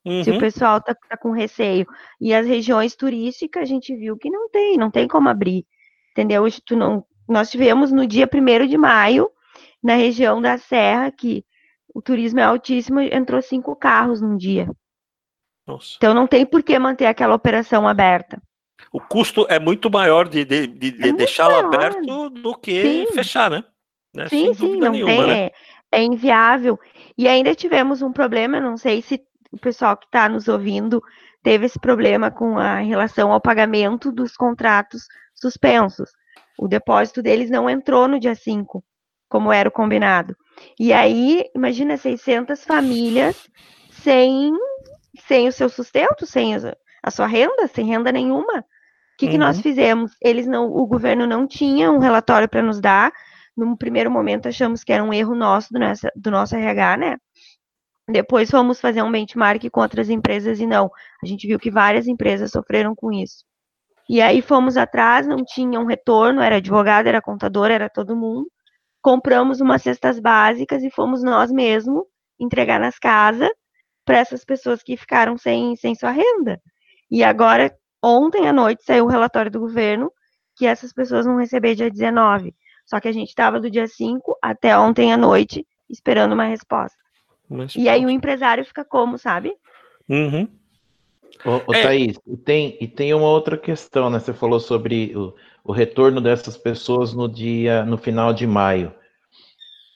Uhum. 0.06 0.24
Se 0.24 0.32
o 0.32 0.34
uhum. 0.34 0.40
pessoal 0.40 0.82
tá, 0.82 0.94
tá 0.94 1.16
com 1.18 1.32
receio. 1.32 1.86
E 2.20 2.34
as 2.34 2.46
regiões 2.46 2.96
turísticas, 2.96 3.64
a 3.64 3.66
gente 3.66 3.96
viu 3.96 4.18
que 4.18 4.30
não 4.30 4.50
tem, 4.50 4.78
não 4.78 4.92
tem 4.92 5.08
como 5.08 5.30
abrir 5.30 5.66
entendeu? 6.18 6.44
Tu 6.66 6.76
não, 6.76 7.06
nós 7.30 7.52
tivemos 7.52 7.92
no 7.92 8.08
dia 8.08 8.28
1 8.28 8.68
de 8.68 8.78
maio, 8.78 9.30
na 9.84 9.96
região 9.96 10.42
da 10.42 10.58
Serra, 10.58 11.12
que 11.12 11.46
o 11.94 12.02
turismo 12.02 12.40
é 12.40 12.44
altíssimo, 12.44 13.00
entrou 13.00 13.42
cinco 13.42 13.76
carros 13.76 14.20
num 14.20 14.36
dia. 14.36 14.68
Nossa. 15.68 15.96
Então 15.98 16.14
não 16.14 16.26
tem 16.26 16.46
por 16.46 16.64
que 16.64 16.80
manter 16.80 17.06
aquela 17.06 17.36
operação 17.36 17.88
aberta. 17.88 18.42
O 18.92 19.02
custo 19.02 19.46
é 19.50 19.60
muito 19.60 19.92
maior 19.92 20.28
de, 20.28 20.46
de, 20.46 20.68
de, 20.68 21.10
é 21.10 21.12
deixá-lo 21.12 21.56
aberto 21.56 22.30
do 22.30 22.56
que 22.56 22.82
sim. 22.82 23.14
fechar, 23.14 23.52
né? 23.52 23.64
né? 24.16 24.30
Sim, 24.30 24.54
sim, 24.54 24.78
não 24.78 24.92
nenhuma, 24.92 25.12
tem, 25.12 25.28
né? 25.28 25.44
é, 25.44 25.52
é 25.92 26.04
inviável. 26.04 26.80
E 27.18 27.28
ainda 27.28 27.54
tivemos 27.54 28.02
um 28.02 28.14
problema, 28.14 28.60
não 28.62 28.78
sei 28.78 29.02
se 29.02 29.22
o 29.52 29.58
pessoal 29.58 29.98
que 29.98 30.06
está 30.06 30.30
nos 30.30 30.48
ouvindo 30.48 31.02
teve 31.44 31.66
esse 31.66 31.80
problema 31.80 32.32
com 32.32 32.58
a 32.58 32.76
relação 32.78 33.32
ao 33.32 33.42
pagamento 33.42 34.12
dos 34.12 34.36
contratos 34.36 35.04
suspensos. 35.36 36.10
O 36.58 36.68
depósito 36.68 37.22
deles 37.22 37.50
não 37.50 37.70
entrou 37.70 38.08
no 38.08 38.20
dia 38.20 38.36
5, 38.36 38.84
como 39.30 39.52
era 39.52 39.70
o 39.70 39.72
combinado. 39.72 40.36
E 40.80 40.92
aí, 40.92 41.46
imagina 41.56 41.98
600 41.98 42.64
famílias 42.64 43.48
sem, 43.92 44.54
sem 45.28 45.48
o 45.48 45.52
seu 45.52 45.70
sustento, 45.70 46.26
sem 46.26 46.56
a 47.04 47.12
sua 47.12 47.28
renda, 47.28 47.68
sem 47.68 47.86
renda 47.86 48.12
nenhuma. 48.12 48.60
O 48.60 48.64
que, 49.18 49.26
uhum. 49.26 49.32
que 49.32 49.38
nós 49.38 49.58
uhum. 49.58 49.64
fizemos? 49.64 50.12
Eles 50.22 50.48
não, 50.48 50.72
o 50.72 50.86
governo 50.88 51.28
não 51.28 51.46
tinha 51.46 51.92
um 51.92 52.00
relatório 52.00 52.48
para 52.48 52.62
nos 52.62 52.80
dar. 52.80 53.12
Num 53.56 53.76
primeiro 53.76 54.10
momento 54.10 54.48
achamos 54.48 54.84
que 54.84 54.94
era 54.94 55.04
um 55.04 55.14
erro 55.14 55.36
nosso 55.36 55.74
do 55.74 55.80
nosso, 55.80 56.08
do 56.16 56.32
nosso 56.32 56.56
RH, 56.56 56.98
né? 56.98 57.18
Depois 58.10 58.50
fomos 58.50 58.80
fazer 58.80 59.02
um 59.02 59.12
benchmark 59.12 59.70
com 59.70 59.82
outras 59.82 60.10
empresas 60.10 60.60
e 60.60 60.66
não. 60.66 60.90
A 61.22 61.26
gente 61.26 61.46
viu 61.46 61.60
que 61.60 61.70
várias 61.70 62.08
empresas 62.08 62.52
sofreram 62.52 62.96
com 62.96 63.12
isso. 63.12 63.44
E 64.10 64.22
aí 64.22 64.42
fomos 64.42 64.78
atrás, 64.78 65.28
não 65.28 65.44
tinha 65.44 65.78
um 65.80 65.86
retorno, 65.86 66.42
era 66.42 66.58
advogado, 66.58 67.08
era 67.08 67.22
contador, 67.22 67.70
era 67.70 67.90
todo 67.90 68.16
mundo. 68.16 68.50
Compramos 69.02 69.60
umas 69.60 69.82
cestas 69.82 70.20
básicas 70.20 70.84
e 70.84 70.90
fomos 70.90 71.22
nós 71.22 71.52
mesmos 71.52 72.06
entregar 72.40 72.80
nas 72.80 72.98
casas 72.98 73.50
para 74.08 74.20
essas 74.20 74.46
pessoas 74.46 74.82
que 74.82 74.96
ficaram 74.96 75.38
sem, 75.38 75.76
sem 75.76 75.94
sua 75.94 76.12
renda. 76.12 76.62
E 77.12 77.26
agora, 77.26 77.78
ontem 78.02 78.48
à 78.48 78.54
noite, 78.54 78.82
saiu 78.86 79.04
o 79.04 79.10
relatório 79.10 79.52
do 79.52 79.60
governo 79.60 80.10
que 80.56 80.66
essas 80.66 80.94
pessoas 80.94 81.26
vão 81.26 81.38
receber 81.38 81.76
dia 81.76 81.92
19. 81.92 82.56
Só 82.86 83.02
que 83.02 83.10
a 83.10 83.12
gente 83.12 83.28
estava 83.28 83.60
do 83.60 83.70
dia 83.70 83.86
5 83.86 84.38
até 84.42 84.78
ontem 84.78 85.12
à 85.12 85.18
noite 85.18 85.68
esperando 85.90 86.32
uma 86.32 86.46
resposta. 86.46 86.98
Mas, 87.50 87.76
e 87.76 87.90
aí 87.90 88.06
o 88.06 88.10
empresário 88.10 88.64
fica 88.64 88.86
como, 88.86 89.18
sabe? 89.18 89.54
Uhum. 90.08 90.48
Ô, 91.46 91.72
ô 91.72 91.74
é. 91.74 91.84
Thaís, 91.84 92.18
e 92.26 92.38
tem, 92.38 92.78
e 92.80 92.88
tem 92.88 93.14
uma 93.14 93.28
outra 93.28 93.58
questão, 93.58 94.10
né? 94.10 94.20
Você 94.20 94.34
falou 94.34 94.62
sobre 94.62 95.14
o, 95.18 95.36
o 95.66 95.74
retorno 95.74 96.22
dessas 96.22 96.56
pessoas 96.56 97.14
no 97.14 97.28
dia, 97.28 97.84
no 97.84 97.98
final 97.98 98.34
de 98.34 98.48
maio. 98.48 98.94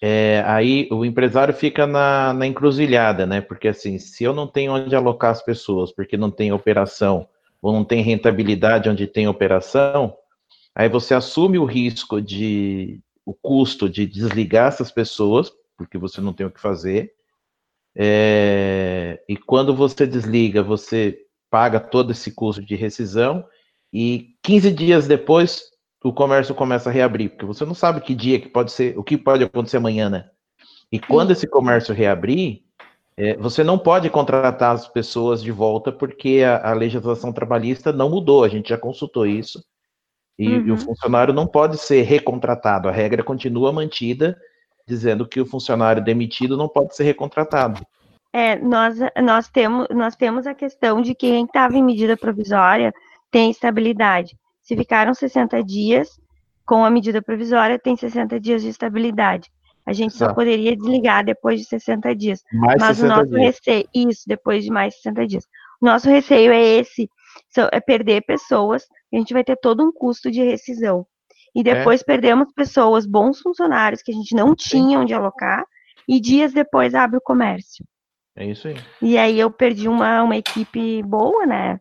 É, 0.04 0.44
aí 0.48 0.88
o 0.92 1.06
empresário 1.06 1.54
fica 1.54 1.86
na, 1.86 2.34
na 2.34 2.48
encruzilhada, 2.48 3.28
né? 3.28 3.40
Porque 3.40 3.68
assim, 3.68 4.00
se 4.00 4.24
eu 4.24 4.34
não 4.34 4.48
tenho 4.48 4.74
onde 4.74 4.96
alocar 4.96 5.30
as 5.30 5.44
pessoas, 5.44 5.92
porque 5.92 6.18
não 6.18 6.32
tem 6.32 6.52
operação 6.52 7.28
ou 7.62 7.72
não 7.72 7.86
tem 7.86 8.02
rentabilidade 8.02 8.90
onde 8.90 9.06
tem 9.06 9.28
operação, 9.28 10.18
aí 10.74 10.90
você 10.90 11.14
assume 11.14 11.60
o 11.60 11.66
risco 11.66 12.20
de 12.20 13.00
o 13.24 13.36
custo 13.36 13.88
de 13.88 14.08
desligar 14.08 14.70
essas 14.70 14.92
pessoas, 14.92 15.52
porque 15.78 16.00
você 16.00 16.20
não 16.20 16.34
tem 16.34 16.48
o 16.48 16.52
que 16.52 16.60
fazer. 16.60 17.14
É, 17.96 19.22
e 19.30 19.38
quando 19.38 19.76
você 19.76 20.08
desliga, 20.08 20.64
você 20.64 21.20
paga 21.52 21.80
todo 21.80 22.12
esse 22.12 22.32
custo 22.32 22.64
de 22.64 22.76
rescisão 22.76 23.46
e 23.94 24.36
15 24.42 24.72
dias 24.72 25.08
depois 25.08 25.71
o 26.04 26.12
comércio 26.12 26.56
começa 26.56 26.90
a 26.90 26.94
reabrir, 26.94 27.30
porque 27.30 27.46
você 27.46 27.64
não 27.64 27.76
sabe 27.76 28.02
que 28.02 28.16
dia 28.16 28.40
que 28.40 28.50
pode 28.50 28.72
ser, 28.72 28.98
o 28.98 29.04
que 29.04 29.18
pode 29.18 29.44
acontecer 29.44 29.78
amanhã, 29.78 30.10
né? 30.10 30.30
E 30.92 31.00
quando 31.00 31.32
esse 31.32 31.48
comércio 31.48 31.94
reabrir, 31.94 32.64
é, 33.16 33.38
você 33.38 33.64
não 33.64 33.78
pode 33.78 34.10
contratar 34.10 34.74
as 34.74 34.88
pessoas 34.88 35.44
de 35.44 35.52
volta 35.52 35.92
porque 35.92 36.42
a, 36.44 36.72
a, 36.72 36.74
legislação 36.74 37.32
trabalhista 37.32 37.94
não 37.94 38.10
mudou, 38.10 38.44
a 38.44 38.50
gente 38.50 38.70
já 38.70 38.78
consultou 38.78 39.26
isso. 39.26 39.64
E, 40.40 40.48
uhum. 40.48 40.68
e, 40.68 40.72
o 40.72 40.78
funcionário 40.78 41.34
não 41.34 41.46
pode 41.46 41.78
ser 41.78 42.02
recontratado, 42.02 42.90
a 42.90 42.92
regra 42.92 43.24
continua 43.24 43.72
mantida, 43.72 44.38
dizendo 44.88 45.28
que 45.28 45.40
o 45.40 45.46
funcionário 45.46 46.04
demitido 46.04 46.58
não 46.58 46.68
pode 46.68 46.96
ser 46.96 47.04
recontratado. 47.04 47.86
É, 48.34 48.56
nós, 48.58 48.98
nós, 49.22 49.50
temos, 49.50 49.88
nós 49.92 50.16
temos 50.16 50.48
a 50.48 50.54
questão 50.54 51.02
de 51.02 51.14
que 51.14 51.28
quem 51.28 51.46
estava 51.46 51.78
em 51.78 51.84
medida 51.84 52.18
provisória 52.18 52.94
tem 53.30 53.52
estabilidade. 53.52 54.38
Se 54.62 54.76
ficaram 54.76 55.14
60 55.14 55.64
dias 55.64 56.20
com 56.66 56.86
a 56.86 56.90
medida 56.90 57.22
provisória, 57.22 57.80
tem 57.80 57.96
60 57.96 58.40
dias 58.40 58.62
de 58.62 58.70
estabilidade. 58.70 59.52
A 59.86 59.94
gente 59.94 60.14
só 60.14 60.34
poderia 60.34 60.76
desligar 60.76 61.26
depois 61.26 61.60
de 61.60 61.66
60 61.66 62.16
dias. 62.16 62.44
Mais 62.54 62.80
Mas 62.80 62.98
60 62.98 63.14
o 63.14 63.18
nosso 63.18 63.32
dias. 63.32 63.42
receio, 63.42 63.90
isso, 63.94 64.24
depois 64.28 64.64
de 64.64 64.72
mais 64.72 64.96
60 64.96 65.28
dias. 65.28 65.48
O 65.82 65.86
nosso 65.86 66.08
receio 66.08 66.52
é 66.52 66.62
esse, 66.62 67.10
é 67.72 67.80
perder 67.80 68.22
pessoas, 68.22 68.86
a 69.12 69.18
gente 69.18 69.34
vai 69.34 69.44
ter 69.44 69.58
todo 69.58 69.84
um 69.84 69.92
custo 69.92 70.30
de 70.30 70.44
rescisão. 70.44 71.06
E 71.54 71.64
depois 71.64 72.02
é. 72.02 72.04
perdemos 72.04 72.54
pessoas, 72.54 73.06
bons 73.06 73.40
funcionários 73.40 74.02
que 74.02 74.12
a 74.12 74.16
gente 74.16 74.36
não 74.36 74.56
tinha 74.56 75.00
onde 75.00 75.14
alocar, 75.14 75.66
e 76.08 76.20
dias 76.20 76.54
depois 76.54 76.94
abre 76.94 77.18
o 77.18 77.22
comércio. 77.22 77.84
É 78.36 78.46
isso 78.46 78.68
aí. 78.68 78.78
E 79.02 79.18
aí 79.18 79.40
eu 79.40 79.52
perdi 79.52 79.90
uma, 79.90 80.24
uma 80.24 80.38
equipe 80.38 81.04
boa, 81.04 81.46
né? 81.46 81.80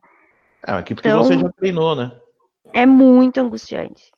É 0.66 0.72
uma 0.72 0.81
equipe 0.81 1.01
então, 1.01 1.22
que 1.22 1.28
você 1.28 1.39
já 1.39 1.53
treinou, 1.53 1.95
né? 1.95 2.11
É 2.73 2.87
muito 2.87 3.41
angustiante. 3.41 4.11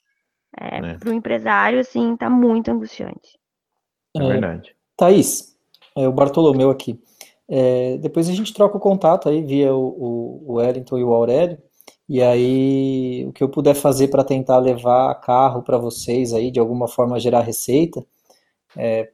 É, 0.59 0.79
é. 0.79 0.99
Para 0.99 1.11
o 1.11 1.15
empresário, 1.15 1.81
assim, 1.81 2.17
tá 2.17 2.29
muito 2.29 2.71
angustiante. 2.71 3.39
É, 4.17 4.23
é 4.23 4.27
verdade. 4.27 4.75
Thaís, 4.97 5.57
é 5.97 6.07
o 6.07 6.13
Bartolomeu 6.13 6.71
aqui. 6.71 7.01
É, 7.49 7.99
depois 7.99 8.29
a 8.29 8.33
gente 8.33 8.55
troca 8.55 8.77
o 8.77 8.81
contato 8.81 9.29
aí 9.29 9.43
via 9.43 9.75
o, 9.75 10.45
o 10.47 10.55
Wellington 10.55 10.99
e 10.99 11.05
o 11.05 11.13
Aurélio. 11.13 11.59
E 12.09 12.21
aí, 12.21 13.25
o 13.27 13.33
que 13.33 13.43
eu 13.43 13.49
puder 13.49 13.75
fazer 13.75 14.09
para 14.09 14.25
tentar 14.25 14.59
levar 14.59 15.15
carro 15.21 15.63
para 15.63 15.79
vocês 15.79 16.35
aí, 16.35 16.51
de 16.51 16.61
alguma 16.61 16.87
forma 16.87 17.19
gerar 17.19 17.41
receita, 17.41 18.05
é, 18.77 19.09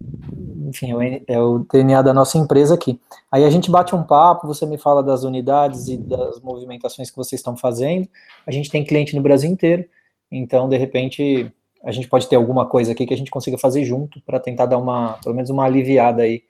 enfim, 0.67 0.93
é, 1.03 1.23
é 1.27 1.41
o 1.41 1.61
DNA 1.61 2.03
da 2.03 2.15
nossa 2.15 2.39
empresa 2.39 2.75
aqui. 2.75 3.01
Aí 3.31 3.45
a 3.45 3.51
gente 3.51 3.71
bate 3.71 3.95
um 3.95 4.03
papo, 4.03 4.47
você 4.47 4.65
me 4.67 4.79
fala 4.79 5.03
das 5.03 5.25
unidades 5.25 5.89
e 5.89 5.97
das 5.97 6.41
movimentações 6.41 7.11
que 7.11 7.17
vocês 7.17 7.41
estão 7.41 7.57
fazendo. 7.57 8.09
A 8.47 8.51
gente 8.51 8.71
tem 8.71 8.85
cliente 8.85 9.15
no 9.15 9.23
Brasil 9.23 9.51
inteiro, 9.51 9.85
então, 10.31 10.69
de 10.69 10.77
repente, 10.77 11.51
a 11.83 11.93
gente 11.93 12.09
pode 12.09 12.29
ter 12.29 12.37
alguma 12.37 12.67
coisa 12.67 12.93
aqui 12.93 13.07
que 13.07 13.15
a 13.15 13.17
gente 13.17 13.31
consiga 13.31 13.59
fazer 13.59 13.85
junto 13.85 14.21
para 14.23 14.39
tentar 14.39 14.67
dar 14.67 14.79
uma, 14.79 15.15
pelo 15.23 15.35
menos 15.35 15.51
uma 15.51 15.65
aliviada 15.65 16.23
aí 16.23 16.43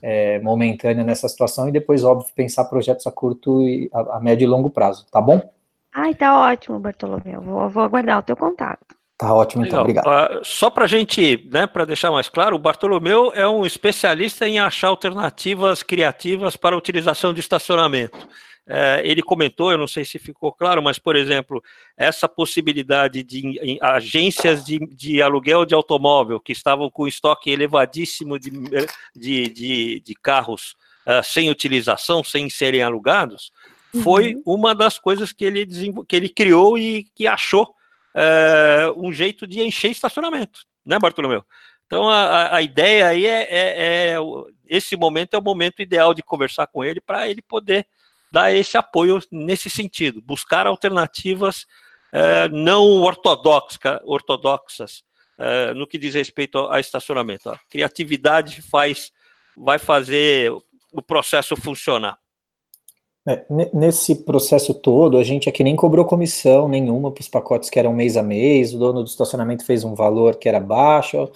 é, 0.00 0.38
momentânea 0.40 1.02
nessa 1.02 1.28
situação 1.28 1.68
e 1.68 1.72
depois, 1.72 2.04
óbvio, 2.04 2.28
pensar 2.34 2.64
projetos 2.66 3.06
a 3.06 3.10
curto 3.10 3.62
e 3.62 3.90
a, 3.92 4.16
a 4.16 4.20
médio 4.20 4.44
e 4.44 4.48
longo 4.48 4.70
prazo, 4.70 5.06
tá 5.10 5.20
bom? 5.20 5.40
Ai, 5.92 6.14
tá 6.14 6.38
ótimo, 6.38 6.78
Bartolomeu. 6.78 7.40
Vou, 7.40 7.68
vou 7.70 7.82
aguardar 7.82 8.18
o 8.18 8.22
teu 8.22 8.36
contato. 8.36 8.94
Tá 9.24 9.32
ótimo, 9.32 9.64
então, 9.64 9.82
Legal. 9.82 10.04
obrigado. 10.04 10.40
Uh, 10.40 10.44
só 10.44 10.68
para 10.68 10.84
a 10.84 10.86
gente, 10.86 11.48
né, 11.50 11.66
para 11.66 11.86
deixar 11.86 12.10
mais 12.10 12.28
claro, 12.28 12.56
o 12.56 12.58
Bartolomeu 12.58 13.32
é 13.34 13.48
um 13.48 13.64
especialista 13.64 14.46
em 14.46 14.58
achar 14.58 14.88
alternativas 14.88 15.82
criativas 15.82 16.56
para 16.56 16.74
a 16.74 16.78
utilização 16.78 17.32
de 17.32 17.40
estacionamento. 17.40 18.28
É, 18.66 19.00
ele 19.02 19.22
comentou, 19.22 19.72
eu 19.72 19.78
não 19.78 19.86
sei 19.86 20.04
se 20.04 20.18
ficou 20.18 20.52
claro, 20.52 20.82
mas, 20.82 20.98
por 20.98 21.16
exemplo, 21.16 21.62
essa 21.96 22.28
possibilidade 22.28 23.22
de 23.22 23.78
agências 23.80 24.62
de, 24.62 24.78
de 24.78 25.22
aluguel 25.22 25.64
de 25.64 25.74
automóvel 25.74 26.38
que 26.38 26.52
estavam 26.52 26.90
com 26.90 27.08
estoque 27.08 27.50
elevadíssimo 27.50 28.38
de, 28.38 28.50
de, 29.16 29.48
de, 29.48 30.00
de 30.00 30.14
carros 30.16 30.76
uh, 31.06 31.24
sem 31.24 31.48
utilização, 31.48 32.22
sem 32.22 32.50
serem 32.50 32.82
alugados, 32.82 33.50
foi 34.02 34.34
uhum. 34.34 34.42
uma 34.44 34.74
das 34.74 34.98
coisas 34.98 35.32
que 35.32 35.46
ele, 35.46 35.66
que 36.06 36.14
ele 36.14 36.28
criou 36.28 36.76
e 36.76 37.04
que 37.14 37.26
achou 37.26 37.74
uh, 38.14 38.92
um 38.96 39.12
jeito 39.12 39.46
de 39.46 39.60
encher 39.60 39.90
estacionamento, 39.90 40.60
né, 40.84 40.98
Bartolomeu? 40.98 41.44
Então 41.86 42.08
a, 42.08 42.56
a 42.56 42.62
ideia 42.62 43.08
aí 43.08 43.26
é, 43.26 43.42
é, 43.42 44.12
é, 44.12 44.16
esse 44.66 44.96
momento 44.96 45.34
é 45.34 45.38
o 45.38 45.42
momento 45.42 45.82
ideal 45.82 46.14
de 46.14 46.22
conversar 46.22 46.66
com 46.66 46.82
ele 46.84 47.00
para 47.00 47.28
ele 47.28 47.42
poder 47.42 47.86
dar 48.32 48.52
esse 48.52 48.76
apoio 48.76 49.20
nesse 49.30 49.70
sentido, 49.70 50.20
buscar 50.20 50.66
alternativas 50.66 51.66
é, 52.12 52.48
não 52.48 52.82
ortodoxa, 53.02 54.00
ortodoxas 54.04 55.04
é, 55.38 55.74
no 55.74 55.86
que 55.86 55.98
diz 55.98 56.14
respeito 56.14 56.68
a 56.68 56.80
estacionamento. 56.80 57.50
A 57.50 57.58
criatividade 57.68 58.62
faz, 58.62 59.12
vai 59.56 59.78
fazer 59.78 60.52
o 60.92 61.02
processo 61.02 61.56
funcionar. 61.56 62.18
É, 63.26 63.42
nesse 63.72 64.14
processo 64.16 64.74
todo, 64.74 65.16
a 65.16 65.24
gente 65.24 65.48
aqui 65.48 65.64
nem 65.64 65.74
cobrou 65.74 66.04
comissão 66.04 66.68
nenhuma 66.68 67.10
para 67.10 67.22
os 67.22 67.28
pacotes 67.28 67.70
que 67.70 67.78
eram 67.78 67.94
mês 67.94 68.18
a 68.18 68.22
mês, 68.22 68.74
o 68.74 68.78
dono 68.78 69.02
do 69.02 69.08
estacionamento 69.08 69.64
fez 69.64 69.82
um 69.82 69.94
valor 69.94 70.36
que 70.36 70.46
era 70.46 70.60
baixo, 70.60 71.30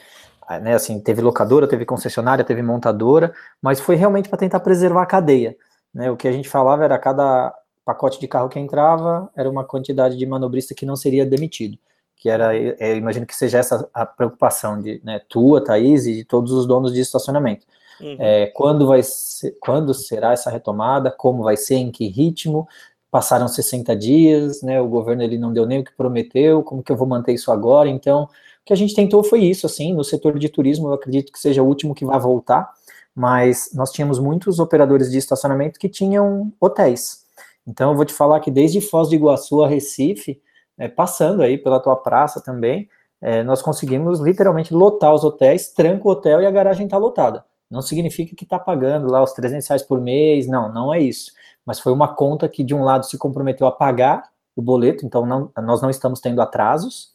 né, 0.63 0.75
assim, 0.75 1.01
teve 1.01 1.21
locadora, 1.21 1.67
teve 1.67 1.85
concessionária, 1.85 2.45
teve 2.45 2.63
montadora, 2.63 3.35
mas 3.61 3.81
foi 3.81 3.97
realmente 3.97 4.29
para 4.29 4.39
tentar 4.39 4.61
preservar 4.61 5.03
a 5.03 5.07
cadeia. 5.07 5.57
Né? 5.93 6.11
O 6.11 6.17
que 6.17 6.29
a 6.29 6.33
gente 6.33 6.49
falava 6.49 6.85
era 6.85 6.99
cada 6.99 7.55
pacote 7.85 8.21
de 8.21 8.29
carro 8.29 8.49
que 8.49 8.59
entrava 8.59 9.31
era 9.35 9.49
uma 9.49 9.65
quantidade 9.65 10.17
de 10.17 10.27
manobrista 10.27 10.75
que 10.75 10.87
não 10.87 10.97
seria 10.97 11.25
demitido. 11.25 11.79
Que 12.17 12.29
era, 12.29 12.55
é, 12.57 12.97
imagino 12.97 13.27
que 13.27 13.35
seja 13.35 13.59
essa 13.59 13.89
a 13.95 14.05
preocupação 14.05 14.81
de 14.81 15.01
né, 15.05 15.21
tua, 15.29 15.63
Thaís 15.63 16.07
e 16.07 16.17
de 16.17 16.25
todos 16.25 16.53
os 16.53 16.67
donos 16.67 16.93
de 16.93 17.01
estacionamento. 17.01 17.67
Uhum. 18.01 18.17
É, 18.19 18.47
quando 18.49 18.87
vai 18.87 19.03
ser, 19.03 19.57
quando 19.61 19.93
será 19.95 20.33
essa 20.33 20.51
retomada? 20.51 21.11
Como 21.11 21.43
vai 21.43 21.57
ser? 21.57 21.77
Em 21.77 21.91
que 21.91 22.09
ritmo? 22.09 22.67
Passaram 23.11 23.49
60 23.49 23.97
dias, 23.97 24.63
né? 24.63 24.81
O 24.81 24.89
governo 24.89 25.23
ele 25.23 25.39
não 25.39 25.53
deu 25.53 25.67
nem 25.67 25.81
o 25.81 25.85
que 25.85 25.97
prometeu. 25.97 26.63
Como 26.63 26.83
que 26.83 26.93
eu 26.93 26.97
vou 26.97 27.07
manter 27.07 27.33
isso 27.33 27.51
agora? 27.51 27.89
Então, 27.89 28.25
o 28.25 28.29
que 28.65 28.73
a 28.73 28.77
gente 28.77 28.95
tentou 28.95 29.25
foi 29.25 29.41
isso, 29.41 29.67
assim. 29.67 29.95
No 29.95 30.05
setor 30.05 30.39
de 30.39 30.49
turismo, 30.49 30.89
eu 30.89 30.93
acredito 30.93 31.33
que 31.33 31.39
seja 31.39 31.63
o 31.63 31.67
último 31.67 31.95
que 31.95 32.05
vai 32.05 32.19
voltar 32.21 32.71
mas 33.19 33.71
nós 33.75 33.91
tínhamos 33.91 34.21
muitos 34.21 34.61
operadores 34.61 35.11
de 35.11 35.19
estacionamento 35.19 35.77
que 35.81 35.89
tinham 35.89 36.53
hotéis. 36.61 37.25
Então, 37.67 37.91
eu 37.91 37.97
vou 37.97 38.05
te 38.05 38.15
falar 38.15 38.39
que 38.39 38.49
desde 38.49 38.81
Foz 38.81 39.09
do 39.09 39.15
Iguaçu 39.17 39.61
a 39.65 39.69
Recife, 39.69 40.41
é, 40.79 40.87
passando 40.87 41.43
aí 41.43 41.59
pela 41.59 41.81
tua 41.81 41.97
praça 41.97 42.41
também, 42.41 42.89
é, 43.21 43.43
nós 43.43 43.61
conseguimos 43.61 44.21
literalmente 44.21 44.73
lotar 44.73 45.13
os 45.13 45.25
hotéis, 45.25 45.73
tranca 45.73 46.07
o 46.07 46.13
hotel 46.13 46.41
e 46.41 46.47
a 46.47 46.51
garagem 46.53 46.87
está 46.87 46.97
lotada. 46.97 47.45
Não 47.71 47.83
significa 47.83 48.35
que 48.35 48.45
está 48.45 48.59
pagando 48.59 49.11
lá 49.11 49.23
os 49.23 49.33
300 49.33 49.67
reais 49.69 49.83
por 49.83 50.01
mês, 50.01 50.47
não, 50.47 50.73
não 50.73 50.93
é 50.93 51.01
isso. 51.01 51.33
Mas 51.65 51.81
foi 51.81 51.93
uma 51.93 52.15
conta 52.15 52.49
que, 52.49 52.65
de 52.65 52.75
um 52.75 52.83
lado, 52.83 53.05
se 53.05 53.19
comprometeu 53.19 53.67
a 53.67 53.73
pagar 53.73 54.23
o 54.57 54.63
boleto, 54.63 55.05
então 55.05 55.25
não, 55.25 55.51
nós 55.63 55.83
não 55.83 55.91
estamos 55.91 56.21
tendo 56.21 56.41
atrasos, 56.41 57.13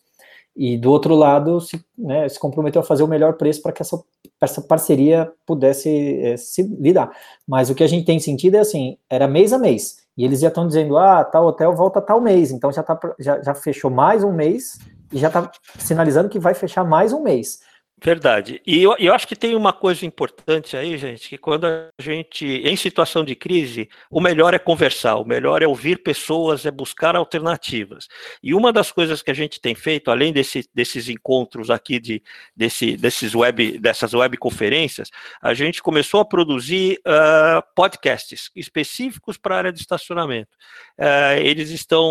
e 0.55 0.77
do 0.77 0.91
outro 0.91 1.15
lado 1.15 1.59
se, 1.59 1.83
né, 1.97 2.29
se 2.29 2.39
comprometeu 2.39 2.81
a 2.81 2.85
fazer 2.85 3.03
o 3.03 3.07
melhor 3.07 3.33
preço 3.33 3.61
para 3.61 3.71
que 3.71 3.81
essa, 3.81 3.99
essa 4.39 4.61
parceria 4.61 5.31
pudesse 5.45 5.89
é, 6.21 6.37
se 6.37 6.61
lidar. 6.61 7.11
Mas 7.47 7.69
o 7.71 7.75
que 7.75 7.83
a 7.83 7.87
gente 7.87 8.05
tem 8.05 8.19
sentido 8.19 8.55
é 8.55 8.59
assim, 8.59 8.97
era 9.09 9.27
mês 9.27 9.51
a 9.51 9.57
mês, 9.57 9.97
e 10.15 10.23
eles 10.23 10.39
já 10.39 10.49
estão 10.49 10.67
dizendo, 10.67 10.97
ah, 10.97 11.23
tal 11.23 11.47
hotel 11.47 11.75
volta 11.75 11.99
tal 11.99 12.21
mês, 12.21 12.51
então 12.51 12.71
já, 12.71 12.83
tá, 12.83 12.99
já, 13.19 13.41
já 13.41 13.55
fechou 13.55 13.89
mais 13.89 14.23
um 14.23 14.31
mês, 14.31 14.77
e 15.11 15.19
já 15.19 15.27
está 15.27 15.51
sinalizando 15.77 16.27
que 16.27 16.39
vai 16.39 16.53
fechar 16.53 16.83
mais 16.83 17.13
um 17.13 17.21
mês. 17.21 17.59
Verdade. 18.03 18.61
E 18.67 18.83
eu, 18.83 18.93
eu, 18.99 19.13
acho 19.13 19.25
que 19.25 19.35
tem 19.35 19.55
uma 19.55 19.71
coisa 19.71 20.05
importante 20.05 20.75
aí, 20.75 20.97
gente, 20.97 21.29
que 21.29 21.37
quando 21.37 21.65
a 21.65 21.87
gente, 21.97 22.45
em 22.45 22.75
situação 22.75 23.23
de 23.23 23.33
crise, 23.33 23.87
o 24.11 24.19
melhor 24.19 24.53
é 24.53 24.59
conversar, 24.59 25.15
o 25.15 25.23
melhor 25.23 25.63
é 25.63 25.67
ouvir 25.67 26.03
pessoas, 26.03 26.65
é 26.65 26.71
buscar 26.71 27.15
alternativas. 27.15 28.09
E 28.43 28.53
uma 28.53 28.73
das 28.73 28.91
coisas 28.91 29.21
que 29.21 29.31
a 29.31 29.33
gente 29.33 29.61
tem 29.61 29.73
feito, 29.73 30.11
além 30.11 30.33
desse, 30.33 30.69
desses 30.75 31.07
encontros 31.07 31.69
aqui, 31.69 31.97
de, 31.97 32.21
desse, 32.53 32.97
desses 32.97 33.33
web, 33.33 33.79
dessas 33.79 34.13
webconferências, 34.13 35.09
a 35.41 35.53
gente 35.53 35.81
começou 35.81 36.19
a 36.19 36.25
produzir 36.25 36.99
uh, 37.07 37.63
podcasts 37.73 38.51
específicos 38.53 39.37
para 39.37 39.55
a 39.55 39.57
área 39.59 39.71
de 39.71 39.79
estacionamento. 39.79 40.51
Uh, 40.99 41.39
eles 41.39 41.69
estão, 41.69 42.05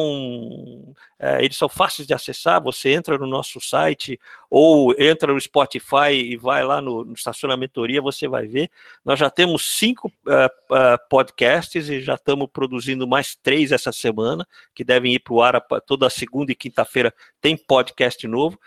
uh, 1.21 1.39
eles 1.41 1.59
são 1.59 1.69
fáceis 1.69 2.09
de 2.09 2.15
acessar, 2.15 2.63
você 2.63 2.93
entra 2.95 3.19
no 3.19 3.27
nosso 3.27 3.61
site 3.61 4.19
ou 4.49 4.95
entra 4.99 5.35
no 5.35 5.41
Spotify 5.41 5.82
Spotify 5.83 6.13
e 6.15 6.37
vai 6.37 6.65
lá 6.65 6.81
no, 6.81 7.05
no 7.05 7.13
Estacionamentoria, 7.13 8.01
você 8.01 8.29
vai 8.29 8.47
ver. 8.47 8.71
Nós 9.05 9.19
já 9.19 9.29
temos 9.29 9.77
cinco 9.77 10.09
uh, 10.09 10.75
uh, 10.75 10.99
podcasts 11.11 11.89
e 11.89 12.01
já 12.01 12.15
estamos 12.15 12.49
produzindo 12.51 13.07
mais 13.07 13.35
três 13.35 13.73
essa 13.73 13.93
semana, 13.93 14.47
que 14.75 14.85
devem 14.85 15.15
ir 15.15 15.19
para 15.19 15.35
o 15.35 15.43
ar 15.43 15.61
toda 15.87 16.09
segunda 16.09 16.53
e 16.53 16.55
quinta-feira. 16.55 17.13
Tem 17.41 17.57
podcast 17.57 18.27
novo. 18.27 18.59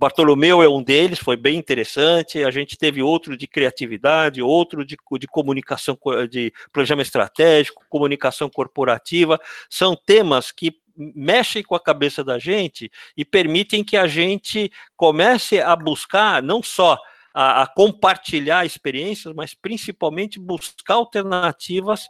Bartolomeu 0.00 0.60
é 0.60 0.68
um 0.68 0.82
deles, 0.82 1.20
foi 1.20 1.36
bem 1.36 1.56
interessante. 1.56 2.42
A 2.42 2.50
gente 2.50 2.76
teve 2.76 3.00
outro 3.00 3.36
de 3.36 3.46
criatividade, 3.46 4.42
outro 4.42 4.84
de, 4.84 4.96
de 5.18 5.26
comunicação, 5.26 5.96
de 6.28 6.52
planejamento 6.72 7.06
estratégico, 7.06 7.84
comunicação 7.88 8.50
corporativa. 8.50 9.40
São 9.70 9.94
temas 9.94 10.50
que 10.50 10.83
mexem 10.96 11.62
com 11.62 11.74
a 11.74 11.80
cabeça 11.80 12.22
da 12.22 12.38
gente 12.38 12.90
e 13.16 13.24
permitem 13.24 13.82
que 13.82 13.96
a 13.96 14.06
gente 14.06 14.70
comece 14.96 15.60
a 15.60 15.74
buscar 15.74 16.42
não 16.42 16.62
só 16.62 16.98
a, 17.34 17.62
a 17.62 17.66
compartilhar 17.66 18.64
experiências, 18.64 19.34
mas 19.34 19.54
principalmente 19.54 20.38
buscar 20.38 20.94
alternativas 20.94 22.08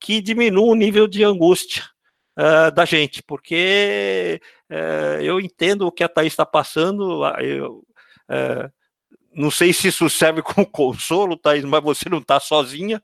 que 0.00 0.20
diminuam 0.20 0.70
o 0.70 0.74
nível 0.74 1.06
de 1.06 1.22
angústia 1.22 1.84
uh, 2.36 2.74
da 2.74 2.84
gente, 2.84 3.22
porque 3.22 4.40
uh, 4.70 5.22
eu 5.22 5.40
entendo 5.40 5.86
o 5.86 5.92
que 5.92 6.02
a 6.02 6.08
Thaís 6.08 6.32
está 6.32 6.44
passando, 6.44 7.24
eu, 7.38 7.84
uh, 8.28 8.70
não 9.32 9.50
sei 9.50 9.72
se 9.72 9.88
isso 9.88 10.10
serve 10.10 10.42
como 10.44 10.66
consolo, 10.66 11.36
Thaís, 11.36 11.64
mas 11.64 11.82
você 11.82 12.08
não 12.08 12.18
está 12.18 12.40
sozinha, 12.40 13.02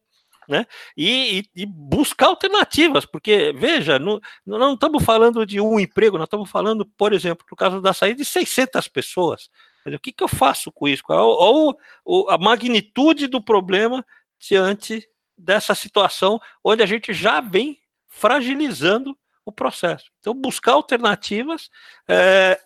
né? 0.50 0.66
E, 0.96 1.38
e, 1.38 1.62
e, 1.62 1.66
buscar 1.66 2.26
alternativas, 2.26 3.06
porque, 3.06 3.52
veja, 3.56 4.00
não, 4.00 4.20
não 4.44 4.74
estamos 4.74 5.04
falando 5.04 5.46
de 5.46 5.60
um 5.60 5.78
emprego, 5.78 6.18
nós 6.18 6.26
estamos 6.26 6.50
falando, 6.50 6.84
por 6.84 7.12
exemplo, 7.12 7.46
no 7.48 7.56
caso 7.56 7.80
da 7.80 7.94
saída 7.94 8.16
de 8.16 8.24
600 8.24 8.88
pessoas. 8.88 9.48
O 9.86 9.98
que, 9.98 10.12
que 10.12 10.24
eu 10.24 10.28
faço 10.28 10.72
com 10.72 10.88
isso? 10.88 11.04
Ou, 11.08 11.78
ou 12.04 12.28
a 12.28 12.36
magnitude 12.36 13.28
do 13.28 13.40
problema 13.40 14.04
diante 14.38 15.08
dessa 15.38 15.74
situação 15.74 16.40
onde 16.64 16.82
a 16.82 16.86
gente 16.86 17.14
já 17.14 17.40
vem 17.40 17.78
fragilizando 18.08 19.16
o 19.44 19.52
processo. 19.52 20.10
Então, 20.18 20.34
buscar 20.34 20.72
alternativas 20.72 21.70
é, 22.08 22.60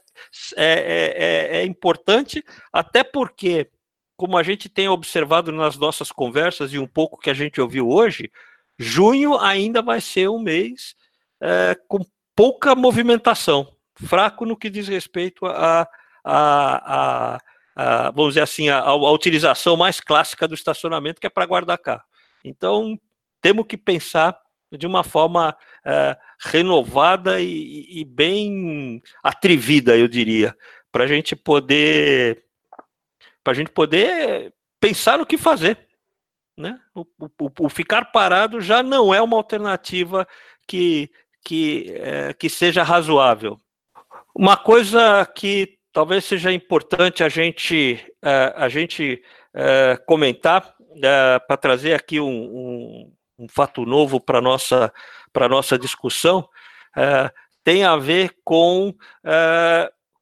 é, 0.57 1.57
é, 1.57 1.57
é 1.59 1.65
importante, 1.67 2.43
até 2.73 3.05
porque 3.05 3.71
como 4.17 4.37
a 4.39 4.43
gente 4.43 4.69
tem 4.69 4.89
observado 4.89 5.51
nas 5.51 5.77
nossas 5.77 6.13
conversas 6.13 6.73
e 6.73 6.79
um 6.79 6.87
pouco 6.87 7.19
que 7.19 7.31
a 7.31 7.35
gente 7.35 7.61
ouviu 7.61 7.89
hoje, 7.89 8.31
junho 8.79 9.39
ainda 9.39 9.83
vai 9.83 10.01
ser 10.01 10.29
um 10.29 10.39
mês 10.39 10.95
é, 11.41 11.77
com 11.89 12.05
pouca 12.35 12.75
movimentação, 12.75 13.75
fraco 13.95 14.45
no 14.45 14.57
que 14.57 14.71
diz 14.71 14.89
respeito 14.89 15.47
a, 15.47 15.89
a, 16.25 17.35
a, 17.35 17.39
a 17.77 18.11
vamos 18.11 18.31
dizer 18.31 18.43
assim, 18.43 18.69
a, 18.69 18.93
utilização 18.95 19.77
mais 19.77 20.01
clássica 20.01 20.47
do 20.49 20.55
estacionamento, 20.55 21.21
que 21.21 21.27
é 21.27 21.31
para 21.31 21.47
guardar 21.47 21.79
carro. 21.79 22.03
Então, 22.45 22.99
temos 23.41 23.67
que 23.67 23.77
pensar 23.77 24.39
de 24.73 24.87
uma 24.87 25.05
forma 25.05 25.57
é, 25.85 26.17
renovada 26.41 27.41
e, 27.41 28.01
e 28.01 28.05
bem 28.05 29.03
atrevida, 29.23 29.97
eu 29.97 30.09
diria, 30.09 30.57
para 30.91 31.05
a 31.05 31.07
gente 31.07 31.37
poder 31.37 32.44
para 33.45 33.53
a 33.53 33.55
gente 33.57 33.71
poder 33.71 34.53
pensar 34.81 35.19
no 35.19 35.27
que 35.27 35.37
fazer. 35.37 35.87
Né? 36.57 36.81
O, 36.95 37.03
o, 37.19 37.51
o, 37.61 37.69
ficar 37.69 38.07
parado 38.07 38.61
já 38.61 38.83
não 38.83 39.13
é 39.13 39.21
uma 39.21 39.37
alternativa 39.37 40.27
que, 40.67 41.11
que, 41.45 41.93
é, 41.97 42.33
que 42.33 42.49
seja 42.49 42.83
razoável. 42.83 43.59
Uma 44.35 44.57
coisa 44.57 45.27
que 45.27 45.79
talvez 45.93 46.25
seja 46.25 46.53
importante 46.53 47.23
a 47.23 47.29
gente, 47.29 48.05
é, 48.23 48.53
a 48.57 48.69
gente 48.69 49.23
é, 49.53 49.97
comentar, 50.07 50.75
é, 51.03 51.39
para 51.41 51.57
trazer 51.57 51.95
aqui 51.95 52.19
um, 52.19 52.27
um, 52.29 53.13
um 53.39 53.49
fato 53.49 53.85
novo 53.85 54.21
para 54.21 54.39
a 54.39 54.43
nossa, 54.43 54.93
nossa 55.49 55.79
discussão, 55.79 56.49
tem 57.65 57.83
a 57.83 57.97
ver 57.97 58.37
com 58.45 58.95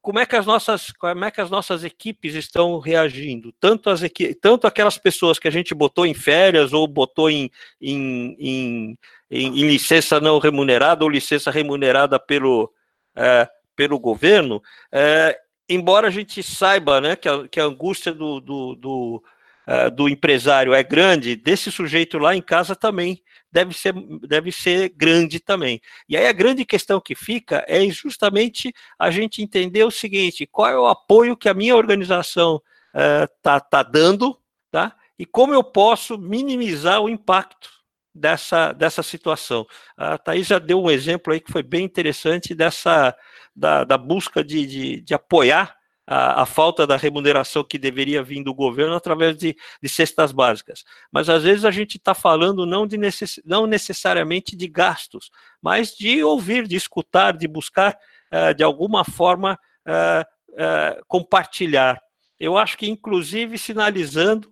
como 0.03 0.19
é 0.19 0.27
que 0.27 0.35
as 0.35 0.45
nossas, 0.45 0.91
como 0.91 1.25
é 1.25 1.31
que 1.31 1.41
as 1.41 1.49
nossas 1.49 1.85
equipes 1.85 2.35
estão 2.35 2.79
reagindo? 2.81 3.55
Tanto, 3.61 3.89
as 3.89 4.03
equi 4.03 4.35
tanto 4.35 4.67
aquelas 4.67 4.99
pessoas 4.99 5.39
que 5.39 5.47
a 5.47 5.51
gente 5.51 5.75
botou 5.75 6.05
em 6.05 6.13
férias 6.13 6.73
ou 6.73 6.89
botou 6.89 7.31
em, 7.31 7.49
em, 7.81 8.37
em, 8.39 8.99
em 9.31 9.69
licença 9.69 10.21
não 10.21 10.41
remunerada 10.41 11.05
ou 11.05 11.09
licença 11.09 11.53
remunerada 11.53 12.19
pelo, 12.19 12.73
é, 13.15 13.49
pelo 13.77 13.97
governo, 13.97 14.61
é, 14.91 15.39
embora 15.69 16.09
a 16.09 16.11
gente 16.11 16.43
saiba 16.43 17.01
né, 17.01 17.15
que, 17.15 17.29
a, 17.29 17.47
que 17.47 17.61
a 17.61 17.65
angústia 17.65 18.13
do, 18.13 18.41
do, 18.41 18.75
do, 18.75 19.25
é, 19.67 19.91
do 19.91 20.09
empresário 20.09 20.75
é 20.75 20.83
grande, 20.83 21.37
desse 21.37 21.71
sujeito 21.71 22.19
lá 22.19 22.35
em 22.35 22.43
casa 22.43 22.75
também 22.75 23.23
deve 23.51 23.75
ser, 23.75 23.93
deve 24.27 24.51
ser 24.51 24.89
grande 24.97 25.39
também. 25.39 25.81
E 26.09 26.17
aí 26.17 26.27
a 26.27 26.33
grande 26.33 26.65
questão 26.65 27.01
que 27.01 27.15
fica 27.15 27.65
é 27.69 27.87
justamente 27.91 28.73
a 28.99 29.11
gente 29.11 29.43
entender 29.43 29.85
o 29.85 29.91
seguinte: 29.91 30.47
qual 30.47 30.69
é 30.69 30.79
o 30.79 30.87
apoio 30.87 31.37
que 31.37 31.49
a 31.49 31.55
minha 31.55 31.77
organização 31.77 32.61
está 32.95 33.57
uh, 33.59 33.71
tá 33.71 33.83
dando, 33.83 34.37
tá? 34.71 34.97
E 35.19 35.27
como 35.27 35.55
eu 35.55 35.63
posso 35.63 36.19
minimizar 36.19 37.01
o 37.01 37.09
impacto 37.09 37.71
dessa, 38.15 38.73
dessa 38.73 39.03
situação. 39.03 39.67
A 39.97 40.19
Thais 40.19 40.47
já 40.47 40.59
deu 40.59 40.83
um 40.83 40.91
exemplo 40.91 41.33
aí 41.33 41.41
que 41.41 41.53
foi 41.53 41.63
bem 41.63 41.85
interessante 41.85 42.55
dessa 42.55 43.17
da, 43.55 43.85
da 43.85 43.97
busca 43.97 44.43
de, 44.43 44.67
de, 44.67 45.01
de 45.01 45.15
apoiar 45.15 45.77
a, 46.07 46.43
a, 46.43 46.47
falta 46.47 46.87
da 46.87 46.97
remuneração 46.97 47.63
que 47.63 47.79
deveria 47.79 48.23
vir 48.23 48.43
do 48.43 48.55
governo 48.55 48.95
através 48.95 49.37
de, 49.37 49.57
de 49.81 49.89
cestas 49.89 50.33
básicas. 50.33 50.85
Mas 51.11 51.29
às 51.29 51.45
vezes 51.45 51.65
a 51.65 51.71
gente 51.71 51.97
está 51.97 52.15
falando 52.15 52.67
não, 52.67 52.87
de 52.87 52.99
necess, 52.99 53.41
não 53.45 53.67
necessariamente 53.67 54.57
de 54.57 54.67
gastos, 54.67 55.31
mas 55.61 55.95
de 55.97 56.23
ouvir, 56.25 56.67
de 56.67 56.77
escutar, 56.77 57.37
de 57.37 57.47
buscar 57.47 57.97
uh, 58.33 58.55
de 58.55 58.65
alguma 58.65 59.05
forma 59.05 59.59
uh, 59.87 60.23
uh, 60.53 61.05
compartilhar. 61.07 62.01
Eu 62.39 62.59
acho 62.59 62.77
que, 62.77 62.89
inclusive, 62.89 63.57
sinalizando 63.59 64.51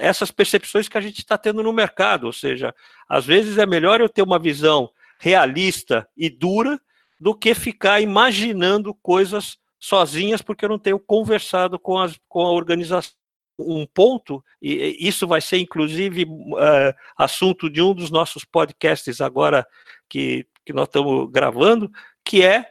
essas 0.00 0.32
percepções 0.32 0.88
que 0.88 0.98
a 0.98 1.00
gente 1.00 1.20
está 1.20 1.38
tendo 1.38 1.62
no 1.62 1.72
mercado, 1.72 2.24
ou 2.24 2.32
seja, 2.32 2.74
às 3.08 3.24
vezes 3.24 3.58
é 3.58 3.64
melhor 3.64 4.00
eu 4.00 4.08
ter 4.08 4.20
uma 4.20 4.36
visão 4.36 4.90
realista 5.20 6.04
e 6.16 6.28
dura 6.28 6.80
do 7.20 7.32
que 7.32 7.54
ficar 7.54 8.00
imaginando 8.00 8.92
coisas 8.92 9.56
sozinhas, 9.82 10.40
porque 10.40 10.64
eu 10.64 10.68
não 10.68 10.78
tenho 10.78 10.98
conversado 11.00 11.76
com, 11.76 11.98
as, 11.98 12.16
com 12.28 12.46
a 12.46 12.52
organização. 12.52 13.12
Um 13.58 13.84
ponto, 13.84 14.42
e 14.62 14.96
isso 14.98 15.26
vai 15.26 15.40
ser 15.40 15.58
inclusive 15.58 16.24
uh, 16.24 16.94
assunto 17.16 17.68
de 17.68 17.82
um 17.82 17.92
dos 17.92 18.10
nossos 18.10 18.44
podcasts 18.44 19.20
agora 19.20 19.66
que, 20.08 20.46
que 20.64 20.72
nós 20.72 20.88
estamos 20.88 21.30
gravando, 21.30 21.90
que 22.24 22.42
é 22.42 22.66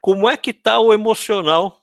como 0.00 0.28
é 0.28 0.36
que 0.36 0.50
está 0.50 0.78
o 0.78 0.92
emocional 0.92 1.82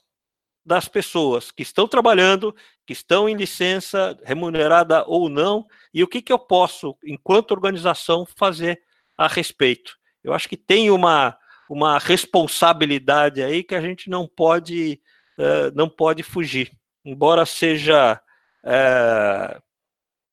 das 0.66 0.88
pessoas 0.88 1.50
que 1.50 1.64
estão 1.64 1.88
trabalhando, 1.88 2.56
que 2.86 2.94
estão 2.94 3.28
em 3.28 3.36
licença, 3.36 4.18
remunerada 4.24 5.04
ou 5.08 5.30
não, 5.30 5.66
e 5.94 6.04
o 6.04 6.08
que, 6.08 6.22
que 6.22 6.32
eu 6.32 6.40
posso, 6.40 6.96
enquanto 7.04 7.52
organização, 7.52 8.26
fazer 8.38 8.82
a 9.18 9.28
respeito. 9.28 9.98
Eu 10.24 10.34
acho 10.34 10.48
que 10.48 10.56
tem 10.56 10.92
uma, 10.92 11.36
uma 11.70 11.98
responsabilidade 11.98 13.42
aí 13.42 13.64
que 13.64 13.76
a 13.76 13.82
gente 13.82 14.10
não 14.10 14.28
pode, 14.28 15.00
uh, 15.38 15.76
não 15.76 15.90
pode 15.90 16.24
fugir. 16.24 16.72
Embora 17.06 17.46
seja 17.46 18.22
uh, 18.64 19.62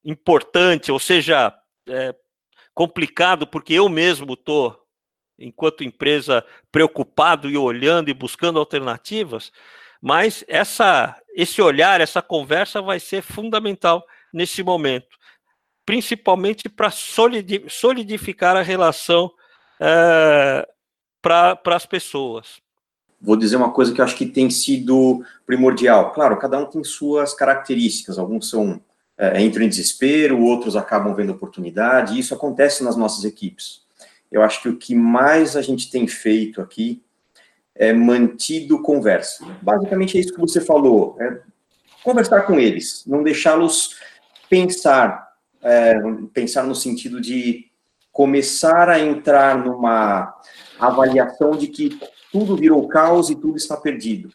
importante, 0.04 0.92
ou 0.92 0.98
seja 0.98 1.48
uh, 1.88 2.14
complicado, 2.74 3.46
porque 3.46 3.74
eu 3.74 3.88
mesmo 3.88 4.34
estou, 4.34 4.78
enquanto 5.38 5.84
empresa, 5.84 6.44
preocupado 6.70 7.48
e 7.48 7.56
olhando 7.56 8.08
e 8.08 8.14
buscando 8.14 8.58
alternativas, 8.58 9.52
mas 10.00 10.44
essa, 10.48 11.20
esse 11.34 11.60
olhar, 11.60 12.00
essa 12.00 12.22
conversa 12.22 12.80
vai 12.80 12.98
ser 12.98 13.22
fundamental 13.22 14.04
nesse 14.32 14.62
momento, 14.62 15.18
principalmente 15.84 16.68
para 16.68 16.90
solidificar 16.90 18.56
a 18.56 18.62
relação 18.62 19.30
para 21.20 21.58
as 21.66 21.86
pessoas. 21.86 22.60
Vou 23.20 23.36
dizer 23.36 23.56
uma 23.56 23.70
coisa 23.70 23.92
que 23.92 24.00
eu 24.00 24.04
acho 24.04 24.16
que 24.16 24.26
tem 24.26 24.48
sido 24.48 25.22
primordial. 25.46 26.12
Claro, 26.12 26.38
cada 26.38 26.58
um 26.58 26.66
tem 26.66 26.82
suas 26.82 27.34
características. 27.34 28.18
Alguns 28.18 28.48
são 28.48 28.80
é, 29.18 29.42
entram 29.42 29.64
em 29.64 29.68
desespero, 29.68 30.40
outros 30.40 30.76
acabam 30.76 31.14
vendo 31.14 31.30
oportunidade. 31.30 32.14
E 32.14 32.20
isso 32.20 32.34
acontece 32.34 32.82
nas 32.82 32.96
nossas 32.96 33.24
equipes. 33.24 33.82
Eu 34.32 34.42
acho 34.42 34.62
que 34.62 34.68
o 34.68 34.76
que 34.76 34.94
mais 34.94 35.56
a 35.56 35.62
gente 35.62 35.90
tem 35.90 36.06
feito 36.06 36.62
aqui 36.62 37.02
é 37.74 37.92
mantido 37.92 38.80
conversa. 38.80 39.44
Basicamente 39.60 40.16
é 40.16 40.20
isso 40.20 40.32
que 40.32 40.40
você 40.40 40.60
falou. 40.60 41.16
É 41.20 41.40
conversar 42.02 42.42
com 42.42 42.58
eles, 42.58 43.04
não 43.06 43.22
deixá-los 43.22 43.96
pensar, 44.48 45.34
é, 45.62 45.94
pensar 46.32 46.64
no 46.64 46.74
sentido 46.74 47.20
de 47.20 47.69
começar 48.12 48.88
a 48.88 48.98
entrar 48.98 49.58
numa 49.58 50.34
avaliação 50.78 51.52
de 51.52 51.66
que 51.68 51.98
tudo 52.32 52.56
virou 52.56 52.86
caos 52.88 53.30
e 53.30 53.34
tudo 53.34 53.56
está 53.56 53.76
perdido. 53.76 54.30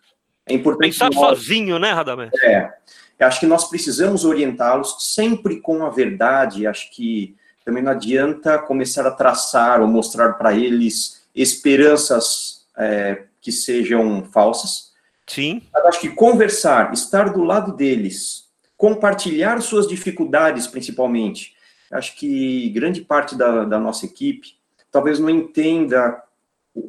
É 0.48 0.54
importante. 0.54 0.92
Pensar 0.92 1.12
sozinho, 1.14 1.80
né, 1.80 1.92
Radamés? 1.92 2.32
É. 2.44 2.72
Eu 3.18 3.28
acho 3.28 3.40
que 3.40 3.48
nós 3.48 3.70
precisamos 3.70 4.26
orientá-los 4.26 5.14
sempre 5.14 5.62
com 5.62 5.86
a 5.86 5.90
verdade. 5.90 6.68
Acho 6.68 6.92
que 6.92 7.36
também 7.64 7.82
não 7.82 7.92
adianta 7.92 8.60
começar 8.60 9.08
a 9.08 9.12
traçar 9.12 9.82
ou 9.82 9.88
mostrar 9.88 10.34
para 10.34 10.54
eles 10.54 11.26
esperanças 11.34 12.66
é, 12.78 13.24
que 13.42 13.52
sejam 13.52 14.24
falsas. 14.32 14.94
Sim. 15.26 15.62
Eu 15.76 15.88
acho 15.88 16.00
que 16.00 16.10
conversar, 16.10 16.94
estar 16.94 17.30
do 17.32 17.42
lado 17.42 17.76
deles, 17.76 18.46
compartilhar 18.78 19.60
suas 19.62 19.88
dificuldades, 19.88 20.68
principalmente. 20.68 21.55
Acho 21.92 22.16
que 22.16 22.70
grande 22.70 23.02
parte 23.02 23.36
da, 23.36 23.64
da 23.66 23.80
nossa 23.80 24.06
equipe 24.06 24.56
talvez 24.92 25.20
não 25.20 25.30
entenda 25.30 26.24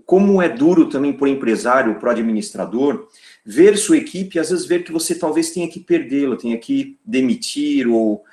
como 0.05 0.41
é 0.43 0.49
duro 0.49 0.89
também 0.89 1.13
para 1.13 1.25
o 1.25 1.29
empresário, 1.29 1.97
para 1.97 2.09
o 2.09 2.13
administrador, 2.13 3.09
ver 3.45 3.77
sua 3.77 3.97
equipe, 3.97 4.39
às 4.39 4.51
vezes 4.51 4.67
ver 4.67 4.85
que 4.85 4.93
você 4.93 5.15
talvez 5.15 5.51
tenha 5.51 5.69
que 5.69 5.81
perdê-la, 5.81 6.37
tenha 6.37 6.59
que 6.59 6.99
demitir 7.05 7.89
ou 7.89 8.25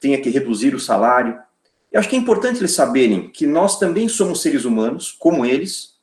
tenha 0.00 0.20
que 0.20 0.30
reduzir 0.30 0.74
o 0.74 0.80
salário. 0.80 1.38
Eu 1.90 2.00
acho 2.00 2.08
que 2.08 2.16
é 2.16 2.18
importante 2.18 2.58
eles 2.58 2.72
saberem 2.72 3.28
que 3.28 3.46
nós 3.46 3.78
também 3.78 4.08
somos 4.08 4.42
seres 4.42 4.64
humanos, 4.64 5.12
como 5.12 5.44
eles, 5.44 5.94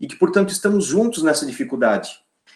e 0.00 0.06
que, 0.06 0.16
portanto, 0.16 0.50
estamos 0.50 0.84
juntos 0.84 1.22
nessa 1.22 1.46
dificuldade. 1.46 2.10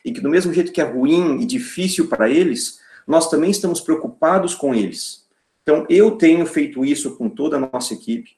E 0.05 0.13
que, 0.13 0.21
do 0.21 0.29
mesmo 0.29 0.53
jeito 0.53 0.73
que 0.73 0.81
é 0.81 0.85
ruim 0.85 1.41
e 1.41 1.47
difícil 1.47 2.09
para 2.09 2.29
eles, 2.29 2.81
nós 3.07 3.29
também 3.31 3.51
estamos 3.51 3.81
preocupados 3.81 4.55
com 4.55 4.75
eles. 4.75 5.22
Então, 5.63 5.87
eu 5.89 6.13
tenho 6.13 6.45
feito 6.45 6.85
isso 6.85 7.17
com 7.17 7.29
toda 7.29 7.57
a 7.57 7.61
nossa 7.61 7.95
equipe, 7.95 8.37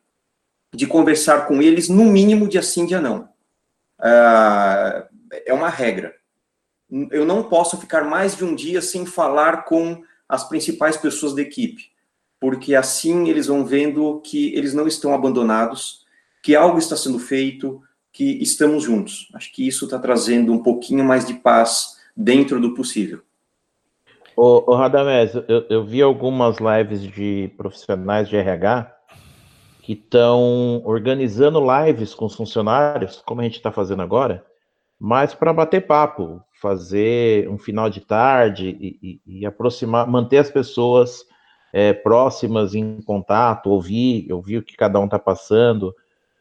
de 0.74 0.86
conversar 0.86 1.46
com 1.46 1.62
eles 1.62 1.88
no 1.88 2.04
mínimo 2.04 2.48
de 2.48 2.58
assim, 2.58 2.84
dia 2.84 3.00
não. 3.00 3.28
Uh, 3.98 5.08
é 5.46 5.52
uma 5.52 5.68
regra. 5.68 6.14
Eu 7.10 7.24
não 7.24 7.44
posso 7.44 7.76
ficar 7.78 8.04
mais 8.04 8.36
de 8.36 8.44
um 8.44 8.54
dia 8.54 8.82
sem 8.82 9.06
falar 9.06 9.64
com 9.64 10.02
as 10.28 10.48
principais 10.48 10.96
pessoas 10.96 11.34
da 11.34 11.42
equipe, 11.42 11.90
porque 12.38 12.74
assim 12.74 13.28
eles 13.28 13.46
vão 13.46 13.64
vendo 13.64 14.20
que 14.20 14.54
eles 14.54 14.74
não 14.74 14.86
estão 14.86 15.14
abandonados, 15.14 16.04
que 16.42 16.54
algo 16.54 16.78
está 16.78 16.96
sendo 16.96 17.18
feito, 17.18 17.82
que 18.12 18.42
estamos 18.42 18.84
juntos. 18.84 19.28
Acho 19.34 19.52
que 19.52 19.66
isso 19.66 19.86
está 19.86 19.98
trazendo 19.98 20.52
um 20.52 20.62
pouquinho 20.62 21.04
mais 21.04 21.26
de 21.26 21.34
paz 21.34 21.98
dentro 22.16 22.60
do 22.60 22.74
possível. 22.74 23.22
Ô, 24.37 24.72
ô 24.72 24.74
Radamés, 24.74 25.35
eu, 25.35 25.64
eu 25.68 25.85
vi 25.85 26.03
algumas 26.03 26.57
lives 26.59 27.03
de 27.03 27.53
profissionais 27.57 28.28
de 28.28 28.37
RH 28.37 28.93
que 29.80 29.93
estão 29.93 30.82
organizando 30.85 31.61
lives 31.61 32.14
com 32.14 32.24
os 32.24 32.35
funcionários, 32.35 33.22
como 33.24 33.41
a 33.41 33.45
gente 33.45 33.57
está 33.57 33.70
fazendo 33.70 34.03
agora, 34.03 34.45
mas 34.99 35.35
para 35.35 35.53
bater 35.53 35.87
papo, 35.87 36.43
fazer 36.61 37.49
um 37.51 37.59
final 37.59 37.91
de 37.91 38.01
tarde 38.01 38.76
e, 38.80 39.20
e, 39.26 39.41
e 39.41 39.47
aproximar, 39.47 40.07
manter 40.07 40.39
as 40.39 40.51
pessoas 40.51 41.24
é, 41.72 41.93
próximas 41.93 42.74
em 42.74 43.03
contato, 43.03 43.68
ouvir, 43.68 44.32
ouvir 44.32 44.59
o 44.59 44.62
que 44.62 44.76
cada 44.76 44.99
um 44.99 45.05
está 45.05 45.18
passando. 45.18 45.95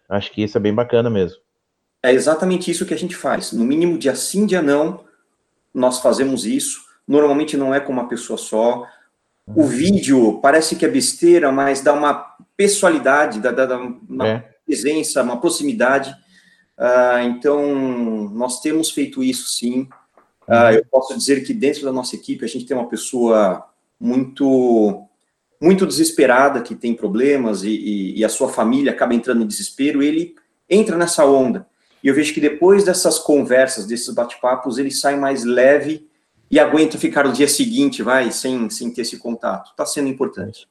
Acho 0.08 0.32
que 0.32 0.44
isso 0.44 0.58
é 0.58 0.62
bem 0.62 0.74
bacana 0.74 1.10
mesmo. 1.10 1.40
É 2.02 2.14
exatamente 2.14 2.72
isso 2.72 2.86
que 2.86 2.94
a 2.94 2.98
gente 2.98 3.16
faz. 3.16 3.52
No 3.52 3.66
mínimo, 3.66 3.98
dia 3.98 4.16
sim, 4.16 4.46
dia 4.46 4.62
não, 4.62 5.04
nós 5.74 6.00
fazemos 6.00 6.46
isso. 6.46 6.93
Normalmente 7.08 7.58
não 7.58 7.74
é 7.74 7.80
com 7.80 7.92
uma 7.92 8.08
pessoa 8.08 8.38
só. 8.38 8.88
O 9.48 9.64
vídeo 9.64 10.40
parece 10.42 10.76
que 10.76 10.86
é 10.86 10.90
besteira, 10.90 11.52
mas 11.52 11.82
dá 11.82 11.94
uma 11.94 12.36
pessoalidade, 12.56 13.42
dá, 13.42 13.52
dá, 13.52 13.66
dá 13.66 13.78
uma 13.78 14.28
é. 14.28 14.50
presença, 14.66 15.22
uma 15.22 15.40
proximidade. 15.40 16.16
Uh, 16.78 17.20
então, 17.26 18.30
nós 18.34 18.62
temos 18.62 18.90
feito 18.90 19.24
isso 19.24 19.50
sim. 19.50 19.88
Uh, 20.48 20.76
eu 20.76 20.86
posso 20.90 21.18
dizer 21.18 21.44
que 21.44 21.54
dentro 21.54 21.84
da 21.84 21.92
nossa 21.92 22.16
equipe 22.16 22.46
a 22.46 22.48
gente 22.48 22.66
tem 22.66 22.76
uma 22.76 22.90
pessoa 22.90 23.66
muito 24.00 25.08
muito 25.62 25.88
desesperada, 25.88 26.62
que 26.62 26.76
tem 26.76 26.94
problemas 26.94 27.64
e, 27.64 27.70
e, 27.70 28.20
e 28.20 28.26
a 28.26 28.28
sua 28.28 28.50
família 28.50 28.92
acaba 28.92 29.16
entrando 29.16 29.44
em 29.44 29.48
desespero, 29.48 30.04
ele 30.04 30.36
entra 30.70 30.98
nessa 30.98 31.26
onda. 31.26 31.66
E 32.04 32.10
eu 32.10 32.14
vejo 32.14 32.34
que 32.34 32.42
depois 32.42 32.84
dessas 32.84 33.18
conversas, 33.18 33.86
desses 33.86 34.14
bate-papos, 34.14 34.78
ele 34.78 34.92
sai 34.92 35.16
mais 35.16 35.46
leve 35.46 36.06
e 36.50 36.60
aguenta 36.60 36.98
ficar 36.98 37.26
no 37.26 37.34
dia 37.34 37.48
seguinte, 37.48 38.04
vai, 38.04 38.32
sem, 38.32 38.70
sem 38.70 38.94
ter 38.94 39.02
esse 39.02 39.18
contato. 39.18 39.72
Está 39.72 39.86
sendo 39.86 40.08
importante. 40.08 40.68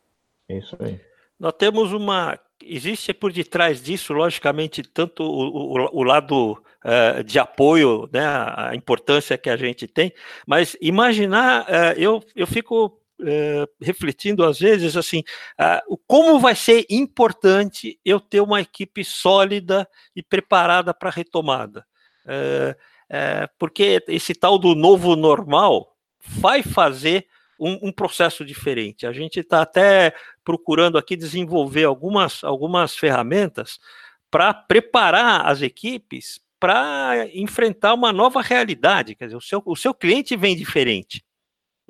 É 0.48 0.58
isso 0.58 0.76
aí. 0.80 1.00
Nós 1.38 1.54
temos 1.58 1.92
uma. 1.92 2.38
Existe 2.64 3.12
por 3.12 3.32
detrás 3.32 3.82
disso, 3.82 4.12
logicamente, 4.12 4.82
tanto 4.84 5.24
o, 5.24 5.76
o, 5.76 6.00
o 6.00 6.02
lado 6.04 6.52
uh, 6.52 7.24
de 7.24 7.38
apoio, 7.40 8.08
né, 8.12 8.24
a 8.24 8.70
importância 8.76 9.36
que 9.36 9.50
a 9.50 9.56
gente 9.56 9.88
tem, 9.88 10.12
mas 10.46 10.76
imaginar, 10.80 11.62
uh, 11.62 11.98
eu, 11.98 12.22
eu 12.36 12.46
fico 12.46 12.98
Uh, 13.20 13.70
refletindo 13.80 14.44
às 14.44 14.58
vezes 14.58 14.96
assim, 14.96 15.20
uh, 15.60 15.96
como 16.08 16.40
vai 16.40 16.56
ser 16.56 16.84
importante 16.90 17.96
eu 18.04 18.18
ter 18.18 18.40
uma 18.40 18.60
equipe 18.60 19.04
sólida 19.04 19.88
e 20.16 20.24
preparada 20.24 20.92
para 20.92 21.08
a 21.08 21.12
retomada. 21.12 21.86
Uh, 22.24 22.74
é, 23.12 23.46
porque 23.58 24.02
esse 24.08 24.34
tal 24.34 24.58
do 24.58 24.74
novo 24.74 25.14
normal 25.14 25.94
vai 26.18 26.62
fazer 26.62 27.26
um, 27.60 27.88
um 27.88 27.92
processo 27.92 28.42
diferente. 28.42 29.06
A 29.06 29.12
gente 29.12 29.40
está 29.40 29.60
até 29.60 30.14
procurando 30.42 30.96
aqui 30.96 31.14
desenvolver 31.14 31.84
algumas, 31.84 32.42
algumas 32.42 32.96
ferramentas 32.96 33.78
para 34.30 34.54
preparar 34.54 35.46
as 35.46 35.60
equipes 35.60 36.40
para 36.58 37.28
enfrentar 37.34 37.92
uma 37.92 38.14
nova 38.14 38.40
realidade. 38.40 39.14
Quer 39.14 39.26
dizer, 39.26 39.36
o 39.36 39.42
seu, 39.42 39.62
o 39.66 39.76
seu 39.76 39.92
cliente 39.92 40.34
vem 40.34 40.56
diferente. 40.56 41.22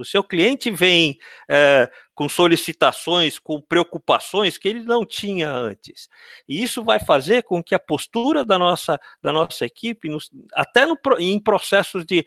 O 0.02 0.04
seu 0.04 0.22
cliente 0.22 0.70
vem 0.70 1.18
é, 1.48 1.90
com 2.14 2.28
solicitações, 2.28 3.38
com 3.38 3.60
preocupações 3.60 4.58
que 4.58 4.68
ele 4.68 4.82
não 4.82 5.04
tinha 5.04 5.50
antes. 5.50 6.08
E 6.48 6.62
isso 6.62 6.84
vai 6.84 7.00
fazer 7.00 7.42
com 7.42 7.62
que 7.62 7.74
a 7.74 7.78
postura 7.78 8.44
da 8.44 8.58
nossa, 8.58 9.00
da 9.22 9.32
nossa 9.32 9.64
equipe, 9.64 10.08
nos, 10.08 10.30
até 10.52 10.84
no, 10.84 10.98
em 11.18 11.38
processos 11.40 12.04
de 12.04 12.24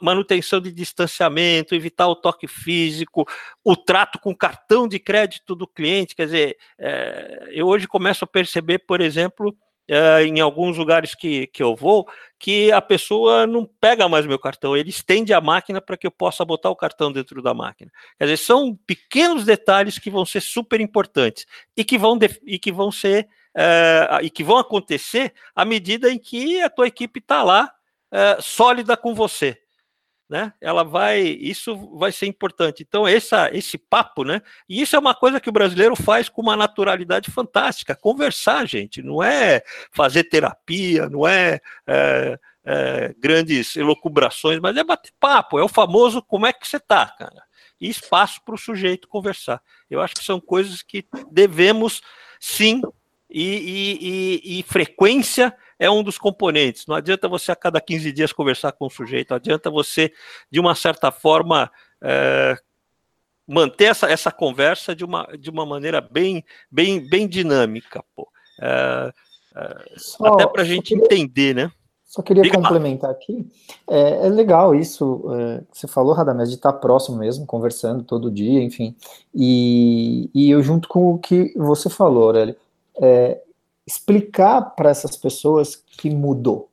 manutenção 0.00 0.60
de 0.60 0.70
distanciamento, 0.70 1.74
evitar 1.74 2.06
o 2.08 2.16
toque 2.16 2.46
físico, 2.46 3.26
o 3.62 3.76
trato 3.76 4.18
com 4.18 4.36
cartão 4.36 4.86
de 4.86 4.98
crédito 4.98 5.54
do 5.54 5.66
cliente, 5.66 6.14
quer 6.14 6.26
dizer, 6.26 6.56
é, 6.78 7.48
eu 7.50 7.66
hoje 7.66 7.86
começo 7.86 8.24
a 8.24 8.28
perceber, 8.28 8.80
por 8.80 9.00
exemplo, 9.00 9.56
é, 9.88 10.24
em 10.24 10.40
alguns 10.40 10.76
lugares 10.76 11.14
que, 11.14 11.46
que 11.48 11.62
eu 11.62 11.74
vou, 11.76 12.06
que 12.38 12.72
a 12.72 12.80
pessoa 12.80 13.46
não 13.46 13.68
pega 13.80 14.08
mais 14.08 14.26
meu 14.26 14.38
cartão, 14.38 14.76
ele 14.76 14.90
estende 14.90 15.32
a 15.32 15.40
máquina 15.40 15.80
para 15.80 15.96
que 15.96 16.06
eu 16.06 16.10
possa 16.10 16.44
botar 16.44 16.70
o 16.70 16.76
cartão 16.76 17.12
dentro 17.12 17.42
da 17.42 17.54
máquina. 17.54 17.90
Quer 18.18 18.24
dizer, 18.24 18.36
são 18.38 18.76
pequenos 18.86 19.44
detalhes 19.44 19.98
que 19.98 20.10
vão 20.10 20.24
ser 20.24 20.40
super 20.40 20.80
importantes 20.80 21.46
e 21.76 21.84
que 21.84 21.98
vão, 21.98 22.18
e 22.44 22.58
que 22.58 22.72
vão 22.72 22.90
ser 22.90 23.28
é, 23.56 24.18
e 24.22 24.30
que 24.30 24.42
vão 24.42 24.58
acontecer 24.58 25.32
à 25.54 25.64
medida 25.64 26.10
em 26.10 26.18
que 26.18 26.60
a 26.60 26.68
tua 26.68 26.88
equipe 26.88 27.20
está 27.20 27.42
lá 27.42 27.72
é, 28.10 28.38
sólida 28.40 28.96
com 28.96 29.14
você 29.14 29.63
né? 30.34 30.52
Ela 30.60 30.82
vai, 30.82 31.20
isso 31.20 31.76
vai 31.96 32.10
ser 32.10 32.26
importante. 32.26 32.82
Então 32.82 33.06
essa, 33.06 33.48
esse 33.56 33.78
papo, 33.78 34.24
né? 34.24 34.42
E 34.68 34.82
isso 34.82 34.96
é 34.96 34.98
uma 34.98 35.14
coisa 35.14 35.38
que 35.38 35.48
o 35.48 35.52
brasileiro 35.52 35.94
faz 35.94 36.28
com 36.28 36.42
uma 36.42 36.56
naturalidade 36.56 37.30
fantástica. 37.30 37.94
Conversar, 37.94 38.66
gente, 38.66 39.00
não 39.00 39.22
é 39.22 39.62
fazer 39.92 40.24
terapia, 40.24 41.08
não 41.08 41.24
é, 41.24 41.60
é, 41.86 42.36
é 42.64 43.14
grandes 43.16 43.76
elucubrações, 43.76 44.58
mas 44.58 44.76
é 44.76 44.82
bater 44.82 45.12
papo. 45.20 45.56
É 45.56 45.62
o 45.62 45.68
famoso 45.68 46.20
como 46.20 46.46
é 46.46 46.52
que 46.52 46.66
você 46.66 46.80
tá, 46.80 47.06
cara. 47.16 47.44
E 47.80 47.88
espaço 47.88 48.40
para 48.44 48.56
o 48.56 48.58
sujeito 48.58 49.06
conversar. 49.06 49.62
Eu 49.88 50.00
acho 50.00 50.14
que 50.14 50.24
são 50.24 50.40
coisas 50.40 50.82
que 50.82 51.06
devemos 51.30 52.02
sim 52.40 52.82
e, 53.30 54.40
e, 54.42 54.50
e, 54.56 54.58
e 54.58 54.62
frequência 54.64 55.56
é 55.78 55.90
um 55.90 56.02
dos 56.02 56.18
componentes. 56.18 56.86
Não 56.86 56.94
adianta 56.94 57.28
você 57.28 57.52
a 57.52 57.56
cada 57.56 57.80
15 57.80 58.12
dias 58.12 58.32
conversar 58.32 58.72
com 58.72 58.86
o 58.86 58.90
sujeito, 58.90 59.30
não 59.30 59.36
adianta 59.36 59.70
você, 59.70 60.12
de 60.50 60.60
uma 60.60 60.74
certa 60.74 61.10
forma, 61.10 61.70
é, 62.02 62.56
manter 63.46 63.84
essa, 63.84 64.10
essa 64.10 64.32
conversa 64.32 64.94
de 64.94 65.04
uma, 65.04 65.28
de 65.38 65.50
uma 65.50 65.66
maneira 65.66 66.00
bem, 66.00 66.44
bem, 66.70 67.06
bem 67.08 67.28
dinâmica, 67.28 68.02
pô. 68.14 68.28
É, 68.60 69.12
é, 69.56 69.84
só, 69.96 70.26
até 70.26 70.46
para 70.46 70.62
a 70.62 70.64
gente 70.64 70.88
queria, 70.88 71.04
entender, 71.04 71.54
né? 71.54 71.70
Só 72.04 72.22
queria 72.22 72.42
Diga 72.42 72.56
complementar 72.56 73.10
lá. 73.10 73.16
aqui. 73.16 73.46
É, 73.88 74.26
é, 74.26 74.28
legal 74.28 74.74
isso 74.74 75.24
que 75.72 75.78
você 75.78 75.88
falou, 75.88 76.14
Radamés, 76.14 76.48
de 76.48 76.56
estar 76.56 76.72
próximo 76.74 77.18
mesmo, 77.18 77.46
conversando 77.46 78.02
todo 78.02 78.30
dia, 78.30 78.62
enfim. 78.62 78.94
E, 79.34 80.30
e 80.34 80.50
eu 80.50 80.62
junto 80.62 80.88
com 80.88 81.14
o 81.14 81.18
que 81.18 81.52
você 81.56 81.90
falou, 81.90 82.24
Aurélio, 82.24 82.56
é, 83.00 83.40
explicar 83.86 84.74
para 84.74 84.90
essas 84.90 85.16
pessoas 85.16 85.76
que 85.76 86.10
mudou, 86.10 86.70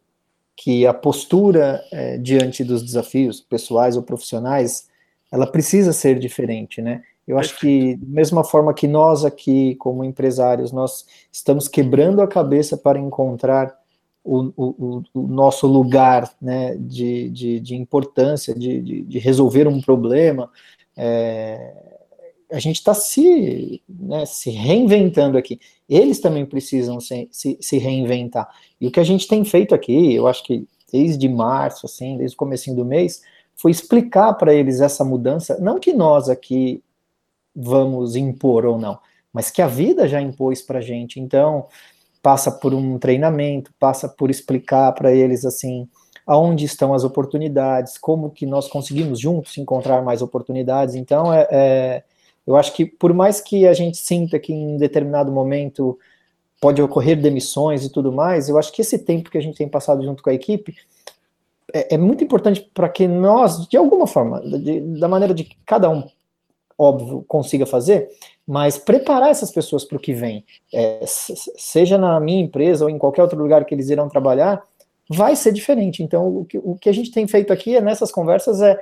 que 0.55 0.85
a 0.85 0.93
postura 0.93 1.83
é, 1.91 2.17
diante 2.17 2.63
dos 2.63 2.83
desafios 2.83 3.41
pessoais 3.41 3.97
ou 3.97 4.03
profissionais, 4.03 4.87
ela 5.31 5.47
precisa 5.47 5.93
ser 5.93 6.19
diferente, 6.19 6.81
né? 6.81 7.03
Eu 7.27 7.37
acho 7.37 7.57
que, 7.59 7.95
da 7.95 8.07
mesma 8.07 8.43
forma 8.43 8.73
que 8.73 8.87
nós 8.87 9.23
aqui, 9.23 9.75
como 9.75 10.03
empresários, 10.03 10.71
nós 10.71 11.05
estamos 11.31 11.67
quebrando 11.67 12.21
a 12.21 12.27
cabeça 12.27 12.75
para 12.75 12.99
encontrar 12.99 13.73
o, 14.23 14.51
o, 14.55 15.03
o 15.13 15.27
nosso 15.27 15.67
lugar 15.67 16.31
né, 16.41 16.75
de, 16.75 17.29
de, 17.29 17.59
de 17.59 17.75
importância, 17.75 18.53
de, 18.53 18.81
de, 18.81 19.01
de, 19.03 19.19
resolver 19.19 19.67
um 19.67 19.81
problema, 19.81 20.49
é, 20.95 22.00
a 22.51 22.59
gente 22.59 22.77
está 22.77 22.93
se, 22.93 23.81
né, 23.87 24.25
se 24.25 24.49
reinventando 24.49 25.37
aqui. 25.37 25.59
Eles 25.87 26.19
também 26.19 26.45
precisam 26.45 26.99
se, 26.99 27.27
se, 27.31 27.57
se, 27.61 27.77
reinventar. 27.77 28.49
E 28.79 28.87
o 28.87 28.91
que 28.91 28.99
a 28.99 29.03
gente 29.03 29.27
tem 29.27 29.43
feito 29.45 29.73
aqui, 29.73 30.13
eu 30.13 30.27
acho 30.27 30.43
que 30.43 30.67
desde 30.91 31.27
março, 31.29 31.85
assim, 31.85 32.17
desde 32.17 32.35
o 32.35 32.37
começo 32.37 32.73
do 32.75 32.83
mês, 32.83 33.21
foi 33.55 33.71
explicar 33.71 34.33
para 34.33 34.53
eles 34.53 34.81
essa 34.81 35.05
mudança, 35.05 35.57
não 35.59 35.79
que 35.79 35.93
nós 35.93 36.29
aqui 36.29 36.83
vamos 37.55 38.15
impor 38.15 38.65
ou 38.65 38.77
não, 38.77 38.99
mas 39.31 39.51
que 39.51 39.61
a 39.61 39.67
vida 39.67 40.07
já 40.07 40.21
impôs 40.21 40.61
para 40.61 40.79
a 40.79 40.81
gente. 40.81 41.19
Então, 41.19 41.67
passa 42.21 42.51
por 42.51 42.73
um 42.73 42.97
treinamento, 42.97 43.73
passa 43.79 44.07
por 44.09 44.29
explicar 44.29 44.91
para 44.93 45.13
eles 45.13 45.45
assim 45.45 45.87
aonde 46.25 46.65
estão 46.65 46.93
as 46.93 47.03
oportunidades, 47.03 47.97
como 47.97 48.29
que 48.29 48.45
nós 48.45 48.67
conseguimos 48.67 49.19
juntos 49.19 49.57
encontrar 49.57 50.01
mais 50.01 50.21
oportunidades. 50.21 50.95
Então, 50.95 51.33
é, 51.33 51.47
é, 51.51 52.03
eu 52.51 52.57
acho 52.57 52.73
que 52.73 52.85
por 52.85 53.13
mais 53.13 53.41
que 53.41 53.65
a 53.67 53.73
gente 53.73 53.97
sinta 53.97 54.39
que 54.39 54.53
em 54.53 54.77
determinado 54.77 55.31
momento 55.31 55.97
pode 56.59 56.81
ocorrer 56.81 57.19
demissões 57.19 57.83
e 57.83 57.89
tudo 57.89 58.11
mais, 58.11 58.47
eu 58.47 58.57
acho 58.57 58.71
que 58.71 58.81
esse 58.81 58.99
tempo 58.99 59.31
que 59.31 59.37
a 59.37 59.41
gente 59.41 59.57
tem 59.57 59.67
passado 59.67 60.03
junto 60.03 60.21
com 60.21 60.29
a 60.29 60.33
equipe 60.33 60.75
é, 61.73 61.95
é 61.95 61.97
muito 61.97 62.23
importante 62.23 62.69
para 62.73 62.87
que 62.89 63.07
nós, 63.07 63.67
de 63.67 63.77
alguma 63.77 64.05
forma, 64.05 64.41
de, 64.41 64.81
da 64.99 65.07
maneira 65.07 65.33
de 65.33 65.43
que 65.43 65.57
cada 65.65 65.89
um, 65.89 66.03
óbvio, 66.77 67.23
consiga 67.27 67.65
fazer, 67.65 68.09
mas 68.45 68.77
preparar 68.77 69.29
essas 69.29 69.51
pessoas 69.51 69.83
para 69.83 69.97
o 69.97 69.99
que 69.99 70.13
vem, 70.13 70.43
é, 70.73 71.03
seja 71.05 71.97
na 71.97 72.19
minha 72.19 72.41
empresa 72.41 72.85
ou 72.85 72.89
em 72.89 72.97
qualquer 72.97 73.23
outro 73.23 73.41
lugar 73.41 73.65
que 73.65 73.73
eles 73.73 73.89
irão 73.89 74.09
trabalhar, 74.09 74.61
vai 75.09 75.35
ser 75.35 75.51
diferente. 75.51 76.03
Então, 76.03 76.27
o 76.27 76.45
que, 76.45 76.57
o 76.57 76.75
que 76.75 76.89
a 76.89 76.93
gente 76.93 77.11
tem 77.11 77.27
feito 77.27 77.51
aqui 77.51 77.75
é, 77.75 77.81
nessas 77.81 78.11
conversas 78.11 78.61
é 78.61 78.77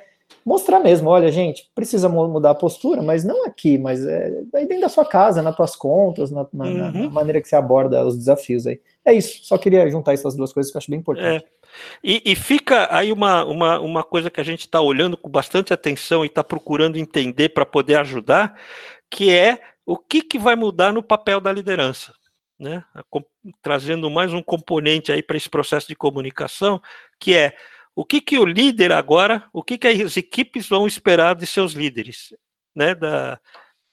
mostrar 0.45 0.80
mesmo, 0.80 1.09
olha, 1.09 1.32
gente, 1.32 1.69
precisa 1.75 2.09
mudar 2.09 2.51
a 2.51 2.55
postura, 2.55 3.01
mas 3.01 3.23
não 3.23 3.45
aqui, 3.45 3.77
mas 3.77 4.05
é 4.05 4.41
aí 4.53 4.65
dentro 4.65 4.82
da 4.82 4.89
sua 4.89 5.05
casa, 5.05 5.41
nas 5.41 5.55
tuas 5.55 5.75
contas, 5.75 6.32
na, 6.32 6.47
na, 6.51 6.65
uhum. 6.65 7.03
na, 7.03 7.09
maneira 7.09 7.41
que 7.41 7.47
você 7.47 7.55
aborda 7.55 8.05
os 8.05 8.17
desafios 8.17 8.65
aí. 8.65 8.80
É 9.05 9.13
isso, 9.13 9.39
só 9.43 9.57
queria 9.57 9.89
juntar 9.89 10.13
essas 10.13 10.36
duas 10.36 10.53
coisas 10.53 10.71
que 10.71 10.77
eu 10.77 10.80
acho 10.80 10.89
bem 10.89 10.99
importante. 10.99 11.45
É. 11.45 11.59
E, 12.03 12.21
e, 12.25 12.36
fica 12.36 12.88
aí 12.89 13.11
uma, 13.11 13.45
uma, 13.45 13.80
uma 13.80 14.03
coisa 14.03 14.30
que 14.30 14.41
a 14.41 14.43
gente 14.43 14.61
está 14.61 14.82
olhando 14.82 15.15
com 15.15 15.30
bastante 15.30 15.71
atenção 15.71 16.23
e 16.23 16.27
está 16.27 16.43
procurando 16.43 16.97
entender 16.97 17.49
para 17.49 17.65
poder 17.65 17.95
ajudar, 17.99 18.59
que 19.09 19.32
é 19.32 19.61
o 19.86 19.97
que, 19.97 20.21
que 20.21 20.39
vai 20.39 20.55
mudar 20.55 20.91
no 20.91 21.03
papel 21.03 21.39
da 21.39 21.51
liderança. 21.51 22.13
Né? 22.57 22.84
Trazendo 23.61 24.09
mais 24.09 24.34
um 24.34 24.41
componente 24.41 25.11
aí 25.11 25.23
para 25.23 25.38
esse 25.38 25.49
processo 25.49 25.88
de 25.88 25.95
comunicação, 25.95 26.82
que 27.19 27.36
é 27.36 27.55
o 28.00 28.06
que, 28.06 28.22
que 28.22 28.39
o 28.39 28.45
líder 28.45 28.93
agora, 28.93 29.43
o 29.52 29.62
que, 29.62 29.78
que 29.78 29.86
as 29.86 30.16
equipes 30.16 30.70
vão 30.70 30.88
esperar 30.88 31.36
de 31.36 31.45
seus 31.45 31.74
líderes, 31.74 32.34
né? 32.74 32.95
Da, 32.95 33.38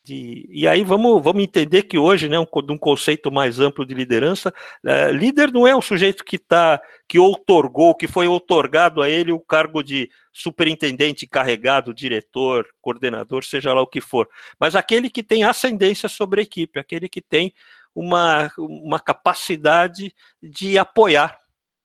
de, 0.04 0.46
e 0.48 0.68
aí 0.68 0.84
vamos, 0.84 1.20
vamos 1.20 1.42
entender 1.42 1.82
que 1.82 1.98
hoje, 1.98 2.28
né, 2.28 2.38
um, 2.38 2.46
um 2.70 2.78
conceito 2.78 3.32
mais 3.32 3.58
amplo 3.58 3.84
de 3.84 3.94
liderança, 3.94 4.54
é, 4.84 5.10
líder 5.10 5.52
não 5.52 5.66
é 5.66 5.74
o 5.74 5.82
sujeito 5.82 6.24
que 6.24 6.38
tá, 6.38 6.80
que 7.08 7.18
outorgou, 7.18 7.96
que 7.96 8.06
foi 8.06 8.28
outorgado 8.28 9.02
a 9.02 9.10
ele 9.10 9.32
o 9.32 9.40
cargo 9.40 9.82
de 9.82 10.08
superintendente, 10.32 11.26
carregado, 11.26 11.92
diretor, 11.92 12.64
coordenador, 12.80 13.44
seja 13.44 13.74
lá 13.74 13.82
o 13.82 13.88
que 13.88 14.00
for, 14.00 14.28
mas 14.60 14.76
aquele 14.76 15.10
que 15.10 15.24
tem 15.24 15.42
ascendência 15.42 16.08
sobre 16.08 16.42
a 16.42 16.44
equipe, 16.44 16.78
aquele 16.78 17.08
que 17.08 17.20
tem 17.20 17.52
uma, 17.92 18.52
uma 18.56 19.00
capacidade 19.00 20.14
de 20.40 20.78
apoiar 20.78 21.36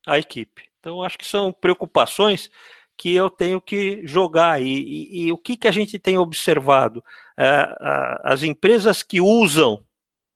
a 0.06 0.20
equipe. 0.20 0.71
Então, 0.82 1.00
acho 1.00 1.16
que 1.16 1.24
são 1.24 1.52
preocupações 1.52 2.50
que 2.96 3.14
eu 3.14 3.30
tenho 3.30 3.60
que 3.60 4.04
jogar 4.04 4.50
aí. 4.50 4.66
E, 4.66 5.26
e 5.26 5.32
o 5.32 5.38
que, 5.38 5.56
que 5.56 5.68
a 5.68 5.70
gente 5.70 5.96
tem 5.96 6.18
observado? 6.18 7.04
É, 7.38 7.72
as 8.24 8.42
empresas 8.42 9.00
que 9.00 9.20
usam 9.20 9.84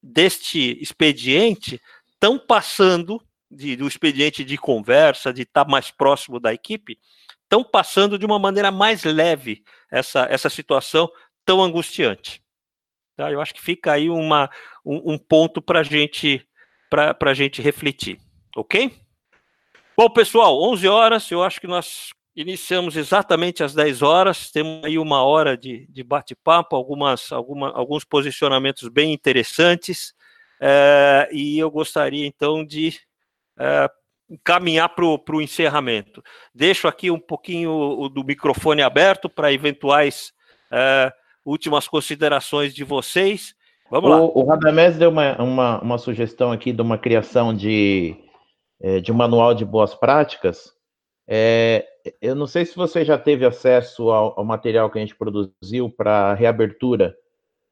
deste 0.01 0.81
expediente 0.81 1.81
estão 2.15 2.39
passando 2.39 3.21
de, 3.51 3.75
do 3.75 3.89
expediente 3.89 4.45
de 4.45 4.57
conversa, 4.57 5.33
de 5.33 5.43
estar 5.43 5.67
mais 5.67 5.91
próximo 5.91 6.39
da 6.39 6.55
equipe, 6.55 6.97
estão 7.43 7.65
passando 7.65 8.17
de 8.17 8.25
uma 8.25 8.39
maneira 8.39 8.71
mais 8.71 9.03
leve 9.03 9.65
essa, 9.91 10.29
essa 10.31 10.49
situação 10.49 11.11
tão 11.45 11.61
angustiante. 11.61 12.41
Tá? 13.17 13.33
Eu 13.33 13.41
acho 13.41 13.53
que 13.53 13.61
fica 13.61 13.93
aí 13.93 14.09
uma, 14.09 14.49
um, 14.85 15.15
um 15.15 15.19
ponto 15.19 15.61
para 15.61 15.83
gente, 15.83 16.47
a 16.93 17.35
gente 17.35 17.61
refletir. 17.61 18.21
Ok? 18.55 19.06
Bom, 19.97 20.11
pessoal, 20.11 20.61
11 20.63 20.89
horas, 20.89 21.31
eu 21.31 21.43
acho 21.43 21.61
que 21.61 21.67
nós 21.67 22.11
Iniciamos 22.37 22.99
exatamente 22.99 23.65
às 23.65 23.73
10 23.73 24.03
horas, 24.03 24.51
temos 24.51 24.85
aí 24.85 24.99
uma 24.99 25.25
hora 25.25 25.57
de, 25.57 25.87
de 25.89 26.05
bate-papo, 26.05 26.77
algumas, 26.77 27.33
alguma, 27.33 27.71
alguns 27.71 28.05
posicionamentos 28.05 28.91
bem 28.91 29.11
interessantes, 29.11 30.13
é, 30.61 31.31
e 31.33 31.59
eu 31.59 31.71
gostaria 31.71 32.27
então 32.27 32.63
de 32.63 32.95
é, 33.59 33.89
caminhar 34.45 34.91
para 34.91 35.07
o 35.07 35.41
encerramento. 35.41 36.23
Deixo 36.55 36.87
aqui 36.87 37.11
um 37.11 37.19
pouquinho 37.19 37.71
o, 37.71 38.07
do 38.11 38.23
microfone 38.23 38.83
aberto 38.83 39.31
para 39.31 39.51
eventuais 39.51 40.31
é, 40.71 41.11
últimas 41.43 41.89
considerações 41.89 42.75
de 42.75 42.85
vocês. 42.85 43.55
Vamos 43.91 44.11
o, 44.11 44.13
lá. 44.13 44.21
O 44.21 44.45
Radamés 44.45 44.99
deu 44.99 45.09
uma, 45.09 45.43
uma, 45.43 45.81
uma, 45.81 45.97
sugestão 45.97 46.53
aqui 46.53 46.71
de 46.71 46.83
uma 46.83 46.99
criação 46.99 47.55
de, 47.55 48.15
de 49.03 49.11
um 49.11 49.15
manual 49.15 49.55
de 49.55 49.65
boas 49.65 49.95
práticas. 49.95 50.77
É, 51.29 51.85
eu 52.21 52.35
não 52.35 52.47
sei 52.47 52.65
se 52.65 52.77
você 52.77 53.05
já 53.05 53.19
teve 53.19 53.45
acesso 53.45 54.11
ao, 54.11 54.39
ao 54.39 54.45
material 54.45 54.89
que 54.91 54.99
a 54.99 55.01
gente 55.01 55.17
produziu 55.17 55.91
para 55.91 56.35
reabertura, 56.35 57.17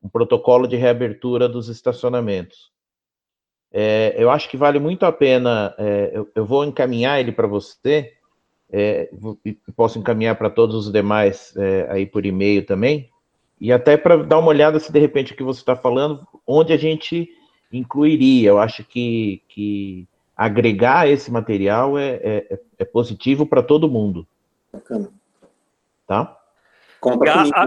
um 0.03 0.09
protocolo 0.09 0.67
de 0.67 0.77
reabertura 0.77 1.49
dos 1.49 1.69
estacionamentos. 1.69 2.73
É, 3.73 4.15
eu 4.17 4.31
acho 4.31 4.49
que 4.49 4.57
vale 4.57 4.79
muito 4.79 5.07
a 5.07 5.13
pena. 5.13 5.75
É, 5.79 6.11
eu, 6.15 6.31
eu, 6.35 6.45
vou 6.45 6.65
encaminhar 6.65 7.21
ele 7.21 7.33
para 7.33 7.47
você, 7.47 8.13
é, 8.71 9.09
posso 9.77 9.99
encaminhar 9.99 10.37
para 10.37 10.51
todos 10.51 10.87
os 10.87 10.93
demais 10.93 11.55
é, 11.57 11.87
aí 11.91 12.07
por 12.07 12.27
e-mail 12.27 12.65
também, 12.65 13.09
e 13.61 13.73
até 13.73 13.97
para 13.97 14.23
dar 14.23 14.39
uma 14.39 14.49
olhada 14.49 14.79
se 14.81 14.93
de 14.93 14.99
repente 14.99 15.33
o 15.33 15.37
que 15.37 15.43
você 15.43 15.61
está 15.61 15.77
falando, 15.77 16.27
onde 16.47 16.73
a 16.73 16.77
gente 16.77 17.29
incluiria. 17.73 18.51
Eu 18.51 18.59
acho 18.59 18.85
que, 18.85 19.43
que 19.49 20.09
agregar 20.37 21.09
esse 21.09 21.31
material 21.31 21.99
é, 21.99 22.21
é, 22.23 22.61
é 22.79 22.85
positivo 22.85 23.47
para 23.47 23.63
todo 23.63 23.89
mundo. 23.89 24.27
Bacana. 24.73 25.11
Tá? 26.07 26.37
E 27.05 27.51
a, 27.55 27.67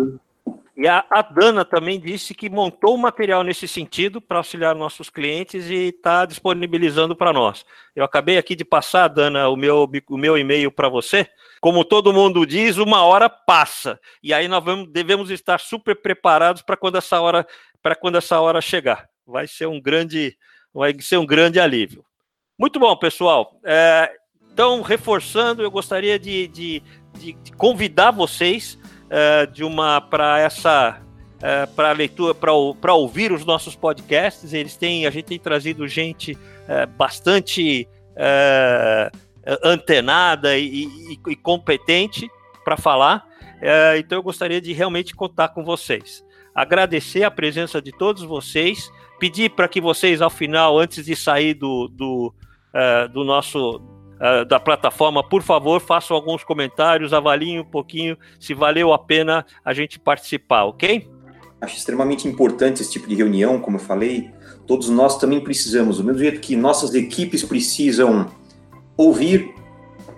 e 0.76 0.88
a, 0.88 1.06
a, 1.10 1.22
Dana 1.22 1.66
também 1.66 2.00
disse 2.00 2.34
que 2.36 2.50
montou 2.50 2.96
o 2.96 2.98
material 2.98 3.44
nesse 3.44 3.68
sentido 3.68 4.22
para 4.22 4.38
auxiliar 4.38 4.76
nossos 4.76 5.10
clientes 5.10 5.70
e 5.70 5.90
está 5.90 6.26
disponibilizando 6.26 7.16
para 7.16 7.34
nós. 7.34 7.66
Eu 7.96 8.04
acabei 8.04 8.38
aqui 8.38 8.56
de 8.56 8.66
passar, 8.66 9.08
Dana, 9.08 9.50
o 9.50 9.56
meu, 9.56 9.90
o 10.10 10.18
meu 10.18 10.38
e-mail 10.38 10.72
para 10.72 10.90
você. 10.90 11.28
Como 11.60 11.84
todo 11.84 12.14
mundo 12.14 12.46
diz, 12.46 12.78
uma 12.78 13.04
hora 13.04 13.30
passa. 13.30 14.00
E 14.22 14.34
aí 14.34 14.48
nós 14.48 14.64
vamos, 14.64 14.88
devemos 14.90 15.32
estar 15.32 15.60
super 15.60 15.96
preparados 15.96 16.62
para 16.62 16.78
quando 16.78 16.98
essa 16.98 17.20
hora 17.20 17.48
para 17.82 17.96
quando 17.96 18.18
essa 18.18 18.40
hora 18.40 18.60
chegar. 18.60 19.08
Vai 19.26 19.48
ser 19.48 19.66
um 19.66 19.80
grande, 19.80 20.38
vai 20.74 20.94
ser 21.00 21.18
um 21.18 21.26
grande 21.26 21.60
alívio. 21.60 22.04
Muito 22.60 22.80
bom, 22.80 22.96
pessoal. 22.96 23.60
É, 23.64 24.12
então, 24.52 24.82
reforçando, 24.82 25.62
eu 25.62 25.70
gostaria 25.70 26.18
de, 26.18 26.48
de, 26.48 26.84
de, 27.20 27.34
de 27.34 27.52
convidar 27.52 28.10
vocês 28.10 28.80
é, 29.12 29.46
de 29.46 29.64
uma 29.64 30.02
para 30.02 30.40
essa 30.40 31.00
é, 31.40 31.68
para 31.68 31.92
leitura, 31.92 32.34
para 32.34 32.94
ouvir 32.96 33.32
os 33.32 33.46
nossos 33.46 33.76
podcasts. 33.76 34.54
Eles 34.54 34.76
têm, 34.76 35.06
a 35.06 35.12
gente 35.12 35.26
tem 35.26 35.40
trazido 35.40 35.88
gente 35.88 36.36
é, 36.68 36.88
bastante 36.88 37.88
é, 38.16 39.12
antenada 39.64 40.58
e, 40.58 40.86
e, 40.86 41.20
e 41.28 41.36
competente 41.36 42.28
para 42.66 42.76
falar. 42.76 43.24
É, 43.62 44.00
então, 44.00 44.18
eu 44.18 44.24
gostaria 44.24 44.60
de 44.60 44.74
realmente 44.74 45.16
contar 45.16 45.50
com 45.50 45.64
vocês. 45.64 46.26
Agradecer 46.56 47.24
a 47.24 47.30
presença 47.30 47.80
de 47.80 47.92
todos 47.92 48.24
vocês, 48.24 48.92
pedir 49.20 49.52
para 49.52 49.68
que 49.68 49.80
vocês, 49.80 50.24
ao 50.24 50.30
final, 50.32 50.80
antes 50.80 51.06
de 51.06 51.16
sair 51.16 51.54
do, 51.54 51.88
do 51.88 52.34
uh, 52.74 53.08
do 53.10 53.24
nosso 53.24 53.78
uh, 53.78 54.46
da 54.46 54.60
plataforma, 54.60 55.28
por 55.28 55.42
favor, 55.42 55.80
façam 55.80 56.16
alguns 56.16 56.44
comentários, 56.44 57.14
avaliem 57.14 57.60
um 57.60 57.66
pouquinho 57.66 58.18
se 58.40 58.54
valeu 58.54 58.94
a 58.94 59.00
pena 59.00 59.46
a 59.64 59.74
gente 59.74 60.00
participar, 60.00 60.66
ok? 60.66 61.10
Acho 61.60 61.76
extremamente 61.76 62.28
importante 62.28 62.82
esse 62.82 62.92
tipo 62.92 63.08
de 63.08 63.16
reunião, 63.16 63.60
como 63.60 63.78
eu 63.78 63.82
falei. 63.82 64.32
Todos 64.68 64.90
nós 64.90 65.18
também 65.18 65.40
precisamos, 65.40 65.98
do 65.98 66.04
mesmo 66.04 66.20
jeito 66.20 66.40
que 66.40 66.56
nossas 66.56 66.94
equipes 66.94 67.44
precisam 67.44 68.28
ouvir 68.96 69.56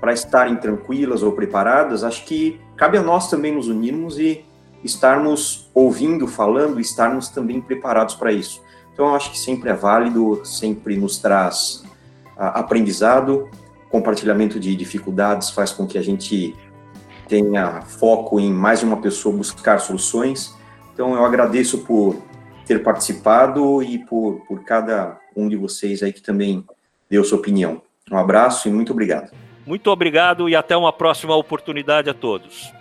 para 0.01 0.11
estarem 0.13 0.55
tranquilas 0.55 1.23
ou 1.23 1.31
preparadas, 1.31 2.03
acho 2.03 2.25
que 2.25 2.59
cabe 2.75 2.97
a 2.97 3.01
nós 3.01 3.29
também 3.29 3.53
nos 3.53 3.67
unirmos 3.67 4.17
e 4.17 4.45
estarmos 4.83 5.69
ouvindo, 5.73 6.27
falando, 6.27 6.79
estarmos 6.79 7.29
também 7.29 7.61
preparados 7.61 8.15
para 8.15 8.31
isso. 8.31 8.61
Então, 8.93 9.13
acho 9.13 9.31
que 9.31 9.39
sempre 9.39 9.69
é 9.69 9.73
válido, 9.73 10.41
sempre 10.45 10.97
nos 10.97 11.17
traz 11.19 11.83
aprendizado, 12.47 13.49
compartilhamento 13.89 14.59
de 14.59 14.75
dificuldades 14.75 15.49
faz 15.49 15.71
com 15.71 15.85
que 15.85 15.97
a 15.97 16.01
gente 16.01 16.55
tenha 17.27 17.81
foco 17.81 18.39
em 18.39 18.51
mais 18.51 18.79
de 18.79 18.85
uma 18.85 18.97
pessoa 18.97 19.35
buscar 19.35 19.79
soluções. 19.79 20.55
Então, 20.93 21.13
eu 21.13 21.23
agradeço 21.25 21.79
por 21.79 22.15
ter 22.65 22.81
participado 22.83 23.83
e 23.83 23.99
por, 23.99 24.45
por 24.47 24.63
cada 24.63 25.19
um 25.35 25.47
de 25.47 25.55
vocês 25.55 26.01
aí 26.01 26.13
que 26.13 26.21
também 26.21 26.65
deu 27.09 27.23
sua 27.23 27.37
opinião. 27.37 27.81
Um 28.11 28.17
abraço 28.17 28.67
e 28.67 28.71
muito 28.71 28.91
obrigado. 28.91 29.31
Muito 29.65 29.89
obrigado 29.91 30.49
e 30.49 30.55
até 30.55 30.75
uma 30.75 30.91
próxima 30.91 31.35
oportunidade 31.35 32.09
a 32.09 32.13
todos. 32.13 32.73